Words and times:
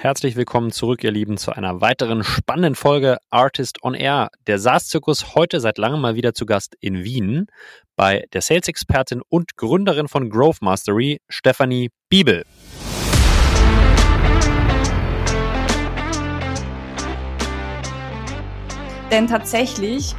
Herzlich 0.00 0.36
willkommen 0.36 0.70
zurück, 0.70 1.02
ihr 1.02 1.10
Lieben, 1.10 1.38
zu 1.38 1.50
einer 1.50 1.80
weiteren 1.80 2.22
spannenden 2.22 2.76
Folge 2.76 3.16
Artist 3.30 3.82
on 3.82 3.94
Air. 3.94 4.28
Der 4.46 4.60
SaaS-Zirkus 4.60 5.34
heute 5.34 5.58
seit 5.58 5.76
langem 5.76 6.00
mal 6.00 6.14
wieder 6.14 6.34
zu 6.34 6.46
Gast 6.46 6.76
in 6.78 7.02
Wien 7.02 7.48
bei 7.96 8.24
der 8.32 8.40
Sales-Expertin 8.40 9.22
und 9.28 9.56
Gründerin 9.56 10.06
von 10.06 10.30
Growth 10.30 10.62
Mastery, 10.62 11.20
Stephanie 11.28 11.90
Biebel. 12.08 12.44
Denn 19.10 19.26
tatsächlich 19.26 20.14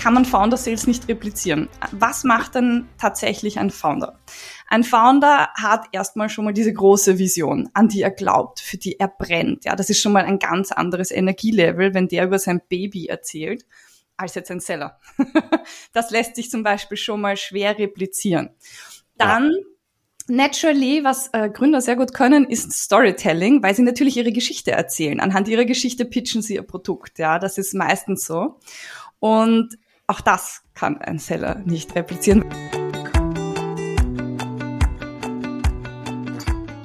kann 0.00 0.14
man 0.14 0.24
Founder 0.24 0.56
Sales 0.56 0.86
nicht 0.86 1.08
replizieren. 1.08 1.68
Was 1.92 2.24
macht 2.24 2.54
denn 2.54 2.88
tatsächlich 2.96 3.58
ein 3.58 3.70
Founder? 3.70 4.18
Ein 4.66 4.82
Founder 4.82 5.50
hat 5.54 5.88
erstmal 5.92 6.30
schon 6.30 6.46
mal 6.46 6.54
diese 6.54 6.72
große 6.72 7.18
Vision, 7.18 7.68
an 7.74 7.88
die 7.88 8.00
er 8.00 8.10
glaubt, 8.10 8.60
für 8.60 8.78
die 8.78 8.98
er 8.98 9.08
brennt. 9.08 9.66
Ja, 9.66 9.76
das 9.76 9.90
ist 9.90 10.00
schon 10.00 10.12
mal 10.12 10.24
ein 10.24 10.38
ganz 10.38 10.72
anderes 10.72 11.10
Energielevel, 11.10 11.92
wenn 11.92 12.08
der 12.08 12.24
über 12.24 12.38
sein 12.38 12.62
Baby 12.70 13.08
erzählt, 13.08 13.66
als 14.16 14.34
jetzt 14.34 14.50
ein 14.50 14.60
Seller. 14.60 14.98
das 15.92 16.10
lässt 16.10 16.34
sich 16.34 16.50
zum 16.50 16.62
Beispiel 16.62 16.96
schon 16.96 17.20
mal 17.20 17.36
schwer 17.36 17.78
replizieren. 17.78 18.50
Dann 19.18 19.50
ja. 19.50 19.58
Naturally, 20.28 21.02
was 21.02 21.28
äh, 21.32 21.50
Gründer 21.50 21.80
sehr 21.80 21.96
gut 21.96 22.14
können, 22.14 22.44
ist 22.44 22.72
Storytelling, 22.72 23.64
weil 23.64 23.74
sie 23.74 23.82
natürlich 23.82 24.16
ihre 24.16 24.32
Geschichte 24.32 24.70
erzählen. 24.70 25.18
Anhand 25.18 25.48
ihrer 25.48 25.64
Geschichte 25.64 26.04
pitchen 26.04 26.40
sie 26.40 26.54
ihr 26.54 26.62
Produkt. 26.62 27.18
Ja, 27.18 27.40
das 27.40 27.58
ist 27.58 27.74
meistens 27.74 28.26
so. 28.26 28.60
Und 29.18 29.76
auch 30.10 30.20
das 30.20 30.62
kann 30.74 30.98
ein 30.98 31.20
Seller 31.20 31.60
nicht 31.64 31.94
replizieren. 31.94 32.44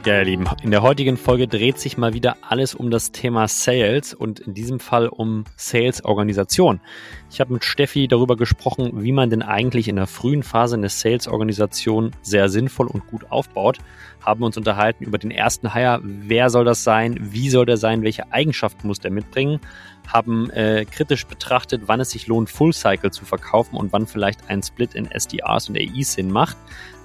Ja, 0.05 0.19
ihr 0.19 0.25
Lieben, 0.25 0.45
in 0.61 0.69
der 0.69 0.83
heutigen 0.83 1.17
Folge 1.17 1.47
dreht 1.47 1.79
sich 1.79 1.97
mal 1.97 2.13
wieder 2.13 2.37
alles 2.47 2.75
um 2.75 2.91
das 2.91 3.11
Thema 3.11 3.47
Sales 3.47 4.13
und 4.13 4.39
in 4.39 4.53
diesem 4.53 4.79
Fall 4.79 5.07
um 5.07 5.45
Sales-Organisation. 5.55 6.79
Ich 7.31 7.39
habe 7.39 7.53
mit 7.53 7.65
Steffi 7.65 8.07
darüber 8.07 8.37
gesprochen, 8.37 8.91
wie 9.01 9.11
man 9.11 9.31
denn 9.31 9.41
eigentlich 9.41 9.87
in 9.87 9.95
der 9.95 10.05
frühen 10.05 10.43
Phase 10.43 10.75
eine 10.75 10.89
Sales-Organisation 10.89 12.11
sehr 12.21 12.49
sinnvoll 12.49 12.85
und 12.85 13.07
gut 13.07 13.31
aufbaut. 13.31 13.79
Haben 14.23 14.43
uns 14.43 14.57
unterhalten 14.57 15.03
über 15.03 15.17
den 15.17 15.31
ersten 15.31 15.73
Hire, 15.73 16.01
wer 16.03 16.51
soll 16.51 16.65
das 16.65 16.83
sein, 16.83 17.17
wie 17.19 17.49
soll 17.49 17.65
der 17.65 17.77
sein, 17.77 18.03
welche 18.03 18.31
Eigenschaften 18.31 18.85
muss 18.87 18.99
der 18.99 19.09
mitbringen. 19.09 19.59
Haben 20.07 20.49
äh, 20.51 20.85
kritisch 20.85 21.25
betrachtet, 21.25 21.83
wann 21.85 21.99
es 21.99 22.11
sich 22.11 22.27
lohnt, 22.27 22.49
Full 22.49 22.73
Cycle 22.73 23.11
zu 23.11 23.25
verkaufen 23.25 23.75
und 23.75 23.91
wann 23.93 24.07
vielleicht 24.07 24.49
ein 24.49 24.61
Split 24.63 24.95
in 24.95 25.09
SDRs 25.09 25.69
und 25.69 25.77
AIs 25.77 26.13
Sinn 26.13 26.31
macht. 26.31 26.57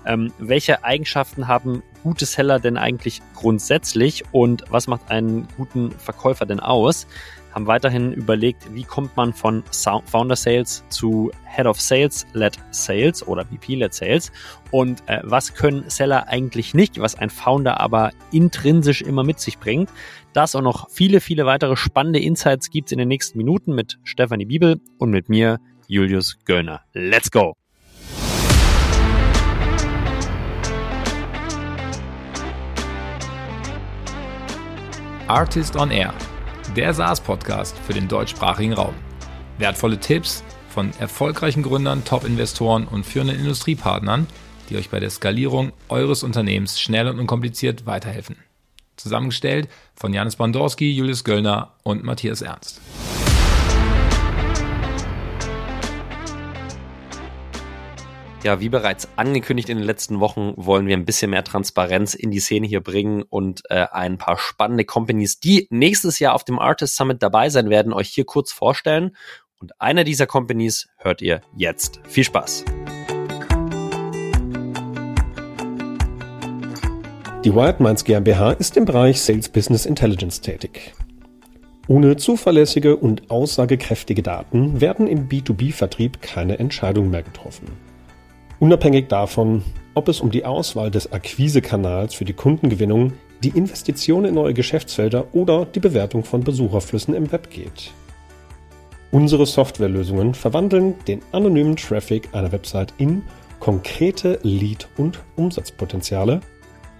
Ähm, 0.07 0.33
welche 0.39 0.83
Eigenschaften 0.85 1.47
haben 1.47 1.83
gute 2.03 2.25
Seller 2.25 2.59
denn 2.59 2.79
eigentlich 2.79 3.21
grundsätzlich 3.35 4.25
und 4.33 4.65
was 4.71 4.87
macht 4.87 5.11
einen 5.11 5.47
guten 5.57 5.91
Verkäufer 5.93 6.47
denn 6.47 6.61
aus? 6.61 7.07
Haben 7.53 7.67
weiterhin 7.67 8.13
überlegt, 8.13 8.73
wie 8.73 8.85
kommt 8.85 9.17
man 9.17 9.35
von 9.35 9.65
Founder 10.05 10.37
Sales 10.37 10.85
zu 10.89 11.33
Head 11.45 11.67
of 11.67 11.81
Sales 11.81 12.27
led 12.33 12.57
Sales 12.71 13.27
oder 13.27 13.45
VP 13.45 13.75
led 13.75 13.93
Sales 13.93 14.31
und 14.71 15.03
äh, 15.09 15.21
was 15.25 15.55
können 15.55 15.91
Seller 15.91 16.29
eigentlich 16.29 16.75
nicht, 16.75 17.01
was 17.01 17.17
ein 17.17 17.29
Founder 17.29 17.81
aber 17.81 18.13
intrinsisch 18.31 19.03
immer 19.03 19.25
mit 19.25 19.41
sich 19.41 19.59
bringt. 19.59 19.91
Das 20.33 20.55
und 20.55 20.63
noch 20.63 20.89
viele, 20.91 21.21
viele 21.21 21.45
weitere 21.45 21.77
spannende 21.77 22.21
Insights 22.21 22.71
gibt 22.71 22.89
es 22.89 22.93
in 22.93 22.99
den 22.99 23.09
nächsten 23.09 23.37
Minuten 23.37 23.75
mit 23.75 23.99
Stefanie 24.05 24.45
Bibel 24.45 24.81
und 24.99 25.11
mit 25.11 25.29
mir, 25.29 25.59
Julius 25.89 26.39
Göllner. 26.45 26.83
Let's 26.93 27.33
go! 27.33 27.55
Artist 35.27 35.77
on 35.77 35.91
Air, 35.91 36.15
der 36.77 36.95
SaaS-Podcast 36.95 37.77
für 37.79 37.93
den 37.93 38.07
deutschsprachigen 38.07 38.73
Raum. 38.73 38.95
Wertvolle 39.59 39.99
Tipps 39.99 40.45
von 40.69 40.93
erfolgreichen 41.01 41.65
Gründern, 41.65 42.05
Top-Investoren 42.05 42.87
und 42.87 43.05
führenden 43.05 43.39
Industriepartnern, 43.39 44.29
die 44.69 44.77
euch 44.77 44.91
bei 44.91 45.01
der 45.01 45.11
Skalierung 45.11 45.73
eures 45.89 46.23
Unternehmens 46.23 46.81
schnell 46.81 47.09
und 47.09 47.19
unkompliziert 47.19 47.87
weiterhelfen. 47.87 48.37
Zusammengestellt 49.03 49.69
von 49.95 50.13
Janis 50.13 50.37
Bandorski, 50.37 50.91
Julius 50.91 51.25
Göllner 51.25 51.75
und 51.83 52.05
Matthias 52.05 52.43
Ernst. 52.43 52.81
Ja, 58.43 58.59
wie 58.59 58.71
bereits 58.71 59.07
angekündigt 59.17 59.69
in 59.69 59.77
den 59.77 59.85
letzten 59.85 60.19
Wochen, 60.19 60.55
wollen 60.57 60.87
wir 60.87 60.97
ein 60.97 61.05
bisschen 61.05 61.31
mehr 61.31 61.45
Transparenz 61.45 62.15
in 62.15 62.31
die 62.31 62.41
Szene 62.41 62.67
hier 62.67 62.81
bringen 62.81 63.23
und 63.23 63.63
äh, 63.69 63.87
ein 63.93 64.17
paar 64.17 64.39
spannende 64.39 64.87
Companies, 64.87 65.41
die 65.41 65.67
nächstes 65.71 66.19
Jahr 66.21 66.35
auf 66.35 66.45
dem 66.45 66.59
Artist 66.59 66.97
Summit 66.97 67.23
dabei 67.23 67.51
sein 67.51 67.69
werden, 67.69 67.93
euch 67.93 68.09
hier 68.09 68.25
kurz 68.25 68.51
vorstellen. 68.51 69.15
Und 69.59 69.79
eine 69.79 70.05
dieser 70.05 70.27
Companies 70.27 70.89
hört 70.97 71.21
ihr 71.21 71.43
jetzt. 71.55 72.01
Viel 72.09 72.25
Spaß! 72.25 72.65
Die 77.43 77.55
Wired 77.55 77.81
Minds 77.81 78.05
GmbH 78.05 78.51
ist 78.53 78.77
im 78.77 78.85
Bereich 78.85 79.19
Sales 79.23 79.49
Business 79.49 79.87
Intelligence 79.87 80.43
tätig. 80.43 80.93
Ohne 81.89 82.19
zuverlässige 82.19 82.97
und 82.97 83.31
aussagekräftige 83.31 84.23
Daten 84.23 84.83
werden 84.83 85.07
im 85.07 85.27
B2B-Vertrieb 85.27 86.21
keine 86.21 86.59
Entscheidungen 86.59 87.11
mehr 87.11 87.23
getroffen. 87.23 87.69
Unabhängig 88.59 89.09
davon, 89.09 89.63
ob 89.95 90.09
es 90.09 90.21
um 90.21 90.31
die 90.31 90.45
Auswahl 90.45 90.91
des 90.91 91.13
Akquisekanals 91.13 92.13
für 92.13 92.27
die 92.27 92.35
Kundengewinnung, 92.35 93.15
die 93.43 93.57
Investition 93.57 94.27
in 94.27 94.35
neue 94.35 94.53
Geschäftsfelder 94.53 95.29
oder 95.33 95.65
die 95.65 95.81
Bewertung 95.81 96.25
von 96.25 96.45
Besucherflüssen 96.45 97.15
im 97.15 97.33
Web 97.33 97.49
geht. 97.49 97.91
Unsere 99.13 99.47
Softwarelösungen 99.47 100.35
verwandeln 100.35 100.95
den 101.09 101.23
anonymen 101.33 101.77
Traffic 101.77 102.29
einer 102.33 102.53
Website 102.53 102.93
in 102.99 103.23
konkrete 103.61 104.39
Lead- 104.43 104.89
und 104.99 105.21
Umsatzpotenziale, 105.37 106.43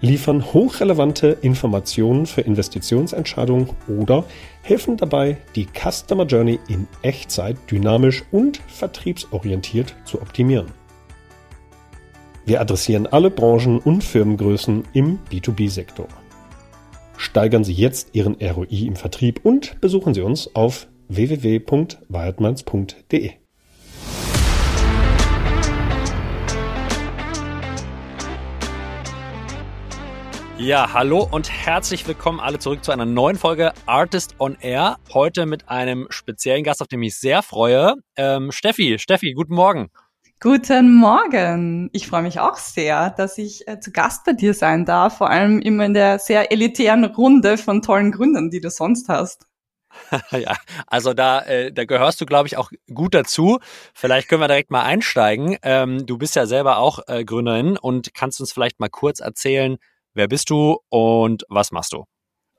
liefern 0.01 0.53
hochrelevante 0.53 1.37
Informationen 1.41 2.25
für 2.25 2.41
Investitionsentscheidungen 2.41 3.69
oder 3.87 4.25
helfen 4.63 4.97
dabei, 4.97 5.37
die 5.55 5.67
Customer 5.67 6.25
Journey 6.25 6.59
in 6.67 6.87
Echtzeit 7.03 7.55
dynamisch 7.69 8.23
und 8.31 8.59
vertriebsorientiert 8.67 9.95
zu 10.05 10.19
optimieren. 10.21 10.67
Wir 12.45 12.59
adressieren 12.59 13.05
alle 13.07 13.29
Branchen 13.29 13.79
und 13.79 14.03
Firmengrößen 14.03 14.83
im 14.93 15.19
B2B-Sektor. 15.31 16.07
Steigern 17.17 17.63
Sie 17.63 17.73
jetzt 17.73 18.09
Ihren 18.13 18.35
ROI 18.41 18.87
im 18.87 18.95
Vertrieb 18.95 19.41
und 19.43 19.79
besuchen 19.79 20.15
Sie 20.15 20.21
uns 20.21 20.55
auf 20.55 20.87
www.waldmanns.de. 21.07 23.40
Ja, 30.61 30.93
hallo 30.93 31.27
und 31.31 31.51
herzlich 31.51 32.07
willkommen 32.07 32.39
alle 32.39 32.59
zurück 32.59 32.83
zu 32.83 32.91
einer 32.91 33.07
neuen 33.07 33.35
Folge 33.35 33.73
Artist 33.87 34.35
on 34.37 34.55
Air. 34.61 34.99
Heute 35.11 35.47
mit 35.47 35.67
einem 35.69 36.05
speziellen 36.11 36.63
Gast, 36.63 36.83
auf 36.83 36.87
den 36.87 36.99
ich 36.99 37.07
mich 37.07 37.19
sehr 37.19 37.41
freue. 37.41 37.95
Ähm, 38.15 38.51
Steffi, 38.51 38.99
Steffi, 38.99 39.33
guten 39.33 39.55
Morgen. 39.55 39.89
Guten 40.39 40.93
Morgen. 40.93 41.89
Ich 41.93 42.05
freue 42.05 42.21
mich 42.21 42.39
auch 42.39 42.57
sehr, 42.57 43.09
dass 43.09 43.39
ich 43.39 43.67
äh, 43.67 43.79
zu 43.79 43.91
Gast 43.91 44.23
bei 44.23 44.33
dir 44.33 44.53
sein 44.53 44.85
darf, 44.85 45.17
vor 45.17 45.31
allem 45.31 45.61
immer 45.61 45.83
in 45.83 45.95
der 45.95 46.19
sehr 46.19 46.51
elitären 46.51 47.05
Runde 47.05 47.57
von 47.57 47.81
tollen 47.81 48.11
Gründern, 48.11 48.51
die 48.51 48.61
du 48.61 48.69
sonst 48.69 49.09
hast. 49.09 49.47
ja, 50.31 50.55
also 50.85 51.15
da, 51.15 51.41
äh, 51.41 51.71
da 51.71 51.85
gehörst 51.85 52.21
du, 52.21 52.27
glaube 52.27 52.45
ich, 52.45 52.57
auch 52.57 52.69
gut 52.93 53.15
dazu. 53.15 53.57
Vielleicht 53.95 54.29
können 54.29 54.41
wir 54.41 54.47
direkt 54.47 54.69
mal 54.69 54.83
einsteigen. 54.83 55.57
Ähm, 55.63 56.05
du 56.05 56.19
bist 56.19 56.35
ja 56.35 56.45
selber 56.45 56.77
auch 56.77 56.99
äh, 57.07 57.25
Gründerin 57.25 57.79
und 57.79 58.13
kannst 58.13 58.39
uns 58.39 58.53
vielleicht 58.53 58.79
mal 58.79 58.89
kurz 58.89 59.21
erzählen, 59.21 59.79
wer 60.13 60.27
bist 60.27 60.49
du 60.49 60.77
und 60.89 61.43
was 61.49 61.71
machst 61.71 61.93
du? 61.93 62.05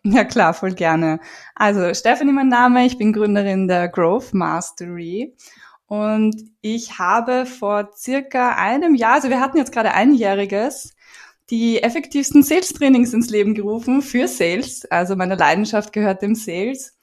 Ja 0.05 0.25
klar, 0.25 0.53
voll 0.53 0.75
gerne. 0.75 1.21
Also 1.55 1.95
Stephanie 1.95 2.33
mein 2.33 2.49
Name, 2.49 2.85
ich 2.85 2.99
bin 2.99 3.13
Gründerin 3.13 3.69
der 3.69 3.89
Growth 3.89 4.35
Mastery 4.35 5.37
und 5.87 6.35
ich 6.61 6.99
habe 6.99 7.47
vor 7.47 7.91
circa 7.97 8.57
einem 8.57 8.95
Jahr, 8.95 9.15
also 9.15 9.29
wir 9.29 9.41
hatten 9.41 9.59
jetzt 9.59 9.73
gerade 9.73 9.93
einjähriges, 9.93 10.95
die 11.51 11.83
effektivsten 11.83 12.43
Sales-Trainings 12.43 13.13
ins 13.13 13.31
Leben 13.31 13.55
gerufen 13.55 14.03
für 14.03 14.27
Sales. 14.27 14.87
Also 14.91 15.17
meine 15.17 15.35
Leidenschaft 15.35 15.93
gehört 15.93 16.23
dem 16.23 16.35
Sales. 16.35 16.97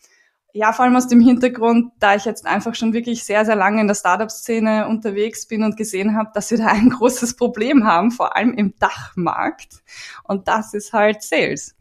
Ja, 0.51 0.73
vor 0.73 0.85
allem 0.85 0.95
aus 0.95 1.07
dem 1.07 1.21
Hintergrund, 1.21 1.91
da 1.99 2.15
ich 2.15 2.25
jetzt 2.25 2.47
einfach 2.47 2.73
schon 2.73 2.91
wirklich 2.91 3.23
sehr, 3.23 3.45
sehr 3.45 3.55
lange 3.55 3.81
in 3.81 3.87
der 3.87 3.93
Startup-Szene 3.93 4.87
unterwegs 4.87 5.47
bin 5.47 5.63
und 5.63 5.77
gesehen 5.77 6.17
habe, 6.17 6.31
dass 6.33 6.49
wir 6.49 6.57
da 6.57 6.67
ein 6.67 6.89
großes 6.89 7.35
Problem 7.35 7.85
haben, 7.85 8.09
vor 8.09 8.35
allem 8.35 8.53
im 8.53 8.73
Dachmarkt. 8.79 9.83
Und 10.23 10.47
das 10.47 10.73
ist 10.73 10.91
halt 10.91 11.21
Sales. 11.21 11.75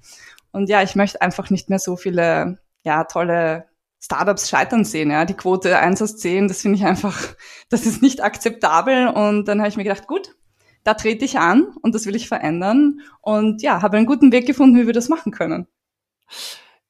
Und 0.53 0.69
ja, 0.69 0.83
ich 0.83 0.97
möchte 0.97 1.23
einfach 1.23 1.49
nicht 1.49 1.71
mehr 1.71 1.79
so 1.79 1.97
viele, 1.97 2.59
ja, 2.83 3.05
tolle 3.05 3.69
Startups 4.01 4.49
scheitern 4.49 4.85
sehen, 4.85 5.11
ja. 5.11 5.25
Die 5.25 5.35
Quote 5.35 5.79
1 5.79 6.03
aus 6.03 6.19
10, 6.19 6.49
das 6.49 6.61
finde 6.61 6.77
ich 6.79 6.85
einfach, 6.85 7.19
das 7.71 7.87
ist 7.87 8.03
nicht 8.03 8.23
akzeptabel. 8.23 9.09
Und 9.09 9.47
dann 9.49 9.61
habe 9.61 9.69
ich 9.71 9.77
mir 9.79 9.85
gedacht, 9.85 10.07
gut, 10.07 10.37
da 10.85 10.95
trete 10.95 11.25
ich 11.25 11.39
an 11.39 11.75
und 11.83 11.95
das 11.95 12.07
will 12.07 12.17
ich 12.17 12.29
verändern. 12.29 13.01
Und 13.23 13.63
ja, 13.63 13.81
habe 13.81 13.97
einen 13.97 14.07
guten 14.07 14.31
Weg 14.31 14.47
gefunden, 14.47 14.77
wie 14.77 14.87
wir 14.87 14.93
das 14.93 15.09
machen 15.09 15.33
können. 15.33 15.67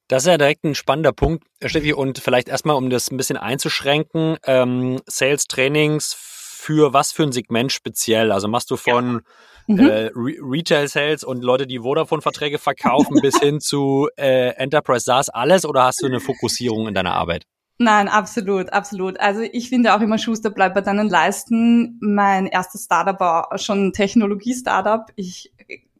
Das 0.08 0.22
ist 0.22 0.28
ja 0.28 0.38
direkt 0.38 0.64
ein 0.64 0.74
spannender 0.74 1.12
Punkt, 1.12 1.44
Steffi. 1.64 1.92
Und 1.92 2.18
vielleicht 2.18 2.48
erstmal, 2.48 2.76
um 2.76 2.88
das 2.90 3.10
ein 3.10 3.18
bisschen 3.18 3.36
einzuschränken, 3.36 4.38
ähm, 4.44 5.00
Sales-Trainings 5.06 6.14
für 6.14 6.92
was 6.92 7.12
für 7.12 7.22
ein 7.22 7.32
Segment 7.32 7.72
speziell? 7.72 8.32
Also 8.32 8.48
machst 8.48 8.70
du 8.70 8.76
von 8.76 9.22
ja. 9.68 9.74
mhm. 9.74 9.88
äh, 9.88 10.10
Re 10.14 10.34
Retail-Sales 10.40 11.24
und 11.24 11.42
Leute, 11.42 11.66
die 11.66 11.80
Vodafone-Verträge 11.80 12.58
verkaufen, 12.58 13.20
bis 13.22 13.38
hin 13.40 13.60
zu 13.60 14.08
äh, 14.16 14.54
Enterprise 14.56 15.04
SaaS 15.04 15.28
alles 15.28 15.64
oder 15.64 15.84
hast 15.84 16.02
du 16.02 16.06
eine 16.06 16.20
Fokussierung 16.20 16.88
in 16.88 16.94
deiner 16.94 17.14
Arbeit? 17.14 17.44
Nein, 17.80 18.08
absolut, 18.08 18.72
absolut. 18.72 19.20
Also 19.20 19.40
ich 19.40 19.68
finde 19.68 19.94
auch 19.94 20.00
immer 20.00 20.18
Schuster 20.18 20.50
bleibt 20.50 20.74
bei 20.74 20.80
deinen 20.80 21.08
Leisten. 21.08 21.96
Mein 22.00 22.46
erstes 22.46 22.84
Startup 22.84 23.20
war 23.20 23.56
schon 23.56 23.86
ein 23.86 23.92
Technologie-Startup. 23.92 25.06
Ich 25.14 25.52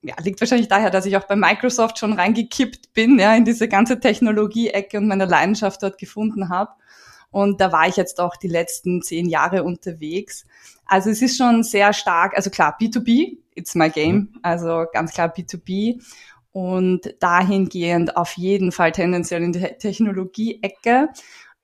ja, 0.08 0.14
liegt 0.22 0.40
wahrscheinlich 0.40 0.68
daher, 0.68 0.88
dass 0.88 1.04
ich 1.04 1.16
auch 1.18 1.26
bei 1.26 1.36
Microsoft 1.36 1.98
schon 1.98 2.14
reingekippt 2.14 2.94
bin, 2.94 3.18
ja, 3.18 3.34
in 3.34 3.44
diese 3.44 3.68
ganze 3.68 4.00
Technologie-Ecke 4.00 4.96
und 4.96 5.06
meine 5.06 5.26
Leidenschaft 5.26 5.82
dort 5.82 5.98
gefunden 5.98 6.48
habe. 6.48 6.70
Und 7.30 7.60
da 7.60 7.72
war 7.72 7.86
ich 7.86 7.96
jetzt 7.96 8.18
auch 8.18 8.36
die 8.36 8.48
letzten 8.48 9.02
zehn 9.02 9.28
Jahre 9.28 9.64
unterwegs. 9.64 10.46
Also 10.86 11.10
es 11.10 11.20
ist 11.20 11.36
schon 11.36 11.62
sehr 11.62 11.92
stark, 11.92 12.34
also 12.34 12.48
klar, 12.48 12.74
B2B, 12.80 13.36
it's 13.54 13.74
my 13.74 13.90
game, 13.90 14.14
mhm. 14.16 14.40
also 14.42 14.86
ganz 14.94 15.12
klar 15.12 15.28
B2B. 15.28 16.02
Und 16.52 17.14
dahingehend 17.20 18.16
auf 18.16 18.32
jeden 18.38 18.72
Fall 18.72 18.92
tendenziell 18.92 19.42
in 19.42 19.52
die 19.52 19.60
Technologie-Ecke 19.60 21.10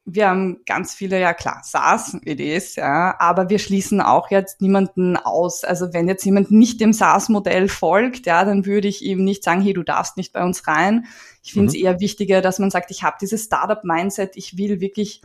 wir 0.07 0.29
haben 0.29 0.61
ganz 0.67 0.95
viele, 0.95 1.19
ja 1.19 1.33
klar, 1.33 1.63
SaaS-Ideen, 1.65 2.63
ja, 2.77 3.15
aber 3.19 3.49
wir 3.49 3.59
schließen 3.59 4.03
auch 4.03 4.31
jetzt 4.31 4.61
niemanden 4.61 5.17
aus. 5.17 5.65
Also 5.65 5.95
wenn 5.95 6.09
jetzt 6.09 6.25
jemand 6.25 6.51
nicht 6.51 6.81
dem 6.81 6.93
SaaS-Modell 6.93 7.69
folgt, 7.69 8.27
ja, 8.27 8.45
dann 8.45 8.67
würde 8.67 8.89
ich 8.89 9.03
ihm 9.03 9.25
nicht 9.25 9.43
sagen, 9.43 9.63
hey, 9.63 9.73
du 9.73 9.83
darfst 9.83 10.19
nicht 10.19 10.35
bei 10.35 10.45
uns 10.45 10.67
rein. 10.67 11.07
Ich 11.43 11.55
finde 11.55 11.69
es 11.69 11.75
mhm. 11.75 11.85
eher 11.85 12.01
wichtiger, 12.01 12.43
dass 12.43 12.59
man 12.59 12.71
sagt, 12.71 12.91
ich 12.91 13.03
habe 13.03 13.17
dieses 13.21 13.45
Startup-Mindset, 13.45 14.37
ich 14.37 14.59
will 14.59 14.81
wirklich 14.81 15.23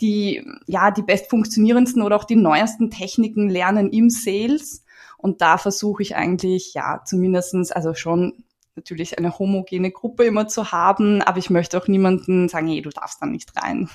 die, 0.00 0.44
ja, 0.66 0.90
die 0.90 1.02
best 1.02 1.30
funktionierendsten 1.30 2.02
oder 2.02 2.16
auch 2.16 2.24
die 2.24 2.36
neuesten 2.36 2.90
Techniken 2.90 3.48
lernen 3.48 3.90
im 3.90 4.10
Sales. 4.10 4.82
Und 5.18 5.40
da 5.40 5.56
versuche 5.56 6.02
ich 6.02 6.16
eigentlich, 6.16 6.74
ja, 6.74 7.00
zumindestens, 7.04 7.70
also 7.70 7.94
schon 7.94 8.44
natürlich 8.74 9.18
eine 9.18 9.38
homogene 9.38 9.90
Gruppe 9.90 10.24
immer 10.24 10.48
zu 10.48 10.72
haben, 10.72 11.22
aber 11.22 11.38
ich 11.38 11.48
möchte 11.48 11.78
auch 11.78 11.88
niemanden 11.88 12.48
sagen, 12.48 12.66
hey, 12.66 12.82
du 12.82 12.90
darfst 12.90 13.22
da 13.22 13.26
nicht 13.26 13.52
rein. 13.56 13.88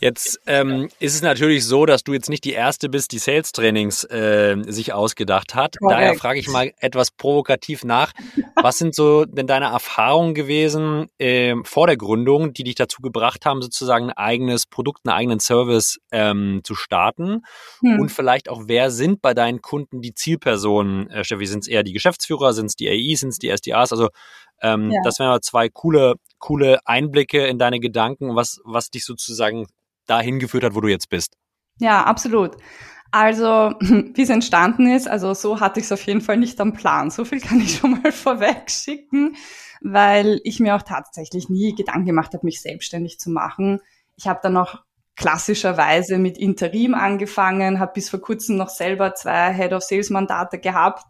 Jetzt 0.00 0.40
ähm, 0.46 0.88
ist 0.98 1.14
es 1.14 1.20
natürlich 1.20 1.66
so, 1.66 1.84
dass 1.84 2.02
du 2.02 2.14
jetzt 2.14 2.30
nicht 2.30 2.44
die 2.44 2.52
Erste 2.52 2.88
bist, 2.88 3.12
die 3.12 3.18
Sales-Trainings 3.18 4.04
äh, 4.04 4.56
sich 4.66 4.94
ausgedacht 4.94 5.54
hat. 5.54 5.76
Correct. 5.78 6.00
Daher 6.00 6.14
frage 6.14 6.40
ich 6.40 6.48
mal 6.48 6.72
etwas 6.78 7.10
provokativ 7.10 7.84
nach. 7.84 8.12
Was 8.56 8.78
sind 8.78 8.94
so 8.94 9.26
denn 9.26 9.46
deine 9.46 9.66
Erfahrungen 9.66 10.34
gewesen 10.34 11.08
äh, 11.18 11.54
vor 11.64 11.86
der 11.86 11.98
Gründung, 11.98 12.54
die 12.54 12.64
dich 12.64 12.76
dazu 12.76 13.02
gebracht 13.02 13.44
haben, 13.44 13.60
sozusagen 13.60 14.06
ein 14.06 14.16
eigenes 14.16 14.64
Produkt, 14.64 15.00
einen 15.04 15.14
eigenen 15.14 15.40
Service 15.40 16.00
ähm, 16.12 16.62
zu 16.64 16.74
starten? 16.74 17.42
Hm. 17.80 18.00
Und 18.00 18.08
vielleicht 18.10 18.48
auch, 18.48 18.62
wer 18.68 18.90
sind 18.90 19.20
bei 19.20 19.34
deinen 19.34 19.60
Kunden 19.60 20.00
die 20.00 20.14
Zielpersonen? 20.14 21.10
Äh, 21.10 21.24
Steffi, 21.24 21.44
sind 21.44 21.60
es 21.60 21.68
eher 21.68 21.82
die 21.82 21.92
Geschäftsführer, 21.92 22.54
sind 22.54 22.66
es 22.66 22.74
die 22.74 22.88
AIs, 22.88 23.20
sind 23.20 23.30
es 23.30 23.38
die 23.38 23.54
SDAs? 23.54 23.92
Also 23.92 24.08
ähm, 24.62 24.90
ja. 24.90 25.00
Das 25.04 25.18
wären 25.18 25.40
zwei 25.42 25.68
coole, 25.68 26.14
coole 26.38 26.80
Einblicke 26.84 27.46
in 27.46 27.58
deine 27.58 27.80
Gedanken, 27.80 28.36
was, 28.36 28.60
was 28.64 28.90
dich 28.90 29.04
sozusagen 29.04 29.66
dahin 30.06 30.38
geführt 30.38 30.64
hat, 30.64 30.74
wo 30.74 30.80
du 30.80 30.88
jetzt 30.88 31.08
bist. 31.08 31.36
Ja, 31.78 32.04
absolut. 32.04 32.56
Also, 33.10 33.74
wie 33.80 34.22
es 34.22 34.30
entstanden 34.30 34.90
ist, 34.90 35.08
also 35.08 35.34
so 35.34 35.60
hatte 35.60 35.80
ich 35.80 35.86
es 35.86 35.92
auf 35.92 36.02
jeden 36.06 36.20
Fall 36.20 36.36
nicht 36.36 36.60
am 36.60 36.72
Plan. 36.72 37.10
So 37.10 37.24
viel 37.24 37.40
kann 37.40 37.60
ich 37.60 37.76
schon 37.78 38.02
mal 38.02 38.12
vorweg 38.12 38.70
schicken, 38.70 39.36
weil 39.80 40.40
ich 40.44 40.60
mir 40.60 40.76
auch 40.76 40.82
tatsächlich 40.82 41.48
nie 41.48 41.74
Gedanken 41.74 42.06
gemacht 42.06 42.34
habe, 42.34 42.46
mich 42.46 42.60
selbstständig 42.60 43.18
zu 43.18 43.30
machen. 43.30 43.80
Ich 44.16 44.26
habe 44.26 44.40
dann 44.42 44.52
noch 44.52 44.84
klassischerweise 45.16 46.18
mit 46.18 46.38
Interim 46.38 46.94
angefangen, 46.94 47.78
habe 47.78 47.92
bis 47.94 48.08
vor 48.08 48.20
kurzem 48.20 48.56
noch 48.56 48.70
selber 48.70 49.14
zwei 49.14 49.52
Head 49.52 49.72
of 49.72 49.82
Sales 49.82 50.10
Mandate 50.10 50.58
gehabt. 50.58 51.04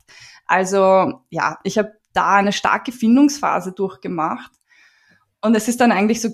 Also 0.47 1.23
ja, 1.31 1.59
ich 1.63 1.79
habe 1.79 1.93
da 2.13 2.35
eine 2.35 2.53
starke 2.53 2.93
Findungsphase 2.93 3.73
durchgemacht. 3.73 4.53
Und 5.41 5.55
es 5.55 5.69
ist 5.69 5.81
dann 5.81 5.93
eigentlich 5.93 6.21
so 6.21 6.31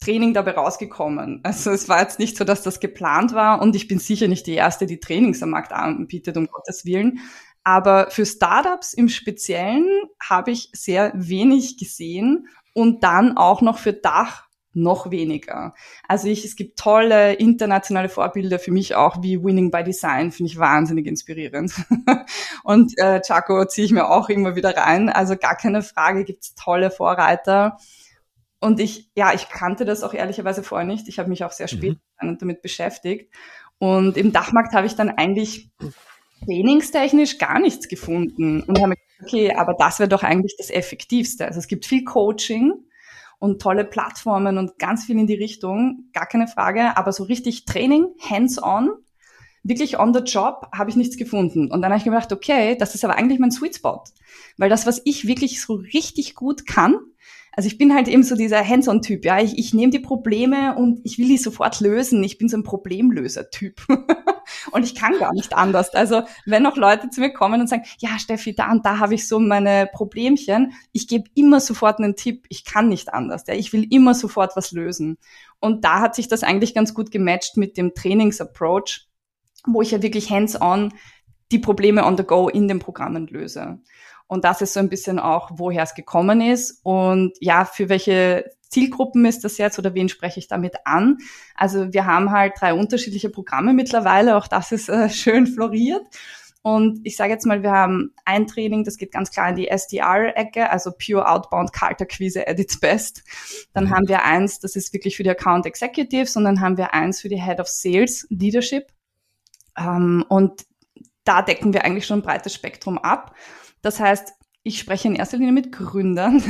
Training 0.00 0.32
dabei 0.34 0.52
rausgekommen. 0.52 1.40
Also 1.42 1.70
es 1.70 1.88
war 1.88 2.00
jetzt 2.00 2.18
nicht 2.18 2.36
so, 2.36 2.44
dass 2.44 2.62
das 2.62 2.80
geplant 2.80 3.34
war 3.34 3.60
und 3.60 3.74
ich 3.74 3.88
bin 3.88 3.98
sicher 3.98 4.28
nicht 4.28 4.46
die 4.46 4.54
Erste, 4.54 4.86
die 4.86 5.00
Trainings 5.00 5.42
am 5.42 5.50
Markt 5.50 5.72
anbietet, 5.72 6.36
um 6.36 6.46
Gottes 6.46 6.84
Willen. 6.84 7.20
Aber 7.64 8.10
für 8.10 8.24
Startups 8.24 8.94
im 8.94 9.08
Speziellen 9.08 9.88
habe 10.22 10.52
ich 10.52 10.70
sehr 10.72 11.12
wenig 11.14 11.78
gesehen 11.78 12.48
und 12.74 13.02
dann 13.02 13.36
auch 13.36 13.60
noch 13.60 13.78
für 13.78 13.92
Dach 13.92 14.47
noch 14.82 15.10
weniger. 15.10 15.74
Also 16.06 16.28
ich, 16.28 16.44
es 16.44 16.56
gibt 16.56 16.78
tolle 16.78 17.34
internationale 17.34 18.08
Vorbilder 18.08 18.58
für 18.58 18.70
mich 18.70 18.94
auch, 18.94 19.22
wie 19.22 19.42
Winning 19.42 19.70
by 19.70 19.84
Design, 19.84 20.32
finde 20.32 20.52
ich 20.52 20.58
wahnsinnig 20.58 21.06
inspirierend. 21.06 21.72
und 22.64 22.92
äh, 22.98 23.20
Chaco 23.20 23.64
ziehe 23.66 23.84
ich 23.84 23.92
mir 23.92 24.08
auch 24.10 24.28
immer 24.28 24.56
wieder 24.56 24.76
rein. 24.76 25.08
Also 25.08 25.36
gar 25.36 25.56
keine 25.56 25.82
Frage, 25.82 26.24
gibt's 26.24 26.54
tolle 26.54 26.90
Vorreiter. 26.90 27.78
Und 28.60 28.80
ich, 28.80 29.10
ja, 29.14 29.32
ich 29.34 29.48
kannte 29.48 29.84
das 29.84 30.02
auch 30.02 30.14
ehrlicherweise 30.14 30.62
vorher 30.62 30.86
nicht. 30.86 31.08
Ich 31.08 31.18
habe 31.18 31.28
mich 31.28 31.44
auch 31.44 31.52
sehr 31.52 31.68
spät 31.68 31.98
mhm. 32.20 32.38
damit 32.38 32.62
beschäftigt. 32.62 33.32
Und 33.78 34.16
im 34.16 34.32
Dachmarkt 34.32 34.74
habe 34.74 34.86
ich 34.86 34.96
dann 34.96 35.10
eigentlich 35.10 35.70
trainingstechnisch 36.44 37.38
gar 37.38 37.60
nichts 37.60 37.88
gefunden 37.88 38.62
und 38.62 38.78
habe 38.78 38.88
mir 38.88 38.96
gedacht, 38.96 39.22
okay, 39.22 39.54
aber 39.54 39.74
das 39.74 39.98
wäre 39.98 40.08
doch 40.08 40.22
eigentlich 40.22 40.56
das 40.56 40.70
Effektivste. 40.70 41.46
Also 41.46 41.58
es 41.58 41.68
gibt 41.68 41.86
viel 41.86 42.04
Coaching, 42.04 42.72
und 43.38 43.62
tolle 43.62 43.84
Plattformen 43.84 44.58
und 44.58 44.78
ganz 44.78 45.04
viel 45.04 45.18
in 45.18 45.26
die 45.26 45.34
Richtung, 45.34 46.10
gar 46.12 46.26
keine 46.26 46.48
Frage. 46.48 46.96
Aber 46.96 47.12
so 47.12 47.24
richtig 47.24 47.64
Training, 47.64 48.06
hands-on, 48.20 48.90
wirklich 49.62 49.98
on 49.98 50.12
the 50.12 50.20
job, 50.20 50.68
habe 50.72 50.90
ich 50.90 50.96
nichts 50.96 51.16
gefunden. 51.16 51.70
Und 51.70 51.82
dann 51.82 51.90
habe 51.90 51.98
ich 51.98 52.04
gedacht, 52.04 52.32
okay, 52.32 52.76
das 52.76 52.94
ist 52.94 53.04
aber 53.04 53.16
eigentlich 53.16 53.38
mein 53.38 53.50
Sweet 53.50 53.76
Spot. 53.76 54.02
Weil 54.56 54.70
das, 54.70 54.86
was 54.86 55.00
ich 55.04 55.26
wirklich 55.26 55.60
so 55.60 55.74
richtig 55.74 56.34
gut 56.34 56.66
kann, 56.66 56.96
also 57.58 57.66
ich 57.66 57.76
bin 57.76 57.92
halt 57.92 58.06
eben 58.06 58.22
so 58.22 58.36
dieser 58.36 58.64
Hands-on-Typ, 58.64 59.24
ja. 59.24 59.40
Ich, 59.40 59.58
ich 59.58 59.74
nehme 59.74 59.90
die 59.90 59.98
Probleme 59.98 60.76
und 60.76 61.00
ich 61.02 61.18
will 61.18 61.26
die 61.26 61.38
sofort 61.38 61.80
lösen. 61.80 62.22
Ich 62.22 62.38
bin 62.38 62.48
so 62.48 62.56
ein 62.56 62.62
Problemlöser-Typ. 62.62 63.84
und 64.70 64.84
ich 64.84 64.94
kann 64.94 65.18
gar 65.18 65.32
nicht 65.34 65.52
anders. 65.56 65.92
Also 65.92 66.22
wenn 66.46 66.62
noch 66.62 66.76
Leute 66.76 67.10
zu 67.10 67.20
mir 67.20 67.32
kommen 67.32 67.60
und 67.60 67.66
sagen, 67.66 67.82
ja, 67.98 68.10
Steffi, 68.20 68.54
da 68.54 68.70
und 68.70 68.86
da 68.86 69.00
habe 69.00 69.14
ich 69.14 69.26
so 69.26 69.40
meine 69.40 69.90
Problemchen, 69.92 70.72
ich 70.92 71.08
gebe 71.08 71.24
immer 71.34 71.58
sofort 71.58 71.98
einen 71.98 72.14
Tipp. 72.14 72.46
Ich 72.48 72.64
kann 72.64 72.88
nicht 72.88 73.12
anders. 73.12 73.42
Ja. 73.48 73.54
Ich 73.54 73.72
will 73.72 73.92
immer 73.92 74.14
sofort 74.14 74.54
was 74.54 74.70
lösen. 74.70 75.18
Und 75.58 75.84
da 75.84 75.98
hat 75.98 76.14
sich 76.14 76.28
das 76.28 76.44
eigentlich 76.44 76.76
ganz 76.76 76.94
gut 76.94 77.10
gematcht 77.10 77.56
mit 77.56 77.76
dem 77.76 77.92
Trainings-Approach, 77.92 79.08
wo 79.66 79.82
ich 79.82 79.90
ja 79.90 80.00
wirklich 80.00 80.30
hands-on 80.30 80.92
die 81.50 81.58
Probleme 81.58 82.04
on 82.04 82.16
the 82.16 82.22
go 82.22 82.48
in 82.48 82.68
den 82.68 82.78
Programmen 82.78 83.26
löse. 83.26 83.80
Und 84.28 84.44
das 84.44 84.62
ist 84.62 84.74
so 84.74 84.80
ein 84.80 84.90
bisschen 84.90 85.18
auch, 85.18 85.50
woher 85.54 85.82
es 85.82 85.94
gekommen 85.94 86.40
ist 86.40 86.80
und 86.84 87.32
ja, 87.40 87.64
für 87.64 87.88
welche 87.88 88.44
Zielgruppen 88.68 89.24
ist 89.24 89.44
das 89.44 89.58
jetzt 89.58 89.78
oder 89.78 89.94
wen 89.94 90.10
spreche 90.10 90.38
ich 90.38 90.46
damit 90.46 90.74
an? 90.84 91.16
Also 91.54 91.92
wir 91.92 92.04
haben 92.04 92.30
halt 92.30 92.52
drei 92.60 92.74
unterschiedliche 92.74 93.30
Programme 93.30 93.72
mittlerweile, 93.72 94.36
auch 94.36 94.46
das 94.46 94.70
ist 94.70 94.88
äh, 94.88 95.08
schön 95.10 95.46
floriert. 95.46 96.06
Und 96.60 97.00
ich 97.04 97.16
sage 97.16 97.32
jetzt 97.32 97.46
mal, 97.46 97.62
wir 97.62 97.70
haben 97.70 98.12
ein 98.26 98.46
Training, 98.46 98.84
das 98.84 98.98
geht 98.98 99.12
ganz 99.12 99.30
klar 99.30 99.48
in 99.48 99.56
die 99.56 99.68
SDR-Ecke, 99.68 100.68
also 100.68 100.90
Pure 100.92 101.26
Outbound 101.26 101.72
Kalterquise 101.72 102.46
at 102.46 102.58
its 102.58 102.78
best. 102.78 103.22
Dann 103.72 103.84
mhm. 103.84 103.90
haben 103.90 104.08
wir 104.08 104.24
eins, 104.24 104.58
das 104.60 104.76
ist 104.76 104.92
wirklich 104.92 105.16
für 105.16 105.22
die 105.22 105.30
Account 105.30 105.64
Executives 105.64 106.36
und 106.36 106.44
dann 106.44 106.60
haben 106.60 106.76
wir 106.76 106.92
eins 106.92 107.22
für 107.22 107.30
die 107.30 107.42
Head 107.42 107.60
of 107.60 107.68
Sales 107.68 108.26
Leadership. 108.28 108.92
Ähm, 109.78 110.24
und 110.28 110.66
da 111.24 111.42
decken 111.42 111.72
wir 111.72 111.84
eigentlich 111.84 112.06
schon 112.06 112.18
ein 112.18 112.22
breites 112.22 112.52
Spektrum 112.52 112.98
ab. 112.98 113.34
Das 113.82 114.00
heißt, 114.00 114.32
ich 114.62 114.78
spreche 114.78 115.08
in 115.08 115.14
erster 115.14 115.38
Linie 115.38 115.52
mit 115.52 115.72
Gründern, 115.72 116.42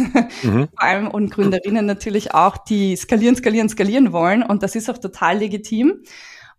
mhm. 0.43 0.69
vor 0.77 0.83
allem 0.83 1.09
und 1.09 1.31
Gründerinnen 1.31 1.87
natürlich 1.87 2.35
auch, 2.35 2.57
die 2.59 2.97
skalieren, 2.97 3.37
skalieren, 3.37 3.69
skalieren 3.69 4.13
wollen. 4.13 4.43
Und 4.43 4.63
das 4.63 4.75
ist 4.75 4.91
auch 4.91 4.99
total 4.99 5.39
legitim. 5.39 6.03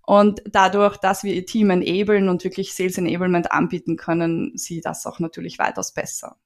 Und 0.02 0.42
dadurch, 0.46 0.98
dass 0.98 1.24
wir 1.24 1.34
ihr 1.34 1.46
Team 1.46 1.70
enablen 1.70 2.30
und 2.30 2.44
wirklich 2.44 2.74
Sales 2.74 2.98
Enablement 2.98 3.52
anbieten 3.52 3.96
können, 3.96 4.54
sie 4.56 4.82
das 4.82 5.06
auch 5.06 5.20
natürlich 5.20 5.60
weitaus 5.60 5.94
besser. 5.94 6.38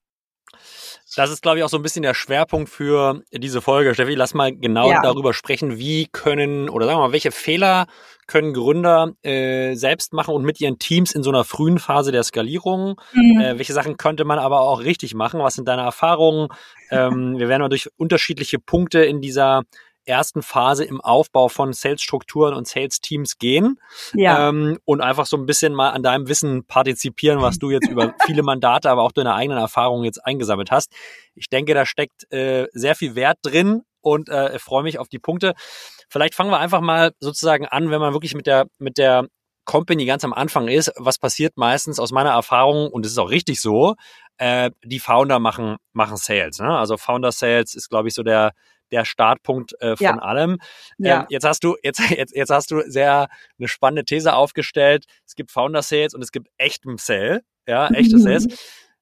Das 1.16 1.30
ist, 1.30 1.42
glaube 1.42 1.58
ich, 1.58 1.64
auch 1.64 1.70
so 1.70 1.78
ein 1.78 1.84
bisschen 1.84 2.04
der 2.04 2.14
Schwerpunkt 2.14 2.70
für 2.70 3.22
diese 3.32 3.62
Folge. 3.62 3.94
Steffi, 3.94 4.16
lass 4.16 4.34
mal 4.34 4.56
genau 4.56 4.90
ja. 4.90 5.02
darüber 5.02 5.34
sprechen, 5.34 5.78
wie 5.78 6.08
können 6.12 6.70
oder 6.70 6.86
sagen 6.86 7.00
wir 7.00 7.08
mal, 7.08 7.14
welche 7.14 7.32
Fehler 7.32 7.88
können 8.28 8.54
Gründer 8.54 9.12
äh, 9.22 9.76
selbst 9.76 10.14
machen 10.14 10.34
und 10.34 10.44
mit 10.44 10.62
ihren 10.62 10.80
Teams 10.80 11.14
in 11.14 11.24
so 11.24 11.30
einer 11.30 11.44
frühen 11.44 11.78
Phase 11.78 12.12
der 12.12 12.24
Skalierung. 12.24 13.00
Mhm. 13.14 13.40
Äh, 13.40 13.58
welche 13.58 13.74
Sachen 13.74 13.98
könnte 13.98 14.26
man 14.26 14.40
aber 14.40 14.62
auch 14.62 14.82
richtig 14.82 15.14
machen? 15.14 15.42
Was 15.42 15.56
sind 15.56 15.68
deine 15.68 15.84
Erfahrungen? 15.84 16.48
Ähm, 16.90 17.38
wir 17.38 17.50
werden 17.50 17.62
mal 17.62 17.70
durch 17.70 17.90
unterschiedliche 17.98 18.60
Punkte 18.60 19.04
in 19.04 19.22
dieser 19.22 19.64
ersten 20.06 20.42
Phase 20.42 20.84
im 20.84 21.02
Aufbau 21.02 21.50
von 21.50 21.74
Sales-Strukturen 21.74 22.54
und 22.54 22.68
Sales-Teams 22.68 23.38
gehen 23.38 23.80
ja. 24.14 24.50
ähm, 24.50 24.80
und 24.86 25.02
einfach 25.02 25.26
so 25.26 25.38
ein 25.38 25.46
bisschen 25.46 25.74
mal 25.74 25.92
an 25.92 26.04
deinem 26.04 26.28
Wissen 26.28 26.66
partizipieren, 26.66 27.42
was 27.42 27.60
du 27.60 27.72
jetzt 27.72 27.88
über 27.88 28.14
viele 28.26 28.44
Mandate, 28.44 28.90
aber 28.90 29.04
auch 29.04 29.12
deine 29.12 29.34
eigenen 29.34 29.60
Erfahrungen 29.60 30.06
jetzt 30.06 30.26
eingesammelt 30.26 30.72
hast. 30.72 30.92
Ich 31.36 31.50
denke, 31.50 31.74
da 31.74 31.86
steckt 31.86 32.32
äh, 32.32 32.68
sehr 32.74 32.96
viel 32.96 33.16
Wert 33.16 33.40
drin 33.42 33.84
und 34.02 34.30
äh, 34.30 34.58
freue 34.60 34.84
mich 34.84 35.00
auf 35.00 35.08
die 35.08 35.20
Punkte. 35.20 35.54
Vielleicht 36.10 36.36
fangen 36.36 36.52
wir 36.52 36.60
einfach 36.60 36.82
mal 36.82 37.12
sozusagen 37.20 37.66
an, 37.66 37.90
wenn 37.90 38.02
man 38.02 38.14
wirklich 38.14 38.36
mit 38.36 38.46
der 38.46 38.68
mit 38.78 38.98
der 38.98 39.28
Company 39.66 40.06
ganz 40.06 40.24
am 40.24 40.34
Anfang 40.34 40.68
ist, 40.68 40.92
was 40.98 41.18
passiert 41.18 41.58
meistens 41.58 42.00
aus 42.00 42.12
meiner 42.12 42.32
Erfahrung, 42.32 42.90
und 42.90 43.06
es 43.06 43.14
ist 43.14 43.18
auch 43.18 43.30
richtig 43.30 43.62
so, 43.62 43.96
äh, 44.38 44.72
die 44.84 45.00
Founder 45.00 45.40
machen, 45.40 45.78
machen 45.94 46.18
Sales. 46.18 46.60
Ne? 46.60 46.78
Also 46.78 46.98
Founder 46.98 47.32
Sales 47.32 47.76
ist, 47.76 47.90
glaube 47.90 48.08
ich, 48.10 48.14
so 48.14 48.24
der, 48.24 48.52
der 48.94 49.04
Startpunkt 49.06 49.74
äh, 49.82 49.98
von 49.98 50.06
ja. 50.06 50.18
allem. 50.20 50.60
Ja. 50.98 51.22
Ähm, 51.22 51.26
jetzt 51.30 51.46
hast 51.46 51.64
du 51.64 51.76
jetzt, 51.84 52.00
jetzt, 52.10 52.34
jetzt 52.36 52.50
hast 52.50 52.72
du 52.72 52.82
sehr 52.86 53.28
eine 53.58 53.68
spannende 53.68 54.06
These 54.06 54.34
aufgestellt. 54.34 55.06
Es 55.26 55.36
gibt 55.36 55.52
Founder 55.52 55.82
Sales 55.82 56.14
und 56.14 56.22
es 56.22 56.32
gibt 56.32 56.48
echtem 56.58 56.98
Sale, 56.98 57.42
ja, 57.68 57.90
echte 57.90 58.18
Sales. 58.20 58.48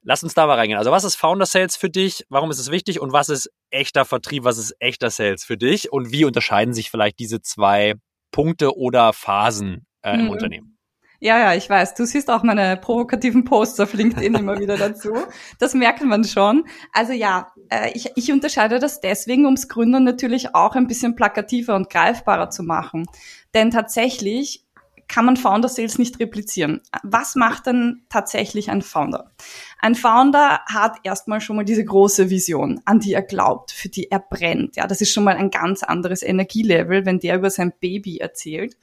Lass 0.04 0.24
uns 0.24 0.34
da 0.34 0.48
mal 0.48 0.56
reingehen. 0.56 0.80
Also 0.80 0.90
was 0.90 1.04
ist 1.04 1.16
Founder 1.16 1.46
Sales 1.46 1.76
für 1.76 1.92
dich? 1.92 2.26
Warum 2.30 2.50
ist 2.50 2.58
es 2.58 2.72
wichtig? 2.72 3.00
Und 3.00 3.14
was 3.14 3.30
ist 3.30 3.52
echter 3.70 4.04
Vertrieb? 4.04 4.46
Was 4.46 4.58
ist 4.58 4.76
echter 4.80 5.12
Sales 5.12 5.44
für 5.44 5.58
dich? 5.58 5.92
Und 5.92 6.12
wie 6.12 6.26
unterscheiden 6.26 6.74
sich 6.74 6.90
vielleicht 6.90 7.20
diese 7.20 7.42
zwei 7.42 7.94
Punkte 8.32 8.76
oder 8.76 9.14
Phasen 9.14 9.86
äh, 10.02 10.16
im 10.16 10.24
mhm. 10.24 10.30
Unternehmen? 10.32 10.78
Ja, 11.24 11.38
ja, 11.38 11.54
ich 11.54 11.70
weiß. 11.70 11.94
Du 11.94 12.04
siehst 12.04 12.32
auch 12.32 12.42
meine 12.42 12.78
provokativen 12.78 13.44
Posts 13.44 13.80
auf 13.82 13.94
LinkedIn 13.94 14.34
immer 14.34 14.58
wieder 14.58 14.76
dazu. 14.76 15.14
Das 15.60 15.76
merkt 15.76 16.04
man 16.04 16.24
schon. 16.24 16.66
Also 16.94 17.14
ja, 17.14 17.52
äh, 17.70 17.92
ich, 17.94 18.10
ich 18.16 18.32
unterscheide 18.32 18.80
das 18.80 19.02
deswegen, 19.02 19.46
ums 19.46 19.68
Gründern 19.68 20.04
natürlich 20.04 20.56
auch 20.56 20.76
ein 20.76 20.88
bisschen 20.88 21.16
plakativer 21.16 21.76
und 21.76 21.92
greifbarer 21.92 22.50
zu 22.50 22.64
machen. 22.64 23.06
Denn 23.54 23.70
tatsächlich 23.70 24.66
kann 25.08 25.26
man 25.26 25.38
Founder 25.38 25.70
Sales 25.70 26.00
nicht 26.00 26.20
replizieren. 26.20 26.82
Was 27.04 27.36
macht 27.36 27.68
denn 27.68 28.02
tatsächlich 28.10 28.72
ein 28.72 28.82
Founder? 28.82 29.30
Ein 29.80 29.94
Founder 29.94 30.62
hat 30.66 30.98
erstmal 31.04 31.40
schon 31.40 31.56
mal 31.56 31.66
diese 31.66 31.86
große 31.86 32.32
Vision, 32.32 32.82
an 32.86 33.00
die 33.00 33.14
er 33.14 33.22
glaubt, 33.22 33.70
für 33.70 33.90
die 33.90 34.10
er 34.10 34.20
brennt. 34.28 34.76
Ja, 34.76 34.88
das 34.88 35.02
ist 35.02 35.14
schon 35.14 35.26
mal 35.26 35.36
ein 35.36 35.52
ganz 35.52 35.84
anderes 35.84 36.24
Energielevel, 36.24 37.06
wenn 37.06 37.20
der 37.20 37.36
über 37.36 37.52
sein 37.52 37.74
Baby 37.80 38.18
erzählt 38.18 38.76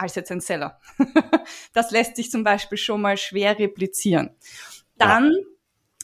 als 0.00 0.14
jetzt 0.14 0.32
ein 0.32 0.40
Seller. 0.40 0.80
das 1.72 1.90
lässt 1.90 2.16
sich 2.16 2.30
zum 2.30 2.44
Beispiel 2.44 2.78
schon 2.78 3.00
mal 3.00 3.16
schwer 3.16 3.58
replizieren. 3.58 4.30
Dann 4.96 5.32
ja. 5.32 5.50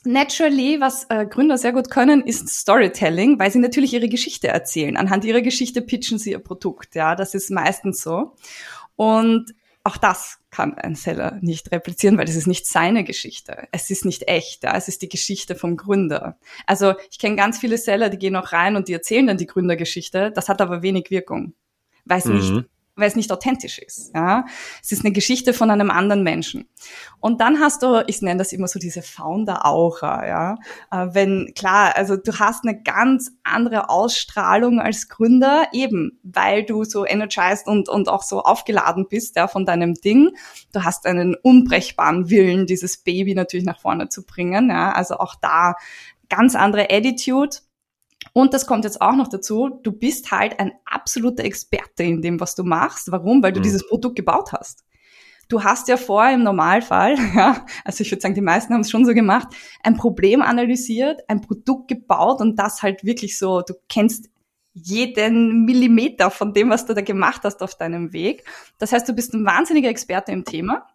Naturally, 0.06 0.80
was 0.80 1.04
äh, 1.10 1.26
Gründer 1.26 1.58
sehr 1.58 1.72
gut 1.72 1.90
können, 1.90 2.22
ist 2.22 2.48
Storytelling, 2.48 3.40
weil 3.40 3.50
sie 3.50 3.58
natürlich 3.58 3.92
ihre 3.92 4.08
Geschichte 4.08 4.46
erzählen. 4.46 4.96
Anhand 4.96 5.24
ihrer 5.24 5.42
Geschichte 5.42 5.82
pitchen 5.82 6.18
sie 6.18 6.30
ihr 6.30 6.38
Produkt. 6.38 6.94
Ja, 6.94 7.16
das 7.16 7.34
ist 7.34 7.50
meistens 7.50 8.02
so. 8.02 8.36
Und 8.94 9.52
auch 9.82 9.96
das 9.96 10.38
kann 10.50 10.74
ein 10.74 10.94
Seller 10.94 11.38
nicht 11.40 11.72
replizieren, 11.72 12.18
weil 12.18 12.24
das 12.24 12.36
ist 12.36 12.46
nicht 12.46 12.66
seine 12.66 13.04
Geschichte. 13.04 13.68
Es 13.72 13.90
ist 13.90 14.04
nicht 14.04 14.28
echt. 14.28 14.62
Ja? 14.62 14.76
Es 14.76 14.88
ist 14.88 15.02
die 15.02 15.08
Geschichte 15.08 15.56
vom 15.56 15.76
Gründer. 15.76 16.38
Also 16.66 16.94
ich 17.10 17.18
kenne 17.18 17.36
ganz 17.36 17.58
viele 17.58 17.76
Seller, 17.76 18.08
die 18.08 18.18
gehen 18.18 18.36
auch 18.36 18.52
rein 18.52 18.76
und 18.76 18.88
die 18.88 18.92
erzählen 18.92 19.26
dann 19.26 19.38
die 19.38 19.46
Gründergeschichte. 19.46 20.30
Das 20.32 20.48
hat 20.48 20.60
aber 20.60 20.82
wenig 20.82 21.10
Wirkung, 21.10 21.54
weil 22.04 22.18
es 22.18 22.24
mhm. 22.26 22.34
nicht 22.36 22.64
weil 22.96 23.08
es 23.08 23.14
nicht 23.14 23.30
authentisch 23.30 23.78
ist. 23.78 24.12
Ja? 24.14 24.46
Es 24.82 24.90
ist 24.90 25.04
eine 25.04 25.12
Geschichte 25.12 25.52
von 25.52 25.70
einem 25.70 25.90
anderen 25.90 26.22
Menschen. 26.22 26.66
Und 27.20 27.40
dann 27.40 27.60
hast 27.60 27.82
du, 27.82 28.02
ich 28.06 28.22
nenne 28.22 28.38
das 28.38 28.52
immer 28.52 28.68
so 28.68 28.78
diese 28.78 29.02
Founder-Aura, 29.02 30.26
ja. 30.26 30.54
Äh, 30.90 31.08
wenn, 31.12 31.52
klar, 31.54 31.94
also 31.94 32.16
du 32.16 32.38
hast 32.38 32.64
eine 32.64 32.82
ganz 32.82 33.32
andere 33.44 33.90
Ausstrahlung 33.90 34.80
als 34.80 35.08
Gründer, 35.08 35.68
eben, 35.72 36.18
weil 36.22 36.64
du 36.64 36.84
so 36.84 37.06
energized 37.06 37.68
und, 37.68 37.88
und 37.88 38.08
auch 38.08 38.22
so 38.22 38.42
aufgeladen 38.42 39.06
bist, 39.08 39.36
ja, 39.36 39.46
von 39.46 39.66
deinem 39.66 39.94
Ding. 39.94 40.30
Du 40.72 40.82
hast 40.82 41.06
einen 41.06 41.34
unbrechbaren 41.34 42.30
Willen, 42.30 42.66
dieses 42.66 42.96
Baby 42.98 43.34
natürlich 43.34 43.66
nach 43.66 43.80
vorne 43.80 44.08
zu 44.08 44.24
bringen, 44.24 44.70
ja. 44.70 44.92
Also 44.92 45.18
auch 45.18 45.34
da 45.34 45.74
ganz 46.28 46.54
andere 46.54 46.88
Attitude 46.90 47.58
und 48.36 48.52
das 48.52 48.66
kommt 48.66 48.84
jetzt 48.84 49.00
auch 49.00 49.16
noch 49.16 49.28
dazu, 49.28 49.80
du 49.82 49.92
bist 49.92 50.30
halt 50.30 50.60
ein 50.60 50.72
absoluter 50.84 51.42
Experte 51.42 52.02
in 52.02 52.20
dem, 52.20 52.38
was 52.38 52.54
du 52.54 52.64
machst. 52.64 53.10
Warum? 53.10 53.42
Weil 53.42 53.54
du 53.54 53.60
mhm. 53.60 53.62
dieses 53.62 53.88
Produkt 53.88 54.14
gebaut 54.14 54.52
hast. 54.52 54.84
Du 55.48 55.64
hast 55.64 55.88
ja 55.88 55.96
vorher 55.96 56.34
im 56.34 56.42
Normalfall, 56.42 57.16
ja, 57.34 57.64
also 57.82 58.02
ich 58.02 58.10
würde 58.10 58.20
sagen, 58.20 58.34
die 58.34 58.42
meisten 58.42 58.74
haben 58.74 58.82
es 58.82 58.90
schon 58.90 59.06
so 59.06 59.14
gemacht, 59.14 59.48
ein 59.82 59.96
Problem 59.96 60.42
analysiert, 60.42 61.22
ein 61.28 61.40
Produkt 61.40 61.88
gebaut 61.88 62.42
und 62.42 62.58
das 62.58 62.82
halt 62.82 63.04
wirklich 63.04 63.38
so, 63.38 63.62
du 63.62 63.72
kennst 63.88 64.28
jeden 64.74 65.64
Millimeter 65.64 66.30
von 66.30 66.52
dem, 66.52 66.68
was 66.68 66.84
du 66.84 66.92
da 66.92 67.00
gemacht 67.00 67.40
hast 67.42 67.62
auf 67.62 67.78
deinem 67.78 68.12
Weg. 68.12 68.44
Das 68.76 68.92
heißt, 68.92 69.08
du 69.08 69.14
bist 69.14 69.32
ein 69.32 69.46
wahnsinniger 69.46 69.88
Experte 69.88 70.32
im 70.32 70.44
Thema 70.44 70.86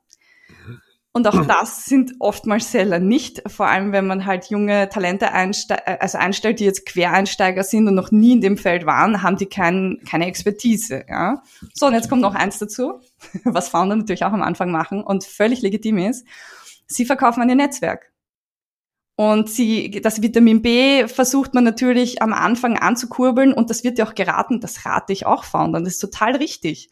und 1.13 1.27
auch 1.27 1.45
das 1.45 1.85
sind 1.85 2.13
oftmals 2.19 2.71
Seller 2.71 2.99
nicht, 2.99 3.41
vor 3.51 3.67
allem 3.67 3.91
wenn 3.91 4.07
man 4.07 4.25
halt 4.25 4.45
junge 4.45 4.87
Talente 4.87 5.33
einste 5.33 5.85
äh, 5.85 5.97
also 5.99 6.17
einstellt, 6.17 6.61
die 6.61 6.65
jetzt 6.65 6.85
Quereinsteiger 6.85 7.63
sind 7.63 7.87
und 7.89 7.95
noch 7.95 8.11
nie 8.11 8.31
in 8.31 8.41
dem 8.41 8.57
Feld 8.57 8.85
waren, 8.85 9.21
haben 9.21 9.35
die 9.35 9.47
kein, 9.47 9.99
keine 10.09 10.27
Expertise. 10.27 11.03
Ja? 11.09 11.43
So, 11.73 11.87
und 11.87 11.95
jetzt 11.95 12.09
kommt 12.09 12.21
noch 12.21 12.33
eins 12.33 12.59
dazu, 12.59 13.01
was 13.43 13.67
Founder 13.67 13.97
natürlich 13.97 14.23
auch 14.23 14.31
am 14.31 14.41
Anfang 14.41 14.71
machen 14.71 15.03
und 15.03 15.25
völlig 15.25 15.61
legitim 15.61 15.97
ist. 15.97 16.25
Sie 16.87 17.05
verkaufen 17.05 17.41
an 17.41 17.49
ihr 17.49 17.55
Netzwerk. 17.55 18.09
Und 19.17 19.49
sie, 19.49 19.99
das 20.01 20.21
Vitamin 20.21 20.61
B 20.61 21.09
versucht 21.09 21.53
man 21.53 21.65
natürlich 21.65 22.21
am 22.21 22.31
Anfang 22.31 22.77
anzukurbeln 22.77 23.53
und 23.53 23.69
das 23.69 23.83
wird 23.83 23.97
dir 23.97 24.07
auch 24.07 24.15
geraten, 24.15 24.61
das 24.61 24.85
rate 24.85 25.11
ich 25.11 25.25
auch 25.25 25.43
Foundern, 25.43 25.83
das 25.83 25.95
ist 25.95 25.99
total 25.99 26.37
richtig. 26.37 26.89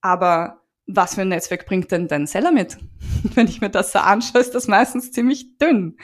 Aber 0.00 0.60
was 0.86 1.16
für 1.16 1.22
ein 1.22 1.28
Netzwerk 1.28 1.66
bringt 1.66 1.90
denn 1.90 2.08
dein 2.08 2.26
Seller 2.26 2.52
mit? 2.52 2.78
Wenn 3.34 3.48
ich 3.48 3.60
mir 3.60 3.70
das 3.70 3.92
so 3.92 3.98
anschaue, 3.98 4.40
ist 4.40 4.54
das 4.54 4.68
meistens 4.68 5.12
ziemlich 5.12 5.58
dünn. 5.58 5.96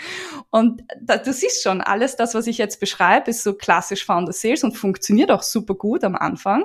Und 0.50 0.82
da, 1.00 1.18
du 1.18 1.32
siehst 1.32 1.62
schon, 1.62 1.80
alles 1.80 2.16
das, 2.16 2.34
was 2.34 2.46
ich 2.46 2.58
jetzt 2.58 2.80
beschreibe, 2.80 3.30
ist 3.30 3.44
so 3.44 3.54
klassisch 3.54 4.04
Founder 4.04 4.32
Sales 4.32 4.64
und 4.64 4.76
funktioniert 4.76 5.30
auch 5.30 5.42
super 5.42 5.74
gut 5.74 6.04
am 6.04 6.16
Anfang. 6.16 6.64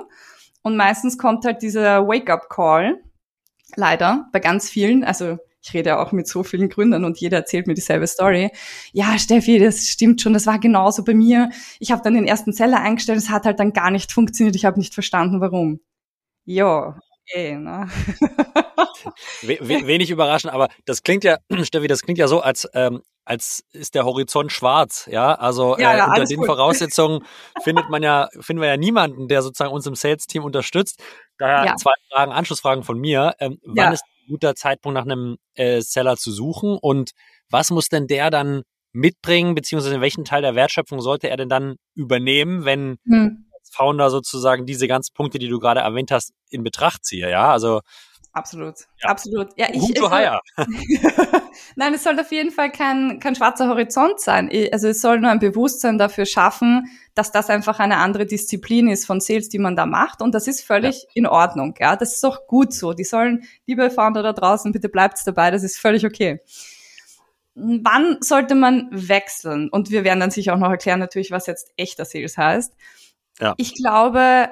Und 0.62 0.76
meistens 0.76 1.18
kommt 1.18 1.44
halt 1.44 1.62
dieser 1.62 2.06
Wake-up-Call, 2.08 3.00
leider, 3.76 4.28
bei 4.32 4.40
ganz 4.40 4.68
vielen, 4.68 5.04
also 5.04 5.38
ich 5.60 5.74
rede 5.74 5.90
ja 5.90 6.02
auch 6.02 6.12
mit 6.12 6.26
so 6.26 6.42
vielen 6.42 6.68
Gründern 6.68 7.04
und 7.04 7.18
jeder 7.18 7.38
erzählt 7.38 7.66
mir 7.66 7.74
dieselbe 7.74 8.06
Story. 8.06 8.50
Ja, 8.92 9.18
Steffi, 9.18 9.58
das 9.58 9.86
stimmt 9.86 10.20
schon, 10.22 10.32
das 10.32 10.46
war 10.46 10.58
genauso 10.58 11.04
bei 11.04 11.14
mir. 11.14 11.50
Ich 11.78 11.92
habe 11.92 12.02
dann 12.02 12.14
den 12.14 12.26
ersten 12.26 12.52
Seller 12.52 12.80
eingestellt, 12.80 13.18
es 13.18 13.30
hat 13.30 13.44
halt 13.44 13.60
dann 13.60 13.72
gar 13.72 13.90
nicht 13.90 14.12
funktioniert, 14.12 14.56
ich 14.56 14.64
habe 14.64 14.78
nicht 14.78 14.94
verstanden, 14.94 15.40
warum. 15.40 15.80
Ja, 16.44 16.98
okay, 17.30 17.56
ne? 17.56 17.88
wenig 19.42 20.10
überraschend, 20.10 20.52
aber 20.52 20.68
das 20.84 21.02
klingt 21.02 21.24
ja, 21.24 21.38
Steffi, 21.62 21.86
das 21.86 22.02
klingt 22.02 22.18
ja 22.18 22.28
so, 22.28 22.40
als, 22.40 22.68
ähm, 22.74 23.02
als 23.24 23.64
ist 23.72 23.94
der 23.94 24.04
Horizont 24.04 24.52
schwarz, 24.52 25.08
ja. 25.10 25.34
Also 25.34 25.76
ja, 25.78 25.92
äh, 25.92 25.98
ja, 25.98 26.06
unter 26.06 26.24
den 26.24 26.38
gut. 26.38 26.46
Voraussetzungen 26.46 27.24
findet 27.62 27.90
man 27.90 28.02
ja, 28.02 28.28
finden 28.40 28.62
wir 28.62 28.68
ja 28.68 28.76
niemanden, 28.76 29.28
der 29.28 29.42
sozusagen 29.42 29.72
uns 29.72 29.86
im 29.86 29.94
Sales-Team 29.94 30.44
unterstützt. 30.44 31.02
Daher 31.38 31.66
ja. 31.66 31.76
zwei 31.76 31.92
Fragen, 32.10 32.32
Anschlussfragen 32.32 32.84
von 32.84 32.98
mir. 32.98 33.34
Ähm, 33.38 33.58
wann 33.64 33.92
ist 33.92 34.02
ein 34.02 34.28
guter 34.28 34.54
Zeitpunkt 34.54 34.94
nach 34.94 35.04
einem 35.04 35.36
äh, 35.54 35.80
Seller 35.80 36.16
zu 36.16 36.32
suchen 36.32 36.78
und 36.80 37.12
was 37.50 37.70
muss 37.70 37.88
denn 37.88 38.06
der 38.06 38.30
dann 38.30 38.62
mitbringen, 38.92 39.54
beziehungsweise 39.54 40.00
welchen 40.00 40.24
Teil 40.24 40.42
der 40.42 40.54
Wertschöpfung 40.54 41.00
sollte 41.00 41.28
er 41.28 41.36
denn 41.36 41.48
dann 41.48 41.76
übernehmen, 41.94 42.64
wenn 42.64 42.96
hm. 43.04 43.47
Founder 43.72 44.10
sozusagen 44.10 44.66
diese 44.66 44.88
ganzen 44.88 45.14
Punkte, 45.14 45.38
die 45.38 45.48
du 45.48 45.58
gerade 45.58 45.80
erwähnt 45.80 46.10
hast, 46.10 46.32
in 46.50 46.62
Betracht 46.64 47.04
ziehe, 47.04 47.30
ja? 47.30 47.52
Also 47.52 47.80
Absolut, 48.38 48.74
ja. 49.02 49.08
absolut. 49.08 49.48
Ja, 49.56 49.66
ich, 49.72 49.82
hire. 49.84 50.40
Nein, 51.76 51.94
es 51.94 52.04
soll 52.04 52.20
auf 52.20 52.30
jeden 52.30 52.52
Fall 52.52 52.70
kein, 52.70 53.18
kein 53.20 53.34
schwarzer 53.34 53.68
Horizont 53.68 54.20
sein. 54.20 54.50
Also 54.70 54.88
es 54.88 55.00
soll 55.00 55.18
nur 55.18 55.30
ein 55.30 55.40
Bewusstsein 55.40 55.98
dafür 55.98 56.24
schaffen, 56.24 56.84
dass 57.14 57.32
das 57.32 57.50
einfach 57.50 57.80
eine 57.80 57.96
andere 57.96 58.26
Disziplin 58.26 58.88
ist 58.88 59.06
von 59.06 59.20
Sales, 59.20 59.48
die 59.48 59.58
man 59.58 59.74
da 59.74 59.86
macht. 59.86 60.22
Und 60.22 60.34
das 60.34 60.46
ist 60.46 60.62
völlig 60.62 61.02
ja. 61.02 61.08
in 61.14 61.26
Ordnung. 61.26 61.74
Ja, 61.80 61.96
das 61.96 62.14
ist 62.14 62.24
auch 62.24 62.46
gut 62.46 62.72
so. 62.72 62.92
Die 62.92 63.04
sollen, 63.04 63.42
liebe 63.66 63.90
Founder 63.90 64.22
da 64.22 64.32
draußen, 64.32 64.70
bitte 64.72 64.88
bleibt's 64.88 65.24
dabei. 65.24 65.50
Das 65.50 65.64
ist 65.64 65.78
völlig 65.78 66.06
okay. 66.06 66.40
Wann 67.54 68.18
sollte 68.20 68.54
man 68.54 68.88
wechseln? 68.92 69.68
Und 69.68 69.90
wir 69.90 70.04
werden 70.04 70.20
dann 70.20 70.30
sicher 70.30 70.54
auch 70.54 70.58
noch 70.58 70.70
erklären, 70.70 71.00
natürlich, 71.00 71.32
was 71.32 71.46
jetzt 71.46 71.72
echter 71.76 72.04
Sales 72.04 72.36
heißt. 72.36 72.72
Ja. 73.40 73.54
Ich 73.56 73.74
glaube, 73.74 74.48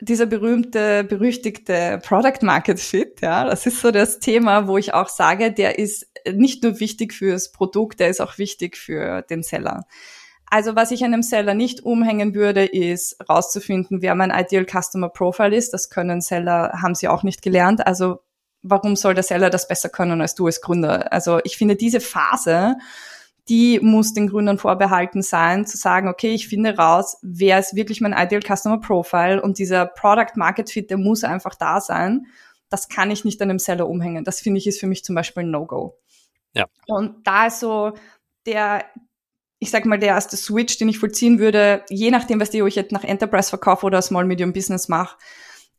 dieser 0.00 0.26
berühmte, 0.26 1.04
berüchtigte 1.04 2.00
Product 2.04 2.42
Market 2.42 2.78
Fit, 2.80 3.20
ja, 3.22 3.44
das 3.44 3.66
ist 3.66 3.80
so 3.80 3.90
das 3.90 4.18
Thema, 4.18 4.66
wo 4.68 4.76
ich 4.76 4.94
auch 4.94 5.08
sage, 5.08 5.52
der 5.52 5.78
ist 5.78 6.06
nicht 6.30 6.62
nur 6.62 6.80
wichtig 6.80 7.14
fürs 7.14 7.52
Produkt, 7.52 8.00
der 8.00 8.08
ist 8.08 8.20
auch 8.20 8.38
wichtig 8.38 8.76
für 8.76 9.22
den 9.22 9.42
Seller. 9.42 9.86
Also 10.48 10.76
was 10.76 10.92
ich 10.92 11.02
einem 11.02 11.22
Seller 11.22 11.54
nicht 11.54 11.80
umhängen 11.80 12.34
würde, 12.34 12.64
ist 12.64 13.16
rauszufinden, 13.28 14.00
wer 14.00 14.14
mein 14.14 14.30
Ideal 14.30 14.64
Customer 14.64 15.08
Profile 15.08 15.56
ist. 15.56 15.72
Das 15.72 15.90
können 15.90 16.20
Seller, 16.20 16.72
haben 16.80 16.94
sie 16.94 17.08
auch 17.08 17.24
nicht 17.24 17.42
gelernt. 17.42 17.84
Also 17.84 18.20
warum 18.62 18.94
soll 18.94 19.14
der 19.14 19.24
Seller 19.24 19.50
das 19.50 19.66
besser 19.66 19.88
können 19.88 20.20
als 20.20 20.34
du 20.34 20.46
als 20.46 20.60
Gründer? 20.60 21.12
Also 21.12 21.40
ich 21.42 21.56
finde 21.56 21.74
diese 21.74 22.00
Phase, 22.00 22.76
die 23.48 23.78
muss 23.80 24.12
den 24.12 24.28
Gründern 24.28 24.58
vorbehalten 24.58 25.22
sein, 25.22 25.66
zu 25.66 25.76
sagen, 25.76 26.08
okay, 26.08 26.34
ich 26.34 26.48
finde 26.48 26.76
raus, 26.76 27.18
wer 27.22 27.58
ist 27.58 27.76
wirklich 27.76 28.00
mein 28.00 28.12
Ideal 28.12 28.42
Customer 28.42 28.80
Profile 28.80 29.40
und 29.40 29.58
dieser 29.58 29.86
Product 29.86 30.32
Market 30.34 30.70
Fit, 30.70 30.90
der 30.90 30.98
muss 30.98 31.22
einfach 31.22 31.54
da 31.54 31.80
sein. 31.80 32.26
Das 32.68 32.88
kann 32.88 33.10
ich 33.10 33.24
nicht 33.24 33.40
an 33.40 33.50
einem 33.50 33.60
Seller 33.60 33.88
umhängen. 33.88 34.24
Das 34.24 34.40
finde 34.40 34.58
ich 34.58 34.66
ist 34.66 34.80
für 34.80 34.88
mich 34.88 35.04
zum 35.04 35.14
Beispiel 35.14 35.44
ein 35.44 35.52
No-Go. 35.52 35.96
Ja. 36.54 36.66
Und 36.86 37.24
da 37.24 37.46
ist 37.46 37.60
so 37.60 37.92
der, 38.46 38.84
ich 39.60 39.70
sag 39.70 39.84
mal, 39.84 39.98
der 39.98 40.08
erste 40.08 40.36
Switch, 40.36 40.78
den 40.78 40.88
ich 40.88 40.98
vollziehen 40.98 41.38
würde, 41.38 41.84
je 41.88 42.10
nachdem, 42.10 42.40
was 42.40 42.50
die, 42.50 42.62
ob 42.62 42.68
ich 42.68 42.74
jetzt 42.74 42.92
nach 42.92 43.04
Enterprise 43.04 43.50
verkaufe 43.50 43.86
oder 43.86 44.02
Small 44.02 44.24
Medium 44.24 44.52
Business 44.52 44.88
mache, 44.88 45.16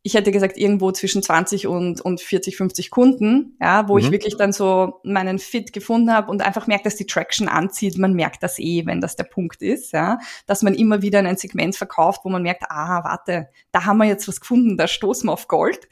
ich 0.02 0.14
hätte 0.14 0.30
gesagt, 0.30 0.56
irgendwo 0.56 0.92
zwischen 0.92 1.22
20 1.22 1.66
und, 1.66 2.00
und 2.00 2.20
40, 2.20 2.56
50 2.56 2.90
Kunden, 2.90 3.56
ja, 3.60 3.88
wo 3.88 3.94
mhm. 3.94 4.00
ich 4.00 4.10
wirklich 4.10 4.36
dann 4.36 4.52
so 4.52 5.00
meinen 5.02 5.38
Fit 5.38 5.72
gefunden 5.72 6.12
habe 6.12 6.30
und 6.30 6.42
einfach 6.42 6.66
merkt, 6.66 6.86
dass 6.86 6.96
die 6.96 7.06
Traction 7.06 7.48
anzieht. 7.48 7.98
Man 7.98 8.14
merkt 8.14 8.42
das 8.42 8.58
eh, 8.58 8.86
wenn 8.86 9.00
das 9.00 9.16
der 9.16 9.24
Punkt 9.24 9.60
ist, 9.60 9.92
ja, 9.92 10.18
dass 10.46 10.62
man 10.62 10.74
immer 10.74 11.02
wieder 11.02 11.18
in 11.18 11.26
ein 11.26 11.36
Segment 11.36 11.76
verkauft, 11.76 12.20
wo 12.24 12.28
man 12.28 12.42
merkt, 12.42 12.64
ah, 12.68 13.02
warte, 13.04 13.48
da 13.72 13.84
haben 13.84 13.98
wir 13.98 14.06
jetzt 14.06 14.28
was 14.28 14.40
gefunden, 14.40 14.76
da 14.76 14.86
stoßen 14.86 15.28
wir 15.28 15.32
auf 15.32 15.48
Gold. 15.48 15.88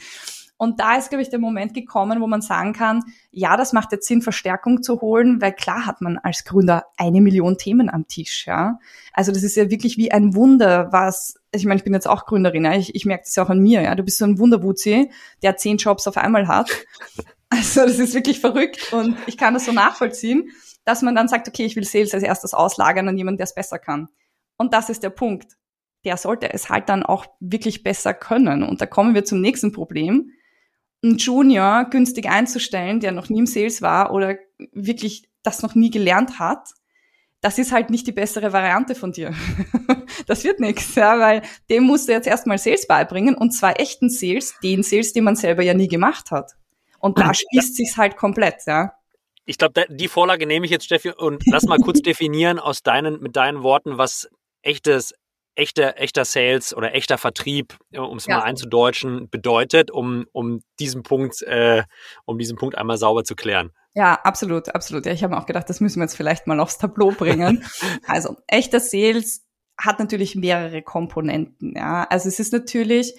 Und 0.58 0.80
da 0.80 0.96
ist, 0.96 1.10
glaube 1.10 1.22
ich, 1.22 1.28
der 1.28 1.38
Moment 1.38 1.74
gekommen, 1.74 2.20
wo 2.20 2.26
man 2.26 2.40
sagen 2.40 2.72
kann, 2.72 3.04
ja, 3.30 3.56
das 3.56 3.74
macht 3.74 3.92
jetzt 3.92 4.06
Sinn, 4.06 4.22
Verstärkung 4.22 4.82
zu 4.82 5.02
holen, 5.02 5.40
weil 5.42 5.52
klar 5.52 5.84
hat 5.84 6.00
man 6.00 6.16
als 6.16 6.44
Gründer 6.44 6.86
eine 6.96 7.20
Million 7.20 7.58
Themen 7.58 7.90
am 7.90 8.08
Tisch, 8.08 8.46
ja. 8.46 8.78
Also 9.12 9.32
das 9.32 9.42
ist 9.42 9.56
ja 9.56 9.70
wirklich 9.70 9.98
wie 9.98 10.12
ein 10.12 10.34
Wunder, 10.34 10.88
was, 10.92 11.34
ich 11.52 11.66
meine, 11.66 11.78
ich 11.78 11.84
bin 11.84 11.92
jetzt 11.92 12.08
auch 12.08 12.24
Gründerin, 12.24 12.64
ja? 12.64 12.74
ich, 12.74 12.94
ich 12.94 13.04
merke 13.04 13.24
das 13.24 13.36
ja 13.36 13.44
auch 13.44 13.50
an 13.50 13.60
mir, 13.60 13.82
ja. 13.82 13.94
Du 13.94 14.02
bist 14.02 14.18
so 14.18 14.24
ein 14.24 14.38
Wunderwuzi, 14.38 15.10
der 15.42 15.56
zehn 15.56 15.76
Jobs 15.76 16.06
auf 16.06 16.16
einmal 16.16 16.48
hat. 16.48 16.70
Also 17.48 17.82
das 17.82 18.00
ist 18.00 18.12
wirklich 18.12 18.40
verrückt 18.40 18.92
und 18.92 19.16
ich 19.28 19.38
kann 19.38 19.54
das 19.54 19.66
so 19.66 19.72
nachvollziehen, 19.72 20.50
dass 20.84 21.02
man 21.02 21.14
dann 21.14 21.28
sagt, 21.28 21.46
okay, 21.46 21.64
ich 21.64 21.76
will 21.76 21.84
Sales 21.84 22.12
als 22.12 22.24
erstes 22.24 22.54
auslagern 22.54 23.08
an 23.08 23.16
jemanden, 23.16 23.38
der 23.38 23.44
es 23.44 23.54
besser 23.54 23.78
kann. 23.78 24.08
Und 24.56 24.74
das 24.74 24.90
ist 24.90 25.04
der 25.04 25.10
Punkt. 25.10 25.56
Der 26.04 26.16
sollte 26.16 26.52
es 26.52 26.70
halt 26.70 26.88
dann 26.88 27.04
auch 27.04 27.24
wirklich 27.38 27.84
besser 27.84 28.14
können. 28.14 28.64
Und 28.64 28.80
da 28.80 28.86
kommen 28.86 29.14
wir 29.14 29.24
zum 29.24 29.40
nächsten 29.40 29.70
Problem 29.70 30.32
einen 31.06 31.18
Junior 31.18 31.86
günstig 31.90 32.28
einzustellen, 32.28 33.00
der 33.00 33.12
noch 33.12 33.28
nie 33.28 33.38
im 33.38 33.46
Sales 33.46 33.82
war 33.82 34.12
oder 34.12 34.36
wirklich 34.72 35.28
das 35.42 35.62
noch 35.62 35.74
nie 35.74 35.90
gelernt 35.90 36.38
hat, 36.38 36.70
das 37.40 37.58
ist 37.58 37.72
halt 37.72 37.90
nicht 37.90 38.06
die 38.06 38.12
bessere 38.12 38.52
Variante 38.52 38.94
von 38.94 39.12
dir. 39.12 39.32
das 40.26 40.44
wird 40.44 40.58
nichts, 40.58 40.94
ja, 40.94 41.18
weil 41.18 41.42
dem 41.70 41.84
musst 41.84 42.08
du 42.08 42.12
jetzt 42.12 42.26
erstmal 42.26 42.58
Sales 42.58 42.86
beibringen 42.86 43.34
und 43.34 43.52
zwar 43.52 43.78
echten 43.78 44.10
Sales, 44.10 44.54
den 44.62 44.82
Sales, 44.82 45.12
den 45.12 45.24
man 45.24 45.36
selber 45.36 45.62
ja 45.62 45.74
nie 45.74 45.88
gemacht 45.88 46.30
hat. 46.30 46.52
Und 46.98 47.18
da 47.18 47.32
schließt 47.34 47.76
sich's 47.76 47.96
halt 47.96 48.16
komplett, 48.16 48.62
ja. 48.66 48.92
Ich 49.44 49.58
glaube, 49.58 49.84
die 49.88 50.08
Vorlage 50.08 50.44
nehme 50.44 50.66
ich 50.66 50.72
jetzt, 50.72 50.86
Steffi, 50.86 51.12
und 51.12 51.44
lass 51.46 51.64
mal 51.64 51.78
kurz 51.78 52.02
definieren 52.02 52.58
aus 52.58 52.82
deinen, 52.82 53.20
mit 53.20 53.36
deinen 53.36 53.62
Worten, 53.62 53.96
was 53.96 54.28
echtes 54.62 55.14
echter, 55.56 56.00
echter 56.00 56.24
Sales 56.24 56.74
oder 56.76 56.94
echter 56.94 57.18
Vertrieb, 57.18 57.76
um 57.92 58.18
es 58.18 58.26
ja. 58.26 58.38
mal 58.38 58.44
einzudeutschen, 58.44 59.28
bedeutet, 59.28 59.90
um, 59.90 60.26
um 60.32 60.62
diesen 60.78 61.02
Punkt, 61.02 61.42
äh, 61.42 61.82
um 62.24 62.38
diesen 62.38 62.56
Punkt 62.56 62.78
einmal 62.78 62.98
sauber 62.98 63.24
zu 63.24 63.34
klären. 63.34 63.72
Ja, 63.94 64.14
absolut, 64.22 64.74
absolut. 64.74 65.06
Ja, 65.06 65.12
ich 65.12 65.24
habe 65.24 65.34
mir 65.34 65.40
auch 65.40 65.46
gedacht, 65.46 65.70
das 65.70 65.80
müssen 65.80 66.00
wir 66.00 66.04
jetzt 66.04 66.16
vielleicht 66.16 66.46
mal 66.46 66.60
aufs 66.60 66.78
Tableau 66.78 67.10
bringen. 67.10 67.64
also, 68.06 68.36
echter 68.46 68.78
Sales 68.78 69.46
hat 69.78 69.98
natürlich 69.98 70.36
mehrere 70.36 70.82
Komponenten. 70.82 71.74
Ja, 71.76 72.04
also 72.04 72.28
es 72.28 72.38
ist 72.38 72.52
natürlich 72.52 73.14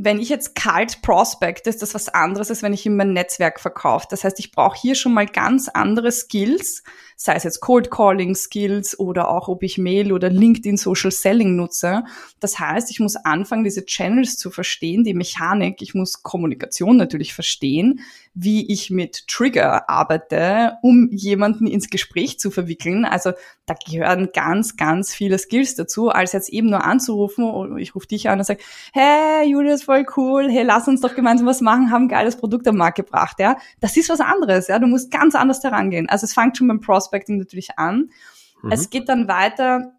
wenn 0.00 0.20
ich 0.20 0.28
jetzt 0.28 0.54
kalt 0.54 1.02
prospect, 1.02 1.66
ist 1.66 1.82
das 1.82 1.92
was 1.92 2.08
anderes, 2.08 2.50
als 2.50 2.62
wenn 2.62 2.72
ich 2.72 2.86
in 2.86 2.94
mein 2.94 3.12
Netzwerk 3.12 3.58
verkaufe. 3.58 4.06
Das 4.08 4.22
heißt, 4.22 4.38
ich 4.38 4.52
brauche 4.52 4.78
hier 4.80 4.94
schon 4.94 5.12
mal 5.12 5.26
ganz 5.26 5.68
andere 5.68 6.12
Skills, 6.12 6.84
sei 7.16 7.34
es 7.34 7.42
jetzt 7.42 7.58
Cold 7.58 7.90
Calling 7.90 8.36
Skills 8.36 8.96
oder 8.96 9.28
auch 9.28 9.48
ob 9.48 9.64
ich 9.64 9.76
Mail 9.76 10.12
oder 10.12 10.30
LinkedIn 10.30 10.76
Social 10.76 11.10
Selling 11.10 11.56
nutze. 11.56 12.04
Das 12.38 12.60
heißt, 12.60 12.92
ich 12.92 13.00
muss 13.00 13.16
anfangen, 13.16 13.64
diese 13.64 13.84
Channels 13.84 14.36
zu 14.36 14.52
verstehen, 14.52 15.02
die 15.02 15.14
Mechanik. 15.14 15.82
Ich 15.82 15.94
muss 15.94 16.22
Kommunikation 16.22 16.96
natürlich 16.96 17.34
verstehen, 17.34 18.00
wie 18.40 18.70
ich 18.70 18.90
mit 18.90 19.26
Trigger 19.26 19.90
arbeite, 19.90 20.78
um 20.82 21.08
jemanden 21.10 21.66
ins 21.66 21.90
Gespräch 21.90 22.38
zu 22.38 22.52
verwickeln. 22.52 23.04
Also 23.04 23.32
da 23.66 23.74
gehören 23.74 24.28
ganz, 24.32 24.76
ganz 24.76 25.12
viele 25.12 25.38
Skills 25.38 25.74
dazu, 25.74 26.10
als 26.10 26.32
jetzt 26.32 26.48
eben 26.50 26.70
nur 26.70 26.84
anzurufen 26.84 27.76
ich 27.78 27.94
rufe 27.96 28.06
dich 28.06 28.28
an 28.28 28.38
und 28.38 28.44
sage, 28.44 28.60
hey, 28.92 29.50
Julius, 29.50 29.82
voll 29.82 30.06
cool, 30.16 30.48
hey, 30.50 30.62
lass 30.62 30.86
uns 30.86 31.00
doch 31.00 31.16
gemeinsam 31.16 31.46
was 31.48 31.60
machen, 31.60 31.90
haben 31.90 32.04
ein 32.04 32.08
geiles 32.08 32.36
Produkt 32.36 32.68
am 32.68 32.76
Markt 32.76 32.96
gebracht, 32.96 33.40
ja. 33.40 33.56
Das 33.80 33.96
ist 33.96 34.08
was 34.08 34.20
anderes, 34.20 34.68
ja. 34.68 34.78
Du 34.78 34.86
musst 34.86 35.10
ganz 35.10 35.34
anders 35.34 35.62
herangehen. 35.64 36.08
Also 36.08 36.24
es 36.24 36.34
fängt 36.34 36.56
schon 36.56 36.68
beim 36.68 36.80
Prospecting 36.80 37.38
natürlich 37.38 37.76
an. 37.76 38.10
Mhm. 38.62 38.70
Es 38.70 38.90
geht 38.90 39.08
dann 39.08 39.26
weiter, 39.26 39.94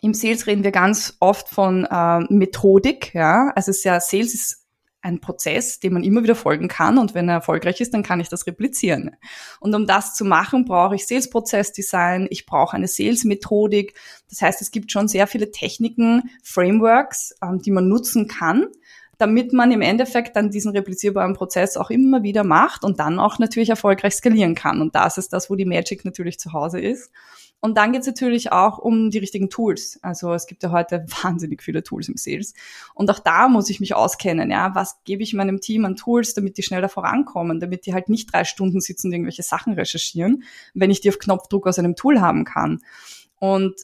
im 0.00 0.14
Sales 0.14 0.46
reden 0.46 0.64
wir 0.64 0.72
ganz 0.72 1.16
oft 1.20 1.50
von 1.50 1.84
äh, 1.84 2.20
Methodik, 2.32 3.12
ja. 3.14 3.52
Also 3.54 3.70
es 3.70 3.78
ist 3.78 3.84
ja, 3.84 4.00
Sales 4.00 4.32
ist 4.32 4.63
ein 5.04 5.20
Prozess, 5.20 5.80
dem 5.80 5.92
man 5.92 6.02
immer 6.02 6.22
wieder 6.22 6.34
folgen 6.34 6.66
kann 6.66 6.98
und 6.98 7.14
wenn 7.14 7.28
er 7.28 7.34
erfolgreich 7.34 7.80
ist, 7.80 7.92
dann 7.92 8.02
kann 8.02 8.20
ich 8.20 8.30
das 8.30 8.46
replizieren. 8.46 9.16
Und 9.60 9.74
um 9.74 9.86
das 9.86 10.14
zu 10.14 10.24
machen, 10.24 10.64
brauche 10.64 10.94
ich 10.94 11.06
Sales-Prozess-Design, 11.06 12.26
ich 12.30 12.46
brauche 12.46 12.74
eine 12.74 12.88
Sales-Methodik. 12.88 13.94
Das 14.30 14.40
heißt, 14.40 14.62
es 14.62 14.70
gibt 14.70 14.90
schon 14.90 15.06
sehr 15.06 15.26
viele 15.26 15.50
Techniken, 15.50 16.30
Frameworks, 16.42 17.34
ähm, 17.42 17.60
die 17.60 17.70
man 17.70 17.86
nutzen 17.86 18.28
kann, 18.28 18.66
damit 19.18 19.52
man 19.52 19.70
im 19.72 19.82
Endeffekt 19.82 20.36
dann 20.36 20.50
diesen 20.50 20.72
replizierbaren 20.72 21.34
Prozess 21.34 21.76
auch 21.76 21.90
immer 21.90 22.22
wieder 22.22 22.42
macht 22.42 22.82
und 22.82 22.98
dann 22.98 23.18
auch 23.18 23.38
natürlich 23.38 23.68
erfolgreich 23.68 24.14
skalieren 24.14 24.54
kann. 24.54 24.80
Und 24.80 24.94
das 24.94 25.18
ist 25.18 25.32
das, 25.34 25.50
wo 25.50 25.54
die 25.54 25.66
Magic 25.66 26.04
natürlich 26.04 26.40
zu 26.40 26.52
Hause 26.52 26.80
ist. 26.80 27.12
Und 27.64 27.78
dann 27.78 27.92
geht 27.92 28.02
es 28.02 28.06
natürlich 28.06 28.52
auch 28.52 28.76
um 28.76 29.08
die 29.08 29.16
richtigen 29.16 29.48
Tools. 29.48 29.98
Also 30.02 30.34
es 30.34 30.46
gibt 30.46 30.62
ja 30.62 30.70
heute 30.70 31.06
wahnsinnig 31.22 31.62
viele 31.62 31.82
Tools 31.82 32.10
im 32.10 32.18
Sales. 32.18 32.52
Und 32.92 33.10
auch 33.10 33.20
da 33.20 33.48
muss 33.48 33.70
ich 33.70 33.80
mich 33.80 33.94
auskennen. 33.94 34.50
Ja, 34.50 34.74
was 34.74 35.02
gebe 35.04 35.22
ich 35.22 35.32
meinem 35.32 35.62
Team 35.62 35.86
an 35.86 35.96
Tools, 35.96 36.34
damit 36.34 36.58
die 36.58 36.62
schneller 36.62 36.90
vorankommen, 36.90 37.60
damit 37.60 37.86
die 37.86 37.94
halt 37.94 38.10
nicht 38.10 38.30
drei 38.30 38.44
Stunden 38.44 38.82
sitzen 38.82 39.06
und 39.06 39.14
irgendwelche 39.14 39.42
Sachen 39.42 39.72
recherchieren, 39.72 40.42
wenn 40.74 40.90
ich 40.90 41.00
die 41.00 41.08
auf 41.08 41.18
Knopfdruck 41.18 41.66
aus 41.66 41.78
einem 41.78 41.96
Tool 41.96 42.20
haben 42.20 42.44
kann. 42.44 42.82
Und 43.38 43.76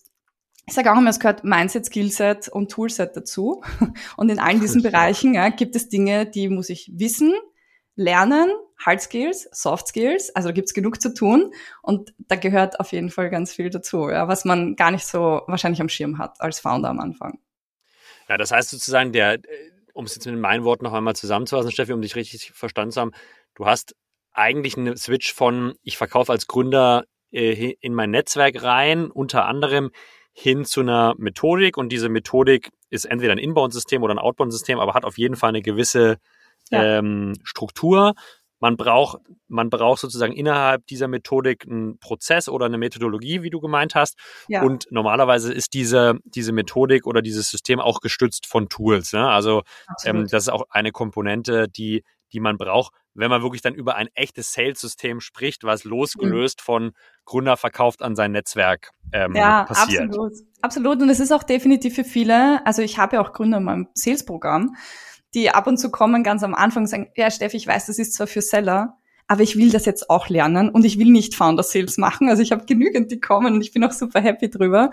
ich 0.67 0.75
sage 0.75 0.93
auch 0.93 0.99
immer, 0.99 1.09
es 1.09 1.19
gehört 1.19 1.43
Mindset, 1.43 1.87
Skillset 1.87 2.51
und 2.51 2.71
Toolset 2.71 3.17
dazu. 3.17 3.63
Und 4.19 4.29
in 4.29 4.39
allen 4.39 4.61
diesen 4.61 4.83
Bereichen 4.83 5.33
ja, 5.33 5.49
gibt 5.49 5.75
es 5.75 5.89
Dinge, 5.89 6.27
die 6.27 6.51
muss 6.51 6.69
ich 6.69 6.93
wissen, 6.95 7.33
lernen, 8.01 8.51
Hard 8.79 9.03
Skills, 9.03 9.47
Soft 9.53 9.89
Skills, 9.89 10.35
also 10.35 10.49
da 10.49 10.53
gibt's 10.53 10.73
genug 10.73 11.01
zu 11.03 11.13
tun 11.13 11.53
und 11.83 12.15
da 12.19 12.37
gehört 12.37 12.81
auf 12.81 12.93
jeden 12.93 13.11
Fall 13.11 13.29
ganz 13.29 13.53
viel 13.53 13.69
dazu, 13.69 14.09
ja, 14.09 14.27
was 14.27 14.47
man 14.47 14.75
gar 14.75 14.91
nicht 14.91 15.07
so 15.07 15.43
wahrscheinlich 15.47 15.83
am 15.83 15.91
Schirm 15.91 16.17
hat 16.19 16.41
als 16.41 16.61
Founder 16.61 16.89
am 16.89 16.99
Anfang. 16.99 17.39
Ja, 18.27 18.39
das 18.39 18.53
heißt 18.53 18.71
sozusagen, 18.71 19.13
der, 19.13 19.35
äh, 19.35 19.41
um 19.93 20.07
es 20.07 20.15
jetzt 20.15 20.25
mit 20.25 20.39
meinen 20.39 20.65
Worten 20.65 20.85
noch 20.85 20.95
einmal 20.95 21.15
zusammenzufassen, 21.15 21.71
Steffi, 21.71 21.93
um 21.93 22.01
dich 22.01 22.17
richtig 22.17 22.53
verstanden 22.53 22.93
zu 22.93 23.01
haben, 23.03 23.13
du 23.55 23.67
hast 23.67 23.95
eigentlich 24.33 24.79
einen 24.79 24.97
Switch 24.97 25.35
von, 25.35 25.75
ich 25.83 25.99
verkaufe 25.99 26.33
als 26.33 26.47
Gründer 26.47 27.05
äh, 27.33 27.75
in 27.81 27.93
mein 27.93 28.11
Netzwerk 28.11 28.63
rein, 28.63 29.11
unter 29.11 29.45
anderem 29.45 29.91
hin 30.33 30.65
zu 30.65 30.81
einer 30.81 31.15
Methodik 31.19 31.77
und 31.77 31.91
diese 31.91 32.09
Methodik 32.09 32.71
ist 32.89 33.05
entweder 33.05 33.33
ein 33.33 33.39
Inbound-System 33.39 34.03
oder 34.03 34.15
ein 34.15 34.19
Outbound-System, 34.19 34.79
aber 34.79 34.95
hat 34.95 35.05
auf 35.05 35.19
jeden 35.19 35.37
Fall 35.37 35.51
eine 35.51 35.61
gewisse 35.61 36.17
ja. 36.71 36.99
ähm, 36.99 37.35
Struktur. 37.43 38.15
Man 38.63 38.77
braucht, 38.77 39.21
man 39.49 39.71
braucht 39.71 40.01
sozusagen 40.01 40.35
innerhalb 40.35 40.87
dieser 40.87 41.09
Methodik 41.09 41.67
einen 41.67 41.99
Prozess 41.99 42.47
oder 42.47 42.67
eine 42.67 42.77
Methodologie, 42.77 43.43
wie 43.43 43.49
du 43.49 43.59
gemeint 43.59 43.95
hast. 43.95 44.19
Ja. 44.49 44.63
Und 44.63 44.87
normalerweise 44.91 45.53
ist 45.53 45.73
diese, 45.73 46.19
diese 46.25 46.53
Methodik 46.53 47.07
oder 47.07 47.23
dieses 47.23 47.49
System 47.49 47.81
auch 47.81 48.01
gestützt 48.01 48.47
von 48.47 48.69
Tools. 48.69 49.15
Ne? 49.15 49.27
Also 49.27 49.63
ähm, 50.05 50.27
das 50.31 50.43
ist 50.43 50.49
auch 50.51 50.65
eine 50.69 50.93
Komponente, 50.93 51.69
die, 51.69 52.05
die 52.33 52.41
man 52.41 52.59
braucht, 52.59 52.93
wenn 53.15 53.31
man 53.31 53.43
wirklich 53.43 53.63
dann 53.63 53.75
über 53.75 53.97
ein 53.97 54.09
echtes 54.15 54.53
Sales-System 54.53 55.21
spricht, 55.21 55.65
was 55.65 55.85
losgelöst 55.85 56.61
mhm. 56.61 56.65
von 56.65 56.93
Gründer 57.25 57.57
verkauft 57.57 58.03
an 58.03 58.15
sein 58.15 58.33
Netzwerk 58.33 58.91
ähm, 59.13 59.35
ja, 59.35 59.65
passiert. 59.65 60.03
Absolut. 60.03 60.33
Absolut. 60.61 61.03
Und 61.03 61.09
es 61.09 61.21
ist 61.21 61.33
auch 61.33 61.43
definitiv 61.43 61.95
für 61.95 62.05
viele, 62.05 62.65
also 62.67 62.83
ich 62.83 62.99
habe 62.99 63.17
ja 63.17 63.23
auch 63.23 63.33
Gründer 63.33 63.59
in 63.59 63.65
meinem 63.65 63.89
Sales-Programm 63.95 64.77
die 65.35 65.51
ab 65.51 65.67
und 65.67 65.79
zu 65.79 65.91
kommen 65.91 66.23
ganz 66.23 66.43
am 66.43 66.55
Anfang 66.55 66.85
und 66.85 66.89
sagen, 66.89 67.11
ja 67.17 67.31
Steffi, 67.31 67.57
ich 67.57 67.67
weiß, 67.67 67.87
das 67.87 67.99
ist 67.99 68.15
zwar 68.15 68.27
für 68.27 68.43
Seller, 68.43 68.97
aber 69.27 69.43
ich 69.43 69.57
will 69.57 69.71
das 69.71 69.87
jetzt 69.87 70.11
auch 70.11 70.29
lernen 70.29 70.71
und 70.71 70.85
ich 70.85 70.99
will 70.99 71.11
nicht 71.11 71.37
Founder 71.37 71.63
Sales 71.63 71.99
machen. 71.99 72.29
Also 72.29 72.43
ich 72.43 72.51
habe 72.51 72.67
genügend, 72.67 73.13
die 73.13 73.21
kommen 73.21 73.55
und 73.55 73.61
ich 73.61 73.73
bin 73.73 73.85
auch 73.85 73.93
super 73.93 74.21
happy 74.21 74.51
drüber. 74.51 74.91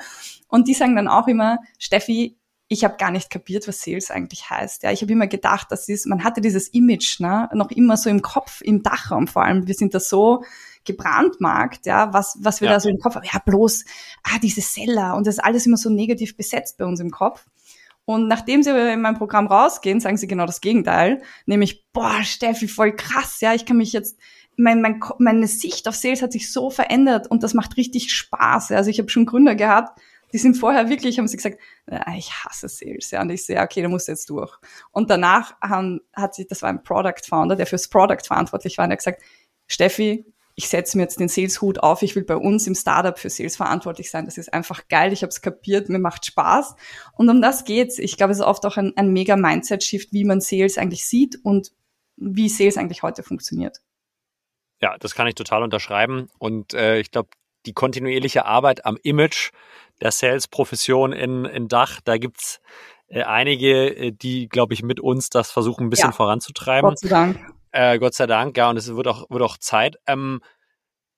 Und 0.47 0.67
die 0.67 0.75
sagen 0.75 0.95
dann 0.95 1.07
auch 1.07 1.27
immer, 1.27 1.57
Steffi, 1.79 2.37
ich 2.67 2.83
habe 2.83 2.97
gar 2.97 3.11
nicht 3.11 3.29
kapiert, 3.29 3.67
was 3.67 3.81
Sales 3.81 4.11
eigentlich 4.11 4.49
heißt. 4.49 4.83
Ja, 4.83 4.91
ich 4.91 5.01
habe 5.01 5.11
immer 5.11 5.27
gedacht, 5.27 5.67
das 5.71 5.87
ist, 5.87 6.05
man 6.05 6.23
hatte 6.23 6.41
dieses 6.41 6.67
Image, 6.67 7.19
ne, 7.19 7.49
noch 7.53 7.71
immer 7.71 7.97
so 7.97 8.09
im 8.09 8.21
Kopf, 8.21 8.61
im 8.61 8.83
Dachraum 8.83 9.27
vor 9.27 9.43
allem. 9.43 9.67
Wir 9.67 9.73
sind 9.73 9.93
da 9.93 9.99
so 9.99 10.43
gebrandmarkt, 10.83 11.85
ja, 11.85 12.13
was, 12.13 12.37
was 12.41 12.61
wir 12.61 12.67
ja. 12.67 12.75
da 12.75 12.79
so 12.79 12.89
im 12.89 12.99
Kopf 12.99 13.15
haben. 13.15 13.25
Ja, 13.31 13.39
bloß, 13.43 13.85
ah, 14.23 14.37
diese 14.41 14.61
Seller 14.61 15.15
und 15.15 15.25
das 15.25 15.35
ist 15.35 15.43
alles 15.43 15.65
immer 15.65 15.77
so 15.77 15.89
negativ 15.89 16.35
besetzt 16.35 16.77
bei 16.77 16.85
uns 16.85 16.99
im 16.99 17.11
Kopf. 17.11 17.45
Und 18.09 18.29
nachdem 18.29 18.63
sie 18.63 18.69
in 18.69 19.01
meinem 19.01 19.17
Programm 19.17 19.47
rausgehen, 19.47 19.99
sagen 19.99 20.15
sie 20.15 20.27
genau 20.27 20.45
das 20.45 20.61
Gegenteil, 20.61 21.21
nämlich, 21.45 21.85
boah, 21.91 22.23
Steffi, 22.23 22.69
voll 22.69 22.95
krass, 22.95 23.41
ja, 23.41 23.53
ich 23.53 23.65
kann 23.65 23.75
mich 23.75 23.91
jetzt 23.91 24.17
mein, 24.55 24.81
mein, 24.81 25.01
meine 25.19 25.45
Sicht 25.45 25.89
auf 25.89 25.95
Sales 25.95 26.21
hat 26.21 26.31
sich 26.31 26.49
so 26.49 26.69
verändert 26.69 27.27
und 27.27 27.43
das 27.43 27.53
macht 27.53 27.75
richtig 27.75 28.13
Spaß. 28.13 28.71
Also 28.71 28.89
ich 28.89 28.97
habe 28.99 29.09
schon 29.09 29.25
Gründer 29.25 29.55
gehabt, 29.55 29.99
die 30.31 30.37
sind 30.37 30.55
vorher 30.55 30.87
wirklich, 30.87 31.19
haben 31.19 31.27
sie 31.27 31.35
gesagt, 31.35 31.59
ich 32.17 32.31
hasse 32.31 32.69
Sales, 32.69 33.11
ja, 33.11 33.21
und 33.21 33.29
ich 33.29 33.45
sehe, 33.45 33.59
okay, 33.61 33.81
da 33.81 33.89
musst 33.89 34.07
du 34.07 34.13
jetzt 34.13 34.29
durch. 34.29 34.55
Und 34.91 35.09
danach 35.09 35.59
haben, 35.59 35.99
hat 36.13 36.33
sich, 36.33 36.47
das 36.47 36.61
war 36.61 36.69
ein 36.69 36.83
Product 36.83 37.25
Founder, 37.27 37.57
der 37.57 37.67
fürs 37.67 37.89
Product 37.89 38.25
verantwortlich 38.25 38.77
war, 38.77 38.85
und 38.85 38.91
der 38.91 38.95
hat 38.95 38.99
gesagt, 38.99 39.21
Steffi, 39.67 40.25
ich 40.59 40.69
setze 40.69 40.97
mir 40.97 41.03
jetzt 41.03 41.19
den 41.19 41.27
Sales-Hut 41.29 41.81
auf, 41.81 42.01
ich 42.01 42.15
will 42.15 42.23
bei 42.23 42.35
uns 42.35 42.65
im 42.65 42.73
Startup 42.73 43.17
für 43.17 43.29
Sales 43.29 43.55
verantwortlich 43.55 44.09
sein. 44.09 44.25
Das 44.25 44.39
ist 44.39 44.51
einfach 44.51 44.87
geil, 44.87 45.13
ich 45.13 45.21
habe 45.21 45.29
es 45.29 45.43
kapiert, 45.43 45.87
mir 45.87 45.99
macht 45.99 46.25
Spaß. 46.25 46.75
Und 47.13 47.29
um 47.29 47.43
das 47.43 47.63
geht's. 47.63 47.99
Ich 47.99 48.17
glaube, 48.17 48.31
es 48.31 48.39
ist 48.39 48.43
oft 48.43 48.65
auch 48.65 48.75
ein, 48.75 48.91
ein 48.97 49.13
mega 49.13 49.35
Mindset-Shift, 49.35 50.13
wie 50.13 50.25
man 50.25 50.41
Sales 50.41 50.79
eigentlich 50.79 51.05
sieht 51.05 51.39
und 51.43 51.73
wie 52.15 52.49
Sales 52.49 52.77
eigentlich 52.77 53.03
heute 53.03 53.21
funktioniert. 53.21 53.81
Ja, 54.81 54.97
das 54.97 55.13
kann 55.13 55.27
ich 55.27 55.35
total 55.35 55.61
unterschreiben. 55.61 56.27
Und 56.39 56.73
äh, 56.73 56.97
ich 56.97 57.11
glaube, 57.11 57.29
die 57.67 57.73
kontinuierliche 57.73 58.45
Arbeit 58.45 58.83
am 58.83 58.97
Image 59.03 59.51
der 60.01 60.11
Sales-Profession 60.11 61.13
in, 61.13 61.45
in 61.45 61.67
Dach, 61.67 62.01
da 62.03 62.17
gibt's 62.17 62.61
äh, 63.09 63.21
einige, 63.21 63.95
äh, 63.95 64.11
die, 64.11 64.49
glaube 64.49 64.73
ich, 64.73 64.81
mit 64.81 64.99
uns 64.99 65.29
das 65.29 65.51
versuchen, 65.51 65.85
ein 65.85 65.89
bisschen 65.91 66.09
ja. 66.09 66.15
voranzutreiben. 66.15 66.89
Gott 66.89 66.99
sei 66.99 67.09
Dank. 67.09 67.56
Äh, 67.77 67.99
Gott 67.99 68.15
sei 68.15 68.25
Dank, 68.25 68.57
ja, 68.57 68.71
und 68.71 68.77
es 68.77 68.95
wird 68.95 69.07
auch, 69.07 69.29
wird 69.29 69.43
auch 69.43 69.57
Zeit. 69.57 69.97
Ähm, 70.07 70.41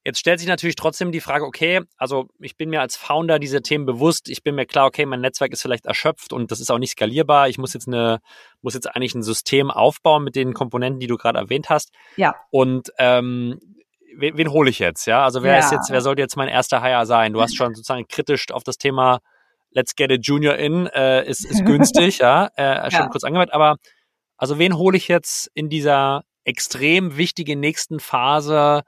Jetzt 0.05 0.19
stellt 0.19 0.39
sich 0.39 0.47
natürlich 0.47 0.77
trotzdem 0.77 1.11
die 1.11 1.19
Frage, 1.19 1.45
okay, 1.45 1.81
also 1.97 2.29
ich 2.39 2.55
bin 2.55 2.69
mir 2.69 2.79
als 2.79 2.95
Founder 2.95 3.37
diese 3.37 3.61
Themen 3.61 3.85
bewusst, 3.85 4.29
ich 4.29 4.43
bin 4.43 4.55
mir 4.55 4.65
klar, 4.65 4.87
okay, 4.87 5.05
mein 5.05 5.19
Netzwerk 5.19 5.51
ist 5.51 5.61
vielleicht 5.61 5.85
erschöpft 5.85 6.31
und 6.31 6.51
das 6.51 6.61
ist 6.61 6.71
auch 6.71 6.77
nicht 6.77 6.91
skalierbar. 6.91 7.49
Ich 7.49 7.57
muss 7.57 7.73
jetzt 7.73 7.87
eine, 7.87 8.19
muss 8.61 8.73
jetzt 8.73 8.87
eigentlich 8.87 9.13
ein 9.13 9.23
System 9.23 9.69
aufbauen 9.69 10.23
mit 10.23 10.35
den 10.35 10.53
Komponenten, 10.53 11.01
die 11.01 11.07
du 11.07 11.17
gerade 11.17 11.37
erwähnt 11.37 11.69
hast. 11.69 11.91
Ja. 12.15 12.33
Und 12.49 12.93
ähm, 12.97 13.59
wen, 14.15 14.37
wen 14.37 14.51
hole 14.51 14.69
ich 14.69 14.79
jetzt? 14.79 15.05
Ja, 15.05 15.25
also 15.25 15.43
wer 15.43 15.53
ja. 15.53 15.59
ist 15.59 15.71
jetzt, 15.71 15.91
wer 15.91 16.01
sollte 16.01 16.21
jetzt 16.21 16.37
mein 16.37 16.47
erster 16.47 16.81
Hire 16.81 17.05
sein? 17.05 17.33
Du 17.33 17.41
hast 17.41 17.55
schon 17.55 17.75
sozusagen 17.75 18.07
kritisch 18.07 18.51
auf 18.51 18.63
das 18.63 18.77
Thema 18.77 19.19
Let's 19.71 19.95
get 19.95 20.11
a 20.11 20.15
Junior 20.15 20.55
in, 20.55 20.87
äh, 20.87 21.27
ist, 21.27 21.45
ist 21.45 21.63
günstig, 21.65 22.19
ja, 22.19 22.49
äh, 22.55 22.89
schon 22.89 23.01
ja. 23.01 23.07
kurz 23.09 23.25
angemerkt, 23.25 23.53
aber 23.53 23.75
also 24.37 24.57
wen 24.57 24.77
hole 24.77 24.95
ich 24.95 25.09
jetzt 25.09 25.51
in 25.53 25.69
dieser 25.69 26.23
extrem 26.43 27.17
wichtigen 27.17 27.59
nächsten 27.59 27.99
Phase 27.99 28.83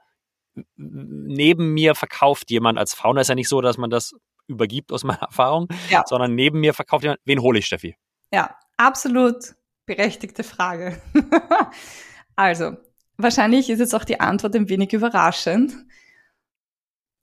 neben 0.76 1.72
mir 1.72 1.94
verkauft 1.94 2.50
jemand 2.50 2.78
als 2.78 2.94
Founder. 2.94 3.22
Ist 3.22 3.28
ja 3.28 3.34
nicht 3.34 3.48
so, 3.48 3.60
dass 3.60 3.78
man 3.78 3.90
das 3.90 4.12
übergibt 4.46 4.92
aus 4.92 5.04
meiner 5.04 5.22
Erfahrung, 5.22 5.68
ja. 5.90 6.04
sondern 6.06 6.34
neben 6.34 6.60
mir 6.60 6.74
verkauft 6.74 7.04
jemand. 7.04 7.20
Wen 7.24 7.40
hole 7.40 7.58
ich, 7.58 7.66
Steffi? 7.66 7.96
Ja, 8.32 8.56
absolut 8.76 9.54
berechtigte 9.86 10.44
Frage. 10.44 11.00
also, 12.36 12.76
wahrscheinlich 13.16 13.70
ist 13.70 13.80
jetzt 13.80 13.94
auch 13.94 14.04
die 14.04 14.20
Antwort 14.20 14.54
ein 14.54 14.68
wenig 14.68 14.92
überraschend. 14.92 15.74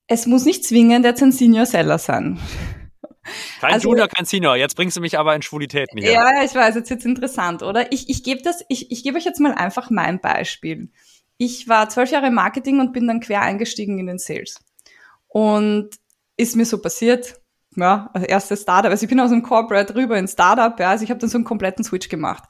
Es 0.07 0.25
muss 0.25 0.45
nicht 0.45 0.65
zwingend 0.65 1.05
jetzt 1.05 1.21
ein 1.21 1.31
Senior 1.31 1.65
Seller 1.65 1.99
sein. 1.99 2.39
Kein 3.59 3.73
also, 3.73 3.89
Junior, 3.89 4.07
kein 4.07 4.25
Senior. 4.25 4.55
Jetzt 4.55 4.75
bringst 4.75 4.97
du 4.97 5.01
mich 5.01 5.17
aber 5.17 5.35
in 5.35 5.41
Schwulitäten 5.41 5.99
hier. 5.99 6.13
Ja, 6.13 6.43
ich 6.43 6.53
weiß, 6.53 6.75
jetzt 6.75 6.89
wird's 6.89 7.05
interessant, 7.05 7.63
oder? 7.63 7.91
Ich, 7.91 8.09
ich 8.09 8.23
gebe 8.23 8.41
das, 8.41 8.63
ich, 8.69 8.91
ich 8.91 9.03
gebe 9.03 9.17
euch 9.17 9.25
jetzt 9.25 9.39
mal 9.39 9.53
einfach 9.53 9.89
mein 9.89 10.19
Beispiel 10.19 10.89
ich 11.39 11.69
war 11.69 11.89
zwölf 11.89 12.11
Jahre 12.11 12.27
im 12.27 12.33
Marketing 12.35 12.79
und 12.81 12.91
bin 12.91 13.07
dann 13.07 13.21
quer 13.21 13.41
eingestiegen 13.41 13.97
in 13.97 14.07
den 14.07 14.19
Sales. 14.19 14.59
Und 15.29 15.89
ist 16.35 16.57
mir 16.57 16.65
so 16.65 16.81
passiert, 16.81 17.39
ja, 17.75 18.09
als 18.13 18.25
erstes 18.25 18.61
Startup. 18.63 18.91
Also 18.91 19.03
ich 19.05 19.09
bin 19.09 19.19
aus 19.21 19.29
dem 19.29 19.41
Corporate 19.41 19.95
rüber 19.95 20.17
ins 20.17 20.33
Startup, 20.33 20.77
ja, 20.77 20.89
also 20.89 21.03
ich 21.03 21.09
habe 21.09 21.19
dann 21.19 21.29
so 21.29 21.37
einen 21.37 21.45
kompletten 21.45 21.85
Switch 21.85 22.09
gemacht. 22.09 22.43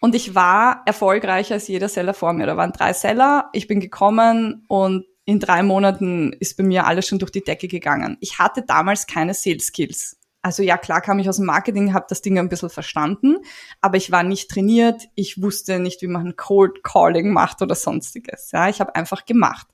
Und 0.00 0.16
ich 0.16 0.34
war 0.34 0.82
erfolgreicher 0.84 1.54
als 1.54 1.68
jeder 1.68 1.88
Seller 1.88 2.12
vor 2.12 2.32
mir. 2.32 2.46
Da 2.46 2.56
waren 2.56 2.72
drei 2.72 2.92
Seller, 2.92 3.50
ich 3.52 3.68
bin 3.68 3.78
gekommen 3.78 4.64
und 4.68 5.06
in 5.28 5.40
drei 5.40 5.62
Monaten 5.62 6.32
ist 6.40 6.56
bei 6.56 6.64
mir 6.64 6.86
alles 6.86 7.06
schon 7.06 7.18
durch 7.18 7.30
die 7.30 7.44
Decke 7.44 7.68
gegangen. 7.68 8.16
Ich 8.20 8.38
hatte 8.38 8.62
damals 8.62 9.06
keine 9.06 9.34
Sales 9.34 9.66
Skills. 9.66 10.16
Also 10.40 10.62
ja, 10.62 10.78
klar 10.78 11.02
kam 11.02 11.18
ich 11.18 11.28
aus 11.28 11.36
dem 11.36 11.44
Marketing, 11.44 11.92
habe 11.92 12.06
das 12.08 12.22
Ding 12.22 12.38
ein 12.38 12.48
bisschen 12.48 12.70
verstanden, 12.70 13.36
aber 13.82 13.98
ich 13.98 14.10
war 14.10 14.22
nicht 14.22 14.50
trainiert, 14.50 15.02
ich 15.16 15.42
wusste 15.42 15.80
nicht, 15.80 16.00
wie 16.00 16.06
man 16.06 16.34
Cold 16.36 16.82
Calling 16.82 17.30
macht 17.30 17.60
oder 17.60 17.74
sonstiges. 17.74 18.52
Ja, 18.52 18.70
ich 18.70 18.80
habe 18.80 18.94
einfach 18.94 19.26
gemacht. 19.26 19.66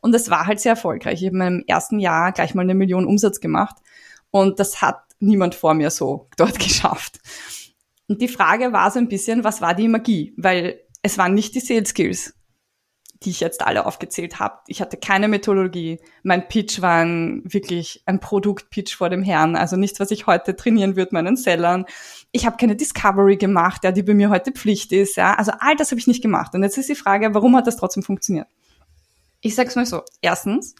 Und 0.00 0.14
es 0.14 0.30
war 0.30 0.46
halt 0.46 0.60
sehr 0.60 0.72
erfolgreich. 0.72 1.20
Ich 1.20 1.26
habe 1.26 1.34
in 1.34 1.38
meinem 1.38 1.64
ersten 1.66 1.98
Jahr 1.98 2.32
gleich 2.32 2.54
mal 2.54 2.62
eine 2.62 2.74
Million 2.74 3.04
Umsatz 3.04 3.38
gemacht 3.38 3.76
und 4.30 4.60
das 4.60 4.80
hat 4.80 5.02
niemand 5.20 5.54
vor 5.54 5.74
mir 5.74 5.90
so 5.90 6.30
dort 6.38 6.58
geschafft. 6.58 7.20
Und 8.08 8.22
die 8.22 8.28
Frage 8.28 8.72
war 8.72 8.90
so 8.90 8.98
ein 8.98 9.08
bisschen, 9.08 9.44
was 9.44 9.60
war 9.60 9.74
die 9.74 9.88
Magie? 9.88 10.32
Weil 10.38 10.80
es 11.02 11.18
waren 11.18 11.34
nicht 11.34 11.54
die 11.54 11.60
Sales 11.60 11.90
Skills 11.90 12.34
die 13.24 13.30
ich 13.30 13.40
jetzt 13.40 13.62
alle 13.62 13.86
aufgezählt 13.86 14.38
habe. 14.38 14.58
Ich 14.66 14.80
hatte 14.80 14.96
keine 14.96 15.28
Methodologie. 15.28 16.00
Mein 16.22 16.48
Pitch 16.48 16.80
war 16.80 17.04
ein, 17.04 17.42
wirklich 17.44 18.02
ein 18.06 18.20
Produktpitch 18.20 18.94
vor 18.94 19.10
dem 19.10 19.22
Herrn. 19.22 19.56
Also 19.56 19.76
nichts, 19.76 20.00
was 20.00 20.10
ich 20.10 20.26
heute 20.26 20.56
trainieren 20.56 20.96
würde, 20.96 21.14
meinen 21.14 21.36
Sellern. 21.36 21.86
Ich 22.32 22.46
habe 22.46 22.56
keine 22.56 22.76
Discovery 22.76 23.36
gemacht, 23.36 23.84
ja, 23.84 23.92
die 23.92 24.02
bei 24.02 24.14
mir 24.14 24.30
heute 24.30 24.52
Pflicht 24.52 24.92
ist. 24.92 25.16
Ja. 25.16 25.34
Also 25.34 25.52
all 25.58 25.76
das 25.76 25.90
habe 25.90 25.98
ich 26.00 26.06
nicht 26.06 26.22
gemacht. 26.22 26.54
Und 26.54 26.62
jetzt 26.62 26.78
ist 26.78 26.88
die 26.88 26.94
Frage, 26.94 27.34
warum 27.34 27.56
hat 27.56 27.66
das 27.66 27.76
trotzdem 27.76 28.02
funktioniert? 28.02 28.48
Ich 29.40 29.54
sag's 29.54 29.76
mal 29.76 29.86
so. 29.86 30.02
Erstens, 30.20 30.74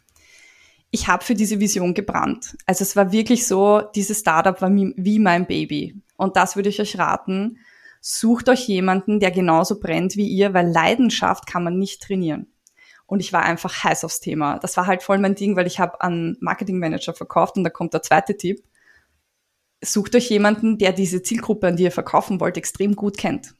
ich 0.90 1.08
habe 1.08 1.24
für 1.24 1.34
diese 1.34 1.60
Vision 1.60 1.94
gebrannt. 1.94 2.56
Also 2.66 2.82
es 2.82 2.96
war 2.96 3.12
wirklich 3.12 3.46
so, 3.46 3.82
dieses 3.94 4.20
Startup 4.20 4.60
war 4.60 4.70
wie 4.70 5.18
mein 5.18 5.46
Baby. 5.46 5.96
Und 6.16 6.36
das 6.36 6.56
würde 6.56 6.68
ich 6.68 6.80
euch 6.80 6.98
raten 6.98 7.58
sucht 8.04 8.48
euch 8.48 8.66
jemanden, 8.66 9.20
der 9.20 9.30
genauso 9.30 9.78
brennt 9.78 10.16
wie 10.16 10.26
ihr, 10.26 10.52
weil 10.52 10.68
Leidenschaft 10.68 11.46
kann 11.46 11.62
man 11.62 11.78
nicht 11.78 12.02
trainieren. 12.02 12.52
Und 13.06 13.20
ich 13.20 13.32
war 13.32 13.42
einfach 13.44 13.84
heiß 13.84 14.04
aufs 14.04 14.20
Thema. 14.20 14.58
Das 14.58 14.76
war 14.76 14.86
halt 14.86 15.02
voll 15.02 15.18
mein 15.18 15.36
Ding, 15.36 15.54
weil 15.54 15.68
ich 15.68 15.78
habe 15.78 16.00
an 16.00 16.36
Marketingmanager 16.40 17.14
verkauft 17.14 17.56
und 17.56 17.64
da 17.64 17.70
kommt 17.70 17.94
der 17.94 18.02
zweite 18.02 18.36
Tipp. 18.36 18.64
Sucht 19.80 20.16
euch 20.16 20.28
jemanden, 20.30 20.78
der 20.78 20.92
diese 20.92 21.22
Zielgruppe, 21.22 21.68
an 21.68 21.76
die 21.76 21.84
ihr 21.84 21.92
verkaufen 21.92 22.40
wollt, 22.40 22.56
extrem 22.56 22.96
gut 22.96 23.18
kennt. 23.18 23.54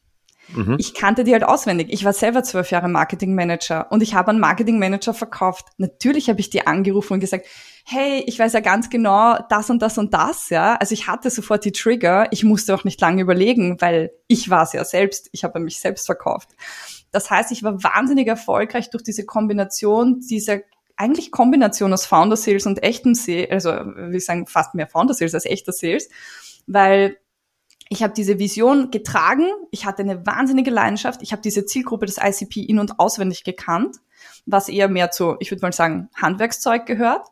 Mhm. 0.48 0.76
Ich 0.78 0.94
kannte 0.94 1.22
die 1.22 1.32
halt 1.32 1.44
auswendig. 1.44 1.88
Ich 1.90 2.04
war 2.04 2.12
selber 2.12 2.42
zwölf 2.42 2.70
Jahre 2.72 2.88
Marketingmanager 2.88 3.92
und 3.92 4.02
ich 4.02 4.14
habe 4.14 4.30
einen 4.30 4.40
Marketingmanager 4.40 5.14
verkauft. 5.14 5.68
Natürlich 5.76 6.28
habe 6.28 6.40
ich 6.40 6.50
die 6.50 6.66
angerufen 6.66 7.14
und 7.14 7.20
gesagt, 7.20 7.46
hey, 7.84 8.22
ich 8.26 8.38
weiß 8.38 8.52
ja 8.52 8.60
ganz 8.60 8.90
genau 8.90 9.38
das 9.48 9.70
und 9.70 9.82
das 9.82 9.98
und 9.98 10.14
das, 10.14 10.50
ja. 10.50 10.76
Also 10.76 10.92
ich 10.92 11.08
hatte 11.08 11.30
sofort 11.30 11.64
die 11.64 11.72
Trigger. 11.72 12.28
Ich 12.30 12.44
musste 12.44 12.74
auch 12.74 12.84
nicht 12.84 13.00
lange 13.00 13.22
überlegen, 13.22 13.80
weil 13.80 14.12
ich 14.28 14.50
war 14.50 14.62
es 14.62 14.72
ja 14.72 14.84
selbst. 14.84 15.28
Ich 15.32 15.44
habe 15.44 15.60
mich 15.60 15.80
selbst 15.80 16.06
verkauft. 16.06 16.50
Das 17.10 17.30
heißt, 17.30 17.52
ich 17.52 17.62
war 17.62 17.82
wahnsinnig 17.82 18.26
erfolgreich 18.28 18.90
durch 18.90 19.02
diese 19.02 19.26
Kombination 19.26 20.20
dieser 20.20 20.60
eigentlich 20.96 21.30
Kombination 21.30 21.92
aus 21.92 22.06
Founder 22.06 22.36
Sales 22.36 22.66
und 22.66 22.82
echtem 22.82 23.14
Sales, 23.14 23.50
also 23.50 23.70
wir 23.70 24.20
sagen 24.20 24.46
fast 24.46 24.74
mehr 24.74 24.86
Founder 24.86 25.14
Sales 25.14 25.34
als 25.34 25.46
echter 25.46 25.72
Sales, 25.72 26.08
weil 26.66 27.16
ich 27.88 28.02
habe 28.02 28.14
diese 28.14 28.38
Vision 28.38 28.90
getragen, 28.90 29.46
ich 29.70 29.84
hatte 29.84 30.02
eine 30.02 30.24
wahnsinnige 30.26 30.70
Leidenschaft, 30.70 31.22
ich 31.22 31.32
habe 31.32 31.42
diese 31.42 31.66
Zielgruppe 31.66 32.06
des 32.06 32.18
ICP 32.18 32.62
in- 32.62 32.78
und 32.78 32.98
auswendig 32.98 33.42
gekannt, 33.44 33.96
was 34.46 34.68
eher 34.68 34.88
mehr 34.88 35.10
zu, 35.10 35.36
ich 35.40 35.50
würde 35.50 35.62
mal 35.62 35.72
sagen, 35.72 36.08
Handwerkszeug 36.14 36.86
gehört. 36.86 37.26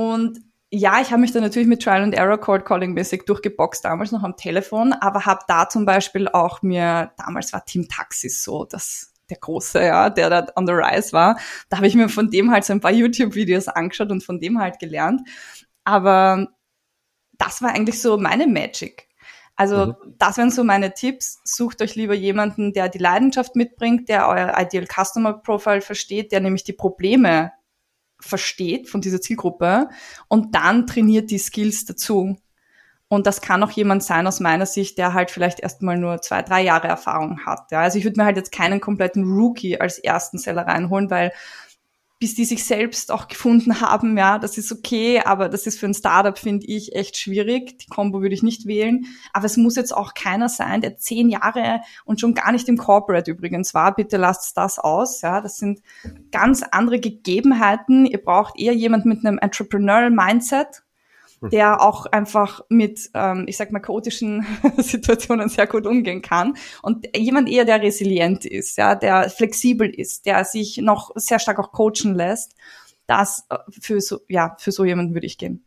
Und 0.00 0.40
ja, 0.70 1.02
ich 1.02 1.10
habe 1.10 1.20
mich 1.20 1.32
da 1.32 1.42
natürlich 1.42 1.68
mit 1.68 1.82
Trial 1.82 2.02
and 2.02 2.14
Error 2.14 2.38
Cold 2.38 2.64
Calling 2.64 2.94
mäßig 2.94 3.26
durchgeboxt, 3.26 3.84
damals 3.84 4.12
noch 4.12 4.22
am 4.22 4.34
Telefon, 4.34 4.94
aber 4.94 5.26
habe 5.26 5.40
da 5.46 5.68
zum 5.68 5.84
Beispiel 5.84 6.26
auch 6.26 6.62
mir, 6.62 7.12
damals 7.18 7.52
war 7.52 7.66
Team 7.66 7.86
Taxis 7.86 8.42
so, 8.42 8.64
das 8.64 9.12
der 9.28 9.36
große, 9.36 9.84
ja, 9.84 10.08
der 10.08 10.30
da 10.30 10.46
on 10.56 10.66
the 10.66 10.72
rise 10.72 11.12
war. 11.12 11.38
Da 11.68 11.76
habe 11.76 11.86
ich 11.86 11.94
mir 11.94 12.08
von 12.08 12.30
dem 12.30 12.50
halt 12.50 12.64
so 12.64 12.72
ein 12.72 12.80
paar 12.80 12.92
YouTube-Videos 12.92 13.68
angeschaut 13.68 14.10
und 14.10 14.24
von 14.24 14.40
dem 14.40 14.58
halt 14.58 14.78
gelernt. 14.78 15.20
Aber 15.84 16.46
das 17.36 17.60
war 17.60 17.74
eigentlich 17.74 18.00
so 18.00 18.16
meine 18.16 18.46
Magic. 18.46 19.06
Also 19.54 19.88
mhm. 19.88 20.14
das 20.16 20.38
wären 20.38 20.50
so 20.50 20.64
meine 20.64 20.94
Tipps. 20.94 21.40
Sucht 21.44 21.82
euch 21.82 21.94
lieber 21.94 22.14
jemanden, 22.14 22.72
der 22.72 22.88
die 22.88 22.96
Leidenschaft 22.96 23.54
mitbringt, 23.54 24.08
der 24.08 24.28
euer 24.28 24.54
Ideal 24.58 24.86
Customer 24.86 25.34
Profile 25.34 25.82
versteht, 25.82 26.32
der 26.32 26.40
nämlich 26.40 26.64
die 26.64 26.72
Probleme 26.72 27.52
versteht 28.20 28.88
von 28.88 29.00
dieser 29.00 29.20
Zielgruppe 29.20 29.88
und 30.28 30.54
dann 30.54 30.86
trainiert 30.86 31.30
die 31.30 31.38
Skills 31.38 31.84
dazu. 31.84 32.36
Und 33.08 33.26
das 33.26 33.40
kann 33.40 33.62
auch 33.64 33.72
jemand 33.72 34.04
sein 34.04 34.28
aus 34.28 34.38
meiner 34.38 34.66
Sicht, 34.66 34.96
der 34.96 35.14
halt 35.14 35.32
vielleicht 35.32 35.58
erstmal 35.58 35.98
nur 35.98 36.22
zwei, 36.22 36.42
drei 36.42 36.62
Jahre 36.62 36.86
Erfahrung 36.86 37.44
hat. 37.44 37.72
Ja, 37.72 37.80
also 37.80 37.98
ich 37.98 38.04
würde 38.04 38.20
mir 38.20 38.24
halt 38.24 38.36
jetzt 38.36 38.52
keinen 38.52 38.80
kompletten 38.80 39.24
Rookie 39.24 39.80
als 39.80 39.98
ersten 39.98 40.38
Seller 40.38 40.62
reinholen, 40.62 41.10
weil 41.10 41.32
bis 42.20 42.34
die 42.34 42.44
sich 42.44 42.64
selbst 42.64 43.10
auch 43.10 43.28
gefunden 43.28 43.80
haben, 43.80 44.16
ja, 44.16 44.38
das 44.38 44.58
ist 44.58 44.70
okay, 44.70 45.20
aber 45.24 45.48
das 45.48 45.66
ist 45.66 45.80
für 45.80 45.86
ein 45.86 45.94
Startup, 45.94 46.38
finde 46.38 46.66
ich, 46.66 46.94
echt 46.94 47.16
schwierig. 47.16 47.78
Die 47.78 47.86
Combo 47.86 48.20
würde 48.20 48.34
ich 48.34 48.42
nicht 48.42 48.66
wählen. 48.66 49.06
Aber 49.32 49.46
es 49.46 49.56
muss 49.56 49.74
jetzt 49.74 49.96
auch 49.96 50.12
keiner 50.12 50.50
sein, 50.50 50.82
der 50.82 50.98
zehn 50.98 51.30
Jahre 51.30 51.80
und 52.04 52.20
schon 52.20 52.34
gar 52.34 52.52
nicht 52.52 52.68
im 52.68 52.76
Corporate 52.76 53.30
übrigens 53.30 53.72
war. 53.72 53.94
Bitte 53.94 54.18
lasst 54.18 54.54
das 54.58 54.78
aus, 54.78 55.22
ja. 55.22 55.40
Das 55.40 55.56
sind 55.56 55.80
ganz 56.30 56.62
andere 56.62 57.00
Gegebenheiten. 57.00 58.04
Ihr 58.04 58.22
braucht 58.22 58.60
eher 58.60 58.74
jemand 58.74 59.06
mit 59.06 59.24
einem 59.24 59.38
Entrepreneurial 59.38 60.10
Mindset. 60.10 60.82
Hm. 61.40 61.50
der 61.50 61.82
auch 61.82 62.06
einfach 62.06 62.60
mit, 62.68 63.10
ähm, 63.14 63.44
ich 63.48 63.56
sag 63.56 63.72
mal, 63.72 63.80
chaotischen 63.80 64.46
Situationen 64.78 65.48
sehr 65.48 65.66
gut 65.66 65.86
umgehen 65.86 66.22
kann. 66.22 66.56
Und 66.82 67.08
jemand 67.16 67.48
eher, 67.48 67.64
der 67.64 67.82
resilient 67.82 68.44
ist, 68.44 68.76
ja, 68.76 68.94
der 68.94 69.30
flexibel 69.30 69.88
ist, 69.88 70.26
der 70.26 70.44
sich 70.44 70.78
noch 70.78 71.10
sehr 71.14 71.38
stark 71.38 71.58
auch 71.58 71.72
coachen 71.72 72.14
lässt. 72.14 72.54
Das 73.06 73.46
äh, 73.48 73.58
für 73.80 74.00
so, 74.00 74.20
ja, 74.28 74.54
für 74.58 74.72
so 74.72 74.84
jemanden 74.84 75.14
würde 75.14 75.26
ich 75.26 75.38
gehen. 75.38 75.66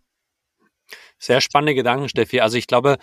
Sehr 1.17 1.41
spannende 1.41 1.75
Gedanken, 1.75 2.09
Steffi. 2.09 2.41
Also 2.41 2.57
ich 2.57 2.67
glaube, 2.67 2.97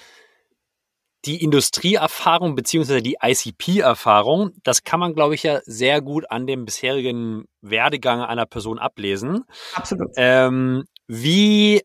die 1.25 1.43
Industrieerfahrung 1.43 2.55
beziehungsweise 2.55 3.03
die 3.03 3.19
ICP-Erfahrung, 3.23 4.53
das 4.63 4.85
kann 4.85 5.01
man, 5.01 5.15
glaube 5.15 5.35
ich, 5.35 5.43
ja 5.43 5.61
sehr 5.65 6.01
gut 6.01 6.31
an 6.31 6.47
dem 6.47 6.65
bisherigen 6.65 7.45
Werdegang 7.61 8.23
einer 8.23 8.47
Person 8.47 8.79
ablesen. 8.79 9.45
Absolut. 9.75 10.11
Ähm, 10.17 10.85
wie 11.09 11.83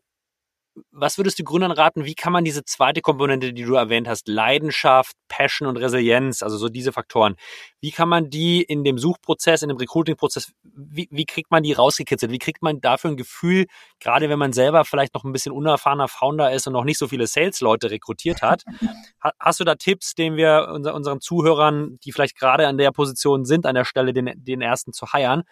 was 0.90 1.18
würdest 1.18 1.38
du 1.38 1.44
Gründern 1.44 1.70
raten, 1.70 2.04
wie 2.04 2.14
kann 2.14 2.32
man 2.32 2.44
diese 2.44 2.64
zweite 2.64 3.00
Komponente, 3.00 3.52
die 3.52 3.64
du 3.64 3.74
erwähnt 3.74 4.08
hast, 4.08 4.28
Leidenschaft, 4.28 5.16
Passion 5.28 5.68
und 5.68 5.76
Resilienz, 5.76 6.42
also 6.42 6.56
so 6.56 6.68
diese 6.68 6.92
Faktoren, 6.92 7.36
wie 7.80 7.90
kann 7.90 8.08
man 8.08 8.30
die 8.30 8.62
in 8.62 8.84
dem 8.84 8.98
Suchprozess, 8.98 9.62
in 9.62 9.68
dem 9.68 9.78
Recruiting-Prozess, 9.78 10.52
wie, 10.62 11.08
wie 11.10 11.24
kriegt 11.24 11.50
man 11.50 11.62
die 11.62 11.72
rausgekitzelt? 11.72 12.32
Wie 12.32 12.38
kriegt 12.38 12.62
man 12.62 12.80
dafür 12.80 13.10
ein 13.10 13.16
Gefühl, 13.16 13.66
gerade 14.00 14.28
wenn 14.28 14.38
man 14.38 14.52
selber 14.52 14.84
vielleicht 14.84 15.14
noch 15.14 15.24
ein 15.24 15.32
bisschen 15.32 15.52
unerfahrener 15.52 16.08
Founder 16.08 16.52
ist 16.52 16.66
und 16.66 16.72
noch 16.72 16.84
nicht 16.84 16.98
so 16.98 17.08
viele 17.08 17.26
Sales-Leute 17.26 17.90
rekrutiert 17.90 18.42
hat? 18.42 18.64
Hast 19.40 19.60
du 19.60 19.64
da 19.64 19.74
Tipps, 19.74 20.14
den 20.14 20.36
wir 20.36 20.68
unseren 20.68 21.20
Zuhörern, 21.20 21.98
die 22.04 22.12
vielleicht 22.12 22.38
gerade 22.38 22.66
an 22.66 22.78
der 22.78 22.92
Position 22.92 23.44
sind, 23.44 23.66
an 23.66 23.74
der 23.74 23.84
Stelle 23.84 24.12
den, 24.12 24.32
den 24.36 24.60
ersten 24.60 24.92
zu 24.92 25.12
heiern, 25.12 25.42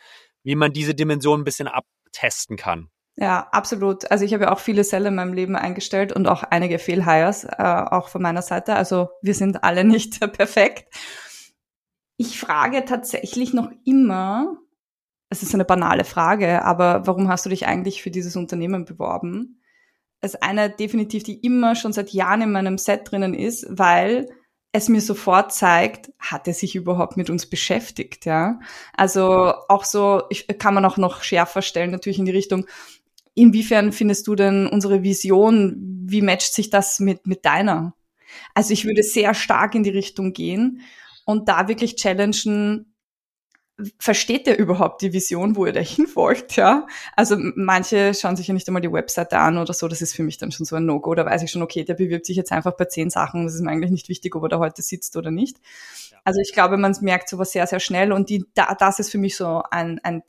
wie 0.42 0.54
man 0.54 0.72
diese 0.72 0.94
Dimension 0.94 1.40
ein 1.40 1.44
bisschen 1.44 1.68
abtesten 1.68 2.56
kann? 2.56 2.90
Ja, 3.16 3.48
absolut. 3.52 4.10
Also 4.10 4.24
ich 4.24 4.34
habe 4.34 4.44
ja 4.44 4.52
auch 4.52 4.58
viele 4.58 4.82
Selle 4.82 5.08
in 5.08 5.14
meinem 5.14 5.34
Leben 5.34 5.54
eingestellt 5.54 6.12
und 6.12 6.26
auch 6.26 6.42
einige 6.42 6.80
Fehlhires, 6.80 7.44
äh, 7.44 7.62
auch 7.62 8.08
von 8.08 8.22
meiner 8.22 8.42
Seite. 8.42 8.74
Also 8.74 9.10
wir 9.22 9.34
sind 9.34 9.62
alle 9.62 9.84
nicht 9.84 10.20
perfekt. 10.32 10.92
Ich 12.16 12.38
frage 12.38 12.84
tatsächlich 12.84 13.54
noch 13.54 13.70
immer, 13.84 14.56
es 15.28 15.42
ist 15.42 15.54
eine 15.54 15.64
banale 15.64 16.04
Frage, 16.04 16.64
aber 16.64 17.06
warum 17.06 17.28
hast 17.28 17.44
du 17.44 17.50
dich 17.50 17.66
eigentlich 17.66 18.02
für 18.02 18.10
dieses 18.10 18.36
Unternehmen 18.36 18.84
beworben? 18.84 19.60
Es 20.20 20.34
ist 20.34 20.42
eine 20.42 20.70
definitiv, 20.70 21.22
die 21.22 21.40
immer 21.40 21.74
schon 21.74 21.92
seit 21.92 22.10
Jahren 22.10 22.42
in 22.42 22.52
meinem 22.52 22.78
Set 22.78 23.10
drinnen 23.10 23.34
ist, 23.34 23.66
weil 23.68 24.28
es 24.72 24.88
mir 24.88 25.00
sofort 25.00 25.52
zeigt, 25.52 26.12
hat 26.18 26.48
er 26.48 26.54
sich 26.54 26.74
überhaupt 26.74 27.16
mit 27.16 27.30
uns 27.30 27.48
beschäftigt, 27.48 28.26
ja? 28.26 28.58
Also 28.96 29.54
auch 29.68 29.84
so, 29.84 30.22
ich, 30.30 30.48
kann 30.58 30.74
man 30.74 30.84
auch 30.84 30.96
noch 30.96 31.22
schärfer 31.22 31.62
stellen, 31.62 31.92
natürlich 31.92 32.18
in 32.18 32.24
die 32.24 32.32
Richtung, 32.32 32.66
Inwiefern 33.34 33.92
findest 33.92 34.26
du 34.26 34.34
denn 34.34 34.66
unsere 34.66 35.02
Vision, 35.02 35.74
wie 36.06 36.22
matcht 36.22 36.54
sich 36.54 36.70
das 36.70 37.00
mit, 37.00 37.26
mit 37.26 37.44
deiner? 37.44 37.94
Also 38.54 38.72
ich 38.72 38.84
würde 38.84 39.02
sehr 39.02 39.34
stark 39.34 39.74
in 39.74 39.82
die 39.82 39.90
Richtung 39.90 40.32
gehen 40.32 40.80
und 41.24 41.48
da 41.48 41.68
wirklich 41.68 41.96
challengen, 41.96 42.94
versteht 43.98 44.46
der 44.46 44.58
überhaupt 44.58 45.02
die 45.02 45.12
Vision, 45.12 45.56
wo 45.56 45.66
ihr 45.66 45.72
dahin 45.72 46.06
wollt, 46.14 46.54
ja? 46.54 46.86
Also 47.16 47.36
manche 47.38 48.14
schauen 48.14 48.36
sich 48.36 48.46
ja 48.46 48.54
nicht 48.54 48.68
einmal 48.68 48.82
die 48.82 48.92
Webseite 48.92 49.38
an 49.38 49.58
oder 49.58 49.72
so, 49.72 49.88
das 49.88 50.00
ist 50.00 50.14
für 50.14 50.22
mich 50.22 50.38
dann 50.38 50.52
schon 50.52 50.64
so 50.64 50.76
ein 50.76 50.86
No-Go, 50.86 51.14
da 51.16 51.26
weiß 51.26 51.42
ich 51.42 51.50
schon, 51.50 51.62
okay, 51.62 51.84
der 51.84 51.94
bewirbt 51.94 52.26
sich 52.26 52.36
jetzt 52.36 52.52
einfach 52.52 52.76
bei 52.76 52.84
zehn 52.84 53.10
Sachen, 53.10 53.44
das 53.44 53.54
ist 53.54 53.62
mir 53.62 53.70
eigentlich 53.70 53.90
nicht 53.90 54.08
wichtig, 54.08 54.36
ob 54.36 54.44
er 54.44 54.48
da 54.48 54.58
heute 54.60 54.82
sitzt 54.82 55.16
oder 55.16 55.32
nicht. 55.32 55.56
Also 56.22 56.40
ich 56.40 56.52
glaube, 56.52 56.76
man 56.76 56.96
merkt 57.00 57.28
sowas 57.28 57.50
sehr, 57.50 57.66
sehr 57.66 57.80
schnell 57.80 58.12
und 58.12 58.30
die, 58.30 58.44
da, 58.54 58.74
das 58.78 59.00
ist 59.00 59.10
für 59.10 59.18
mich 59.18 59.36
so 59.36 59.62
ein, 59.70 59.98
ein 60.04 60.22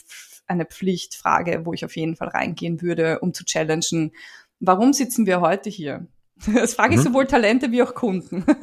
eine 0.47 0.65
Pflichtfrage, 0.65 1.65
wo 1.65 1.73
ich 1.73 1.85
auf 1.85 1.95
jeden 1.95 2.15
Fall 2.15 2.29
reingehen 2.29 2.81
würde, 2.81 3.19
um 3.19 3.33
zu 3.33 3.45
challengen, 3.45 4.11
warum 4.59 4.93
sitzen 4.93 5.25
wir 5.25 5.41
heute 5.41 5.69
hier? 5.69 6.07
Das 6.53 6.73
frage 6.73 6.95
ich 6.95 6.99
mhm. 6.99 7.05
sowohl 7.05 7.27
Talente 7.27 7.71
wie 7.71 7.81
auch 7.81 7.95
Kunden. 7.95 8.45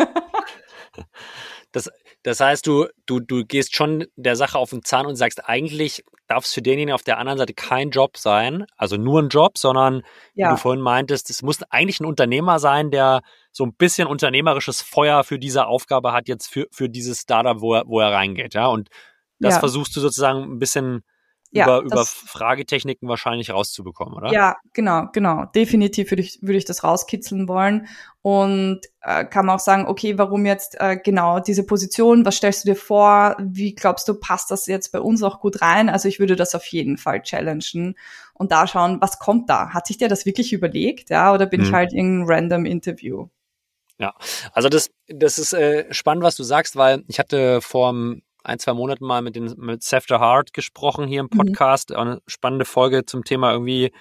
Das, 1.73 1.91
das 2.23 2.39
heißt, 2.39 2.67
du, 2.67 2.87
du, 3.07 3.19
du 3.19 3.45
gehst 3.45 3.75
schon 3.75 4.05
der 4.17 4.37
Sache 4.37 4.59
auf 4.59 4.71
den 4.71 4.83
Zahn 4.83 5.07
und 5.07 5.17
sagst, 5.17 5.49
eigentlich 5.49 6.05
darf 6.27 6.45
es 6.45 6.53
für 6.53 6.63
denjenigen 6.63 6.95
auf 6.95 7.03
der 7.03 7.19
anderen 7.19 7.39
Seite 7.39 7.55
kein 7.55 7.91
Job 7.91 8.19
sein, 8.19 8.67
also 8.77 8.97
nur 8.97 9.23
ein 9.23 9.31
Job, 9.31 9.59
sondern 9.59 10.03
ja. 10.35 10.47
wie 10.47 10.51
du 10.51 10.57
vorhin 10.59 10.83
meintest, 10.83 11.31
es 11.31 11.43
muss 11.43 11.63
eigentlich 11.71 12.01
ein 12.01 12.07
Unternehmer 12.07 12.59
sein, 12.59 12.91
der 12.91 13.23
so 13.51 13.65
ein 13.65 13.75
bisschen 13.75 14.07
unternehmerisches 14.07 14.83
Feuer 14.83 15.25
für 15.25 15.39
diese 15.39 15.67
Aufgabe 15.67 16.13
hat, 16.13 16.29
jetzt 16.29 16.47
für, 16.49 16.67
für 16.71 16.89
dieses 16.89 17.21
Startup, 17.21 17.61
wo 17.61 17.75
er, 17.75 17.85
wo 17.87 18.01
er 18.01 18.13
reingeht, 18.13 18.55
ja. 18.55 18.67
Und 18.67 18.89
das 19.41 19.55
ja. 19.55 19.61
versuchst 19.61 19.97
du 19.97 20.01
sozusagen 20.01 20.43
ein 20.43 20.59
bisschen 20.59 21.03
ja, 21.53 21.65
über, 21.65 21.83
über 21.83 22.07
Fragetechniken 22.07 23.09
wahrscheinlich 23.09 23.51
rauszubekommen, 23.51 24.15
oder? 24.15 24.33
Ja, 24.33 24.57
genau, 24.73 25.09
genau. 25.13 25.45
Definitiv 25.55 26.11
würde 26.11 26.23
ich, 26.23 26.41
würde 26.41 26.57
ich 26.57 26.65
das 26.65 26.83
rauskitzeln 26.83 27.47
wollen. 27.47 27.87
Und 28.23 28.81
äh, 29.03 29.25
kann 29.25 29.47
man 29.47 29.57
auch 29.57 29.61
sagen, 29.61 29.87
okay, 29.87 30.17
warum 30.17 30.47
jetzt 30.47 30.81
äh, 30.81 30.97
genau 30.97 31.41
diese 31.41 31.67
Position? 31.67 32.25
Was 32.25 32.37
stellst 32.37 32.65
du 32.65 32.71
dir 32.71 32.77
vor? 32.77 33.37
Wie 33.39 33.75
glaubst 33.75 34.09
du, 34.09 34.15
passt 34.15 34.51
das 34.51 34.67
jetzt 34.67 34.93
bei 34.93 35.01
uns 35.01 35.23
auch 35.23 35.41
gut 35.41 35.61
rein? 35.61 35.91
Also 35.91 36.09
ich 36.09 36.21
würde 36.21 36.37
das 36.37 36.55
auf 36.55 36.65
jeden 36.67 36.97
Fall 36.97 37.23
challengen 37.23 37.97
und 38.35 38.51
da 38.51 38.67
schauen, 38.67 39.01
was 39.01 39.19
kommt 39.19 39.51
da? 39.51 39.71
Hat 39.71 39.87
sich 39.87 39.99
der 39.99 40.09
das 40.09 40.25
wirklich 40.25 40.53
überlegt? 40.53 41.11
Ja, 41.11 41.35
oder 41.35 41.47
bin 41.47 41.61
hm. 41.61 41.67
ich 41.67 41.71
mhm. 41.71 41.77
halt 41.77 41.93
in 41.93 42.25
random 42.27 42.65
Interview? 42.65 43.29
Ja, 43.99 44.15
also 44.53 44.69
das, 44.69 44.91
das 45.07 45.39
ist 45.39 45.53
äh, 45.53 45.93
spannend, 45.93 46.25
was 46.25 46.35
du 46.35 46.43
sagst, 46.43 46.77
weil 46.77 47.05
ich 47.09 47.19
hatte 47.19 47.61
vor 47.61 47.95
ein, 48.45 48.59
zwei 48.59 48.73
Monaten 48.75 49.05
mal 49.05 49.23
mit, 49.23 49.37
den, 49.37 49.53
mit 49.57 49.83
Seth 49.83 50.11
Hart 50.11 50.53
gesprochen 50.53 51.07
hier 51.07 51.21
im 51.21 51.29
mhm. 51.33 51.37
Podcast. 51.37 51.91
Mhm. 51.91 51.97
Eine 51.97 52.23
spannende 52.27 52.65
Folge 52.65 53.05
zum 53.05 53.25
Thema 53.25 53.53
irgendwie, 53.53 53.93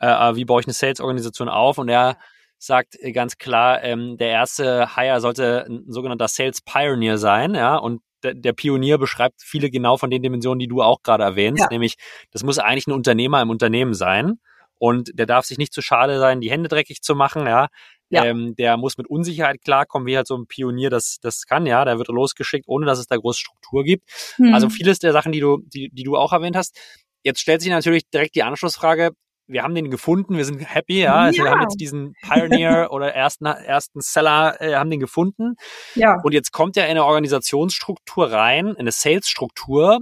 äh, 0.00 0.06
äh, 0.06 0.36
wie 0.36 0.44
baue 0.44 0.60
ich 0.60 0.66
eine 0.66 0.74
Sales-Organisation 0.74 1.48
auf? 1.48 1.78
Und 1.78 1.88
er 1.88 2.16
sagt 2.58 2.96
ganz 3.14 3.38
klar, 3.38 3.82
ähm, 3.82 4.16
der 4.18 4.28
erste 4.28 4.94
Hire 4.94 5.20
sollte 5.20 5.66
ein 5.68 5.84
sogenannter 5.88 6.28
Sales 6.28 6.60
Pioneer 6.60 7.16
sein, 7.16 7.54
ja, 7.54 7.76
und 7.76 8.02
der, 8.22 8.34
der 8.34 8.52
Pionier 8.52 8.98
beschreibt 8.98 9.40
viele 9.42 9.70
genau 9.70 9.96
von 9.96 10.10
den 10.10 10.22
Dimensionen, 10.22 10.58
die 10.58 10.68
du 10.68 10.82
auch 10.82 11.02
gerade 11.02 11.24
erwähnst, 11.24 11.62
ja. 11.62 11.68
nämlich 11.70 11.94
das 12.32 12.42
muss 12.42 12.58
eigentlich 12.58 12.86
ein 12.86 12.92
Unternehmer 12.92 13.40
im 13.40 13.48
Unternehmen 13.48 13.94
sein 13.94 14.40
und 14.78 15.18
der 15.18 15.24
darf 15.24 15.46
sich 15.46 15.56
nicht 15.56 15.72
zu 15.72 15.80
schade 15.80 16.18
sein, 16.18 16.42
die 16.42 16.50
Hände 16.50 16.68
dreckig 16.68 17.00
zu 17.00 17.14
machen, 17.14 17.46
ja. 17.46 17.68
Ja. 18.10 18.24
Ähm, 18.24 18.56
der 18.56 18.76
muss 18.76 18.98
mit 18.98 19.06
Unsicherheit 19.06 19.62
klarkommen, 19.62 20.06
wie 20.06 20.16
halt 20.16 20.26
so 20.26 20.36
ein 20.36 20.46
Pionier 20.46 20.90
das, 20.90 21.18
das 21.22 21.46
kann, 21.46 21.64
ja. 21.64 21.84
Der 21.84 21.98
wird 21.98 22.08
losgeschickt, 22.08 22.66
ohne 22.66 22.84
dass 22.84 22.98
es 22.98 23.06
da 23.06 23.16
große 23.16 23.38
Struktur 23.38 23.84
gibt. 23.84 24.04
Hm. 24.36 24.52
Also 24.52 24.68
vieles 24.68 24.98
der 24.98 25.12
Sachen, 25.12 25.32
die 25.32 25.40
du, 25.40 25.58
die, 25.62 25.90
die 25.92 26.02
du 26.02 26.16
auch 26.16 26.32
erwähnt 26.32 26.56
hast. 26.56 26.76
Jetzt 27.22 27.40
stellt 27.40 27.62
sich 27.62 27.70
natürlich 27.70 28.08
direkt 28.10 28.34
die 28.34 28.42
Anschlussfrage, 28.42 29.12
wir 29.46 29.62
haben 29.62 29.74
den 29.74 29.90
gefunden, 29.90 30.36
wir 30.36 30.44
sind 30.44 30.60
happy, 30.60 31.00
ja. 31.00 31.14
Also 31.14 31.42
wir 31.42 31.50
haben 31.50 31.62
jetzt 31.62 31.80
diesen 31.80 32.14
Pioneer 32.22 32.88
oder 32.92 33.14
ersten, 33.14 33.46
ersten 33.46 34.00
Seller, 34.00 34.60
äh, 34.60 34.74
haben 34.74 34.90
den 34.90 35.00
gefunden. 35.00 35.54
Ja. 35.94 36.20
Und 36.22 36.32
jetzt 36.32 36.52
kommt 36.52 36.76
er 36.76 36.84
in 36.84 36.92
eine 36.92 37.04
Organisationsstruktur 37.04 38.30
rein, 38.30 38.68
in 38.68 38.76
eine 38.76 38.92
Sales-Struktur, 38.92 40.00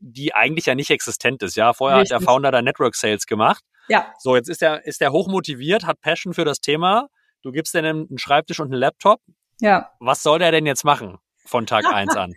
die 0.00 0.34
eigentlich 0.34 0.66
ja 0.66 0.74
nicht 0.74 0.90
existent 0.90 1.42
ist, 1.42 1.56
ja. 1.56 1.72
Vorher 1.72 2.00
Richtig. 2.00 2.14
hat 2.14 2.22
der 2.22 2.26
Founder 2.26 2.50
da 2.50 2.62
Network 2.62 2.94
Sales 2.94 3.26
gemacht. 3.26 3.62
Ja. 3.88 4.12
So, 4.18 4.36
jetzt 4.36 4.48
ist 4.48 4.62
er, 4.62 4.84
ist 4.86 5.02
er 5.02 5.12
hochmotiviert, 5.12 5.86
hat 5.86 6.00
Passion 6.00 6.32
für 6.34 6.44
das 6.44 6.60
Thema 6.60 7.08
Du 7.44 7.52
gibst 7.52 7.74
denen 7.74 8.06
einen 8.08 8.18
Schreibtisch 8.18 8.58
und 8.58 8.72
einen 8.72 8.80
Laptop. 8.80 9.20
Ja. 9.60 9.90
Was 10.00 10.22
soll 10.22 10.38
der 10.38 10.50
denn 10.50 10.64
jetzt 10.64 10.82
machen 10.82 11.18
von 11.44 11.66
Tag 11.66 11.84
eins 11.92 12.16
an? 12.16 12.34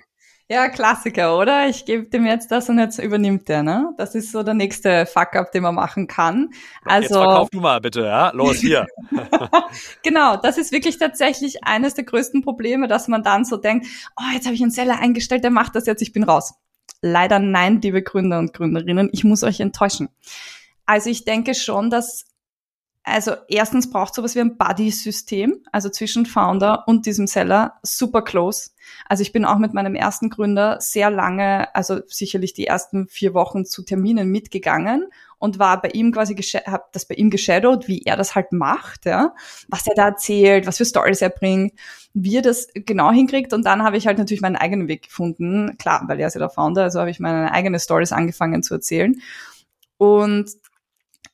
Ja, 0.50 0.68
Klassiker, 0.68 1.38
oder? 1.38 1.68
Ich 1.68 1.86
gebe 1.86 2.10
dem 2.10 2.26
jetzt 2.26 2.52
das 2.52 2.70
und 2.70 2.78
jetzt 2.78 3.00
übernimmt 3.00 3.48
der, 3.48 3.64
ne? 3.64 3.94
Das 3.98 4.16
ist 4.16 4.32
so 4.32 4.44
der 4.44 4.54
nächste 4.54 5.06
Fuck-up, 5.06 5.52
den 5.52 5.64
man 5.64 5.76
machen 5.76 6.08
kann. 6.08 6.50
Also, 6.84 7.02
jetzt 7.02 7.14
verkauf 7.14 7.50
du 7.50 7.60
mal 7.60 7.80
bitte, 7.80 8.02
ja? 8.02 8.32
Los, 8.32 8.58
hier. 8.58 8.86
genau, 10.04 10.38
das 10.38 10.58
ist 10.58 10.72
wirklich 10.72 10.98
tatsächlich 10.98 11.66
eines 11.66 11.96
der 11.96 12.06
größten 12.06 12.44
Probleme, 12.44 12.88
dass 12.88 13.08
man 13.08 13.24
dann 13.24 13.44
so 13.44 13.58
denkt, 13.58 13.88
oh, 14.18 14.34
jetzt 14.34 14.46
habe 14.46 14.56
ich 14.56 14.62
einen 14.62 14.72
Seller 14.72 15.00
eingestellt, 15.00 15.44
der 15.44 15.52
macht 15.52 15.76
das 15.76 15.86
jetzt, 15.86 16.02
ich 16.02 16.14
bin 16.14 16.24
raus. 16.24 16.54
Leider 17.02 17.40
nein, 17.40 17.82
liebe 17.82 18.02
Gründer 18.02 18.40
und 18.40 18.54
Gründerinnen, 18.54 19.10
ich 19.12 19.26
muss 19.26 19.44
euch 19.44 19.60
enttäuschen. 19.60 20.10
Also 20.86 21.10
ich 21.10 21.26
denke 21.26 21.56
schon, 21.56 21.90
dass 21.90 22.27
also 23.08 23.32
erstens 23.48 23.90
braucht 23.90 24.14
sowas 24.14 24.36
wie 24.36 24.42
ein 24.42 24.58
Buddy-System, 24.58 25.64
also 25.72 25.90
zwischen 25.90 26.26
Founder 26.26 26.84
und 26.88 27.06
diesem 27.06 27.26
Seller, 27.26 27.76
super 27.82 28.22
close. 28.22 28.72
Also 29.08 29.22
ich 29.22 29.32
bin 29.32 29.46
auch 29.46 29.58
mit 29.58 29.74
meinem 29.74 29.96
ersten 29.96 30.30
Gründer 30.30 30.82
sehr 30.82 31.10
lange, 31.10 31.74
also 31.74 32.00
sicherlich 32.08 32.54
die 32.54 32.68
ersten 32.68 33.08
vier 33.08 33.34
Wochen 33.34 33.66
zu 33.66 33.84
Terminen 33.84 34.30
mitgegangen 34.30 35.08
und 35.40 35.58
war 35.58 35.82
bei 35.82 35.90
ihm 35.90 36.12
quasi, 36.12 36.36
habe 36.36 36.84
das 36.92 37.06
bei 37.06 37.16
ihm 37.16 37.30
geshadowed, 37.30 37.88
wie 37.88 38.02
er 38.04 38.18
das 38.18 38.36
halt 38.36 38.52
macht, 38.52 39.06
ja, 39.06 39.34
was 39.70 39.88
er 39.88 39.96
da 39.96 40.08
erzählt, 40.08 40.68
was 40.68 40.78
für 40.78 40.86
Stories 40.86 41.22
er 41.22 41.30
bringt, 41.30 41.74
wie 42.14 42.38
er 42.38 42.42
das 42.42 42.68
genau 42.74 43.12
hinkriegt. 43.12 43.54
Und 43.54 43.66
dann 43.66 43.84
habe 43.84 43.98
ich 43.98 44.06
halt 44.06 44.18
natürlich 44.18 44.42
meinen 44.42 44.58
eigenen 44.58 44.88
Weg 44.90 45.04
gefunden, 45.04 45.78
klar, 45.78 46.04
weil 46.08 46.20
er 46.20 46.28
ist 46.28 46.34
ja 46.34 46.40
der 46.40 46.50
Founder, 46.50 46.84
also 46.84 47.00
habe 47.00 47.10
ich 47.10 47.20
meine 47.20 47.52
eigenen 47.52 47.80
Stories 47.80 48.12
angefangen 48.12 48.64
zu 48.64 48.74
erzählen. 48.74 49.16
Und 49.98 50.50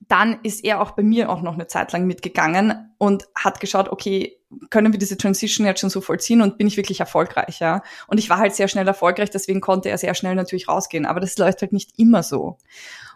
dann 0.07 0.39
ist 0.43 0.63
er 0.63 0.81
auch 0.81 0.91
bei 0.91 1.03
mir 1.03 1.29
auch 1.29 1.41
noch 1.41 1.53
eine 1.53 1.67
Zeit 1.67 1.91
lang 1.91 2.05
mitgegangen 2.05 2.93
und 2.97 3.25
hat 3.35 3.59
geschaut, 3.59 3.89
okay, 3.89 4.37
können 4.69 4.91
wir 4.91 4.99
diese 4.99 5.17
Transition 5.17 5.65
jetzt 5.65 5.79
schon 5.79 5.89
so 5.89 6.01
vollziehen 6.01 6.41
und 6.41 6.57
bin 6.57 6.67
ich 6.67 6.77
wirklich 6.77 6.99
erfolgreich, 6.99 7.59
ja? 7.59 7.81
Und 8.07 8.17
ich 8.17 8.29
war 8.29 8.37
halt 8.37 8.53
sehr 8.53 8.67
schnell 8.67 8.87
erfolgreich, 8.87 9.29
deswegen 9.29 9.61
konnte 9.61 9.89
er 9.89 9.97
sehr 9.97 10.13
schnell 10.13 10.35
natürlich 10.35 10.67
rausgehen, 10.67 11.05
aber 11.05 11.19
das 11.19 11.37
läuft 11.37 11.61
halt 11.61 11.73
nicht 11.73 11.91
immer 11.97 12.23
so. 12.23 12.57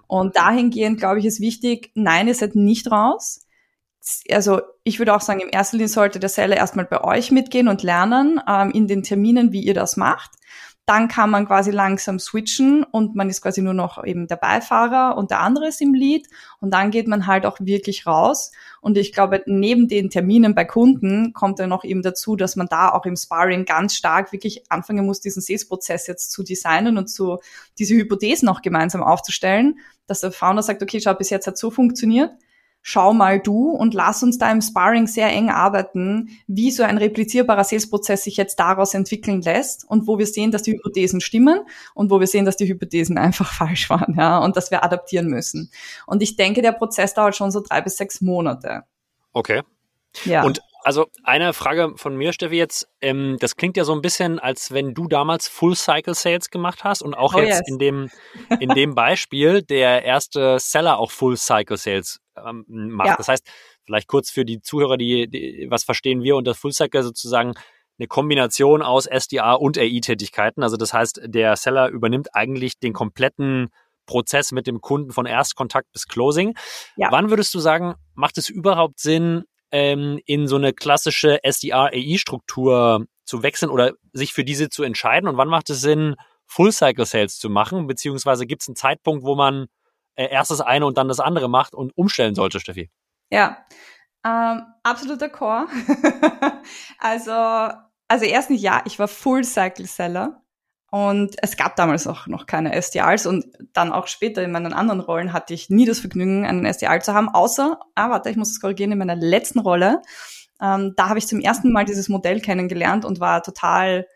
Und 0.08 0.38
dahingehend, 0.38 1.00
glaube 1.00 1.19
ich, 1.19 1.26
ist 1.26 1.41
wichtig, 1.41 1.91
nein, 1.93 2.28
ihr 2.28 2.36
seid 2.36 2.56
nicht 2.56 2.89
raus. 2.91 3.45
also 4.32 4.62
ich 4.84 5.00
würde 5.00 5.13
auch 5.13 5.21
sagen, 5.21 5.41
im 5.41 5.50
ersten 5.50 5.78
Linie 5.78 5.89
sollte 5.89 6.19
der 6.19 6.30
Seller 6.30 6.56
erstmal 6.56 6.86
bei 6.86 7.04
euch 7.04 7.32
mitgehen 7.32 7.67
und 7.67 7.84
lernen 7.84 8.41
ähm, 8.47 8.71
in 8.71 8.88
den 8.88 9.04
Terminen, 9.04 9.52
wie 9.52 9.62
ihr 9.62 9.73
das 9.73 9.97
macht. 9.97 10.32
Dann 10.88 11.10
kann 11.10 11.30
man 11.30 11.45
quasi 11.45 11.69
langsam 11.69 12.17
switchen 12.17 12.86
und 12.86 13.13
man 13.13 13.30
ist 13.30 13.41
quasi 13.41 13.62
nur 13.62 13.73
noch 13.73 14.02
eben 14.06 14.28
der 14.28 14.38
Beifahrer 14.38 15.17
und 15.17 15.32
der 15.32 15.41
andere 15.41 15.67
ist 15.67 15.82
im 15.82 15.93
Lead 15.93 16.28
und 16.62 16.71
dann 16.71 16.91
geht 16.91 17.10
man 17.10 17.28
halt 17.28 17.45
auch 17.45 17.58
wirklich 17.60 18.08
raus. 18.08 18.54
Und 18.80 18.97
ich 18.97 19.12
glaube, 19.12 19.43
neben 19.47 19.89
den 19.89 20.10
Terminen 20.10 20.56
bei 20.56 20.63
Kunden 20.63 21.34
kommt 21.34 21.60
dann 21.60 21.67
noch 21.67 21.84
eben 21.84 22.04
dazu, 22.04 22.38
dass 22.38 22.56
man 22.56 22.67
da 22.67 22.89
auch 22.93 23.06
im 23.06 23.17
Sparring 23.17 23.65
ganz 23.65 23.95
stark 23.95 24.32
wirklich 24.32 24.71
anfangen 24.71 25.06
muss, 25.06 25.19
diesen 25.19 25.41
Sales-Prozess 25.41 26.08
jetzt 26.08 26.32
zu 26.32 26.41
designen 26.41 26.97
und 26.97 27.08
zu 27.08 27.39
diese 27.78 27.93
Hypothesen 27.93 28.47
auch 28.47 28.62
gemeinsam 28.62 29.04
aufzustellen, 29.04 29.80
dass 30.06 30.21
der 30.21 30.32
Founder 30.32 30.63
sagt, 30.63 30.82
okay, 30.82 31.02
schau, 31.02 31.13
bis 31.15 31.30
jetzt 31.30 31.47
hat 31.47 31.58
so 31.58 31.69
funktioniert 31.69 32.32
schau 32.89 33.12
mal 33.13 33.41
du 33.41 33.71
und 33.71 33.93
lass 33.93 34.23
uns 34.23 34.38
da 34.38 34.50
im 34.50 34.62
Sparring 34.62 35.08
sehr 35.08 35.28
eng 35.28 35.50
arbeiten, 35.50 36.30
wie 36.47 36.71
so 36.71 36.84
ein 36.84 36.97
replizierbarer 36.97 37.65
Sales-Prozess 37.65 38.23
sich 38.23 38.38
jetzt 38.38 38.62
daraus 38.62 38.93
entwickeln 38.93 39.41
lässt 39.41 39.84
und 39.89 40.08
wo 40.08 40.17
wir 40.17 40.26
sehen, 40.26 40.52
dass 40.52 40.63
die 40.63 40.71
Hypothesen 40.71 41.19
stimmen 41.19 41.60
und 41.95 42.12
wo 42.12 42.21
wir 42.21 42.28
sehen, 42.28 42.45
dass 42.45 42.56
die 42.56 42.65
Hypothesen 42.65 43.17
einfach 43.17 43.52
falsch 43.58 43.89
waren, 43.89 44.15
ja, 44.17 44.38
und 44.38 44.56
dass 44.56 44.71
wir 44.71 44.86
adaptieren 44.86 45.28
müssen. 45.28 45.69
Und 46.06 46.23
ich 46.23 46.38
denke, 46.38 46.62
der 46.62 46.71
Prozess 46.71 47.13
dauert 47.13 47.36
schon 47.36 47.52
so 47.52 47.60
drei 47.60 47.82
bis 47.82 47.97
sechs 47.97 48.21
Monate. 48.21 48.84
Okay. 49.34 49.63
Ja. 50.23 50.45
Und 50.45 50.62
also 50.86 51.08
eine 51.23 51.52
Frage 51.52 51.91
von 51.97 52.15
mir, 52.15 52.32
Steffi, 52.32 52.56
jetzt, 52.56 52.88
ähm, 53.02 53.36
das 53.41 53.58
klingt 53.58 53.76
ja 53.76 53.84
so 53.84 53.91
ein 53.91 54.02
bisschen, 54.02 54.39
als 54.39 54.71
wenn 54.71 54.93
du 54.93 55.10
damals 55.10 55.50
Full 55.50 55.76
Cycle 55.76 56.15
Sales 56.15 56.50
gemacht 56.52 56.86
hast 56.86 57.02
und 57.02 57.15
auch 57.15 57.36
oh 57.36 57.39
jetzt 57.39 57.60
yes. 57.60 57.67
in 57.67 57.80
dem, 57.80 58.10
in 58.62 58.69
dem 58.69 58.95
Beispiel 58.95 59.62
der 59.62 60.06
erste 60.06 60.58
Seller 60.58 61.00
auch 61.00 61.12
Full 61.12 61.36
Cycle 61.36 61.76
Sales 61.76 62.21
ähm, 62.45 62.65
macht. 62.67 63.08
Ja. 63.08 63.15
Das 63.15 63.28
heißt, 63.28 63.47
vielleicht 63.84 64.08
kurz 64.08 64.30
für 64.30 64.45
die 64.45 64.62
Zuhörer, 64.62 64.97
die, 64.97 65.28
die, 65.28 65.67
was 65.69 65.84
verstehen 65.84 66.23
wir 66.23 66.36
unter 66.36 66.56
Full 66.56 66.73
Cycle 66.73 67.04
sozusagen 67.04 67.54
eine 68.00 68.08
Kombination 68.08 68.82
aus 68.82 69.08
SDA 69.08 69.54
und 69.54 69.78
AI-Tätigkeiten. 69.78 70.63
Also 70.63 70.78
das 70.78 70.93
heißt, 70.93 71.21
der 71.26 71.56
Seller 71.56 71.89
übernimmt 71.89 72.36
eigentlich 72.36 72.80
den 72.80 72.93
kompletten 72.93 73.69
Prozess 74.06 74.52
mit 74.52 74.67
dem 74.67 74.82
Kunden 74.82 75.12
von 75.12 75.26
Erstkontakt 75.26 75.91
bis 75.91 76.08
Closing. 76.08 76.56
Ja. 76.95 77.12
Wann 77.12 77.30
würdest 77.30 77.54
du 77.54 77.60
sagen, 77.60 77.95
macht 78.13 78.38
es 78.38 78.50
überhaupt 78.50 79.00
Sinn, 79.00 79.43
ähm, 79.71 80.19
in 80.26 80.47
so 80.47 80.56
eine 80.56 80.73
klassische 80.73 81.43
SDR-AI-Struktur 81.43 83.06
zu 83.26 83.43
wechseln 83.43 83.69
oder 83.69 83.93
sich 84.13 84.34
für 84.34 84.43
diese 84.43 84.69
zu 84.69 84.84
entscheiden? 84.84 85.28
Und 85.28 85.38
wann 85.38 85.50
macht 85.50 85.69
es 85.69 85.82
Sinn, 85.82 86.15
Full-Cycle-Sales 86.45 87.38
zu 87.38 87.50
machen? 87.50 87.88
Beziehungsweise 87.88 88.45
gibt 88.45 88.62
es 88.62 88.69
einen 88.69 88.76
Zeitpunkt, 88.76 89.23
wo 89.23 89.36
man 89.36 89.67
erst 90.25 90.51
das 90.51 90.62
eine 90.62 90.86
und 90.86 90.97
dann 90.97 91.08
das 91.08 91.19
andere 91.19 91.49
macht 91.49 91.73
und 91.73 91.95
umstellen 91.97 92.36
sollte, 92.36 92.60
Steffi? 92.60 92.89
Ja, 93.30 93.65
ähm, 94.25 94.63
absoluter 94.84 95.30
Core. 95.30 95.67
also, 96.99 97.32
also 98.08 98.25
erstens 98.25 98.62
ja, 98.62 98.82
ich 98.86 98.99
war 98.99 99.08
Full-Cycle-Seller. 99.08 100.41
Und 100.89 101.36
es 101.41 101.58
gab 101.58 101.75
damals 101.75 102.08
auch 102.08 102.27
noch 102.27 102.45
keine 102.45 102.73
SDRs 102.73 103.25
und 103.25 103.45
dann 103.73 103.91
auch 103.91 104.08
später 104.08 104.41
in 104.41 104.53
meinen 104.53 104.71
anderen 104.71 105.01
Rollen 105.01 105.34
hatte 105.34 105.53
ich 105.53 105.69
nie 105.69 105.86
das 105.86 105.99
Vergnügen, 105.99 106.45
einen 106.45 106.65
SDR 106.65 107.01
zu 107.01 107.13
haben, 107.13 107.27
außer, 107.27 107.77
ah, 107.95 108.10
warte, 108.10 108.30
ich 108.30 108.38
muss 108.38 108.51
es 108.51 108.62
korrigieren, 108.62 108.93
in 108.93 108.97
meiner 108.97 109.17
letzten 109.17 109.60
Rolle. 109.60 110.01
Ähm, 110.62 110.93
da 110.95 111.10
habe 111.10 111.19
ich 111.19 111.27
zum 111.27 111.41
ersten 111.41 111.73
Mal 111.73 111.84
dieses 111.84 112.08
Modell 112.08 112.39
kennengelernt 112.39 113.03
und 113.03 113.19
war 113.19 113.43
total 113.43 114.08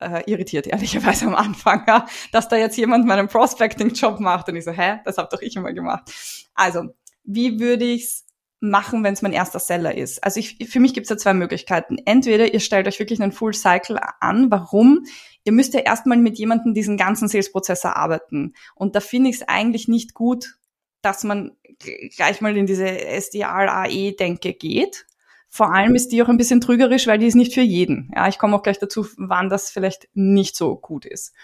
äh, 0.00 0.22
irritiert, 0.30 0.66
ehrlicherweise 0.66 1.26
am 1.26 1.34
Anfang, 1.34 1.84
ja, 1.86 2.06
dass 2.32 2.48
da 2.48 2.56
jetzt 2.56 2.76
jemand 2.76 3.06
meinen 3.06 3.28
Prospecting-Job 3.28 4.20
macht 4.20 4.48
und 4.48 4.56
ich 4.56 4.64
so, 4.64 4.72
hä, 4.72 5.00
das 5.04 5.18
habe 5.18 5.28
doch 5.30 5.42
ich 5.42 5.56
immer 5.56 5.72
gemacht. 5.72 6.10
Also, 6.54 6.94
wie 7.24 7.60
würde 7.60 7.84
ich's 7.84 8.24
machen, 8.60 9.04
wenn 9.04 9.14
es 9.14 9.22
mein 9.22 9.32
erster 9.32 9.60
Seller 9.60 9.96
ist. 9.96 10.22
Also 10.24 10.40
ich, 10.40 10.68
für 10.68 10.80
mich 10.80 10.94
gibt 10.94 11.04
es 11.04 11.08
da 11.08 11.16
zwei 11.16 11.34
Möglichkeiten. 11.34 11.96
Entweder 12.04 12.52
ihr 12.52 12.60
stellt 12.60 12.88
euch 12.88 12.98
wirklich 12.98 13.22
einen 13.22 13.32
Full 13.32 13.54
Cycle 13.54 14.00
an. 14.20 14.50
Warum? 14.50 15.04
Ihr 15.44 15.52
müsst 15.52 15.74
ja 15.74 15.80
erstmal 15.80 16.18
mit 16.18 16.38
jemandem 16.38 16.74
diesen 16.74 16.96
ganzen 16.96 17.28
Sales-Prozess 17.28 17.84
erarbeiten. 17.84 18.54
Und 18.74 18.96
da 18.96 19.00
finde 19.00 19.30
ich 19.30 19.36
es 19.36 19.48
eigentlich 19.48 19.86
nicht 19.86 20.14
gut, 20.14 20.56
dass 21.02 21.22
man 21.22 21.52
gleich 22.16 22.40
mal 22.40 22.56
in 22.56 22.66
diese 22.66 22.86
SDR-AE-Denke 22.88 24.54
geht. 24.54 25.06
Vor 25.48 25.72
allem 25.72 25.94
ist 25.94 26.12
die 26.12 26.22
auch 26.22 26.28
ein 26.28 26.36
bisschen 26.36 26.60
trügerisch, 26.60 27.06
weil 27.06 27.18
die 27.18 27.26
ist 27.26 27.34
nicht 27.34 27.54
für 27.54 27.62
jeden. 27.62 28.10
Ja, 28.14 28.28
ich 28.28 28.38
komme 28.38 28.54
auch 28.54 28.62
gleich 28.62 28.78
dazu, 28.78 29.06
wann 29.16 29.48
das 29.48 29.70
vielleicht 29.70 30.08
nicht 30.14 30.56
so 30.56 30.76
gut 30.76 31.04
ist. 31.04 31.34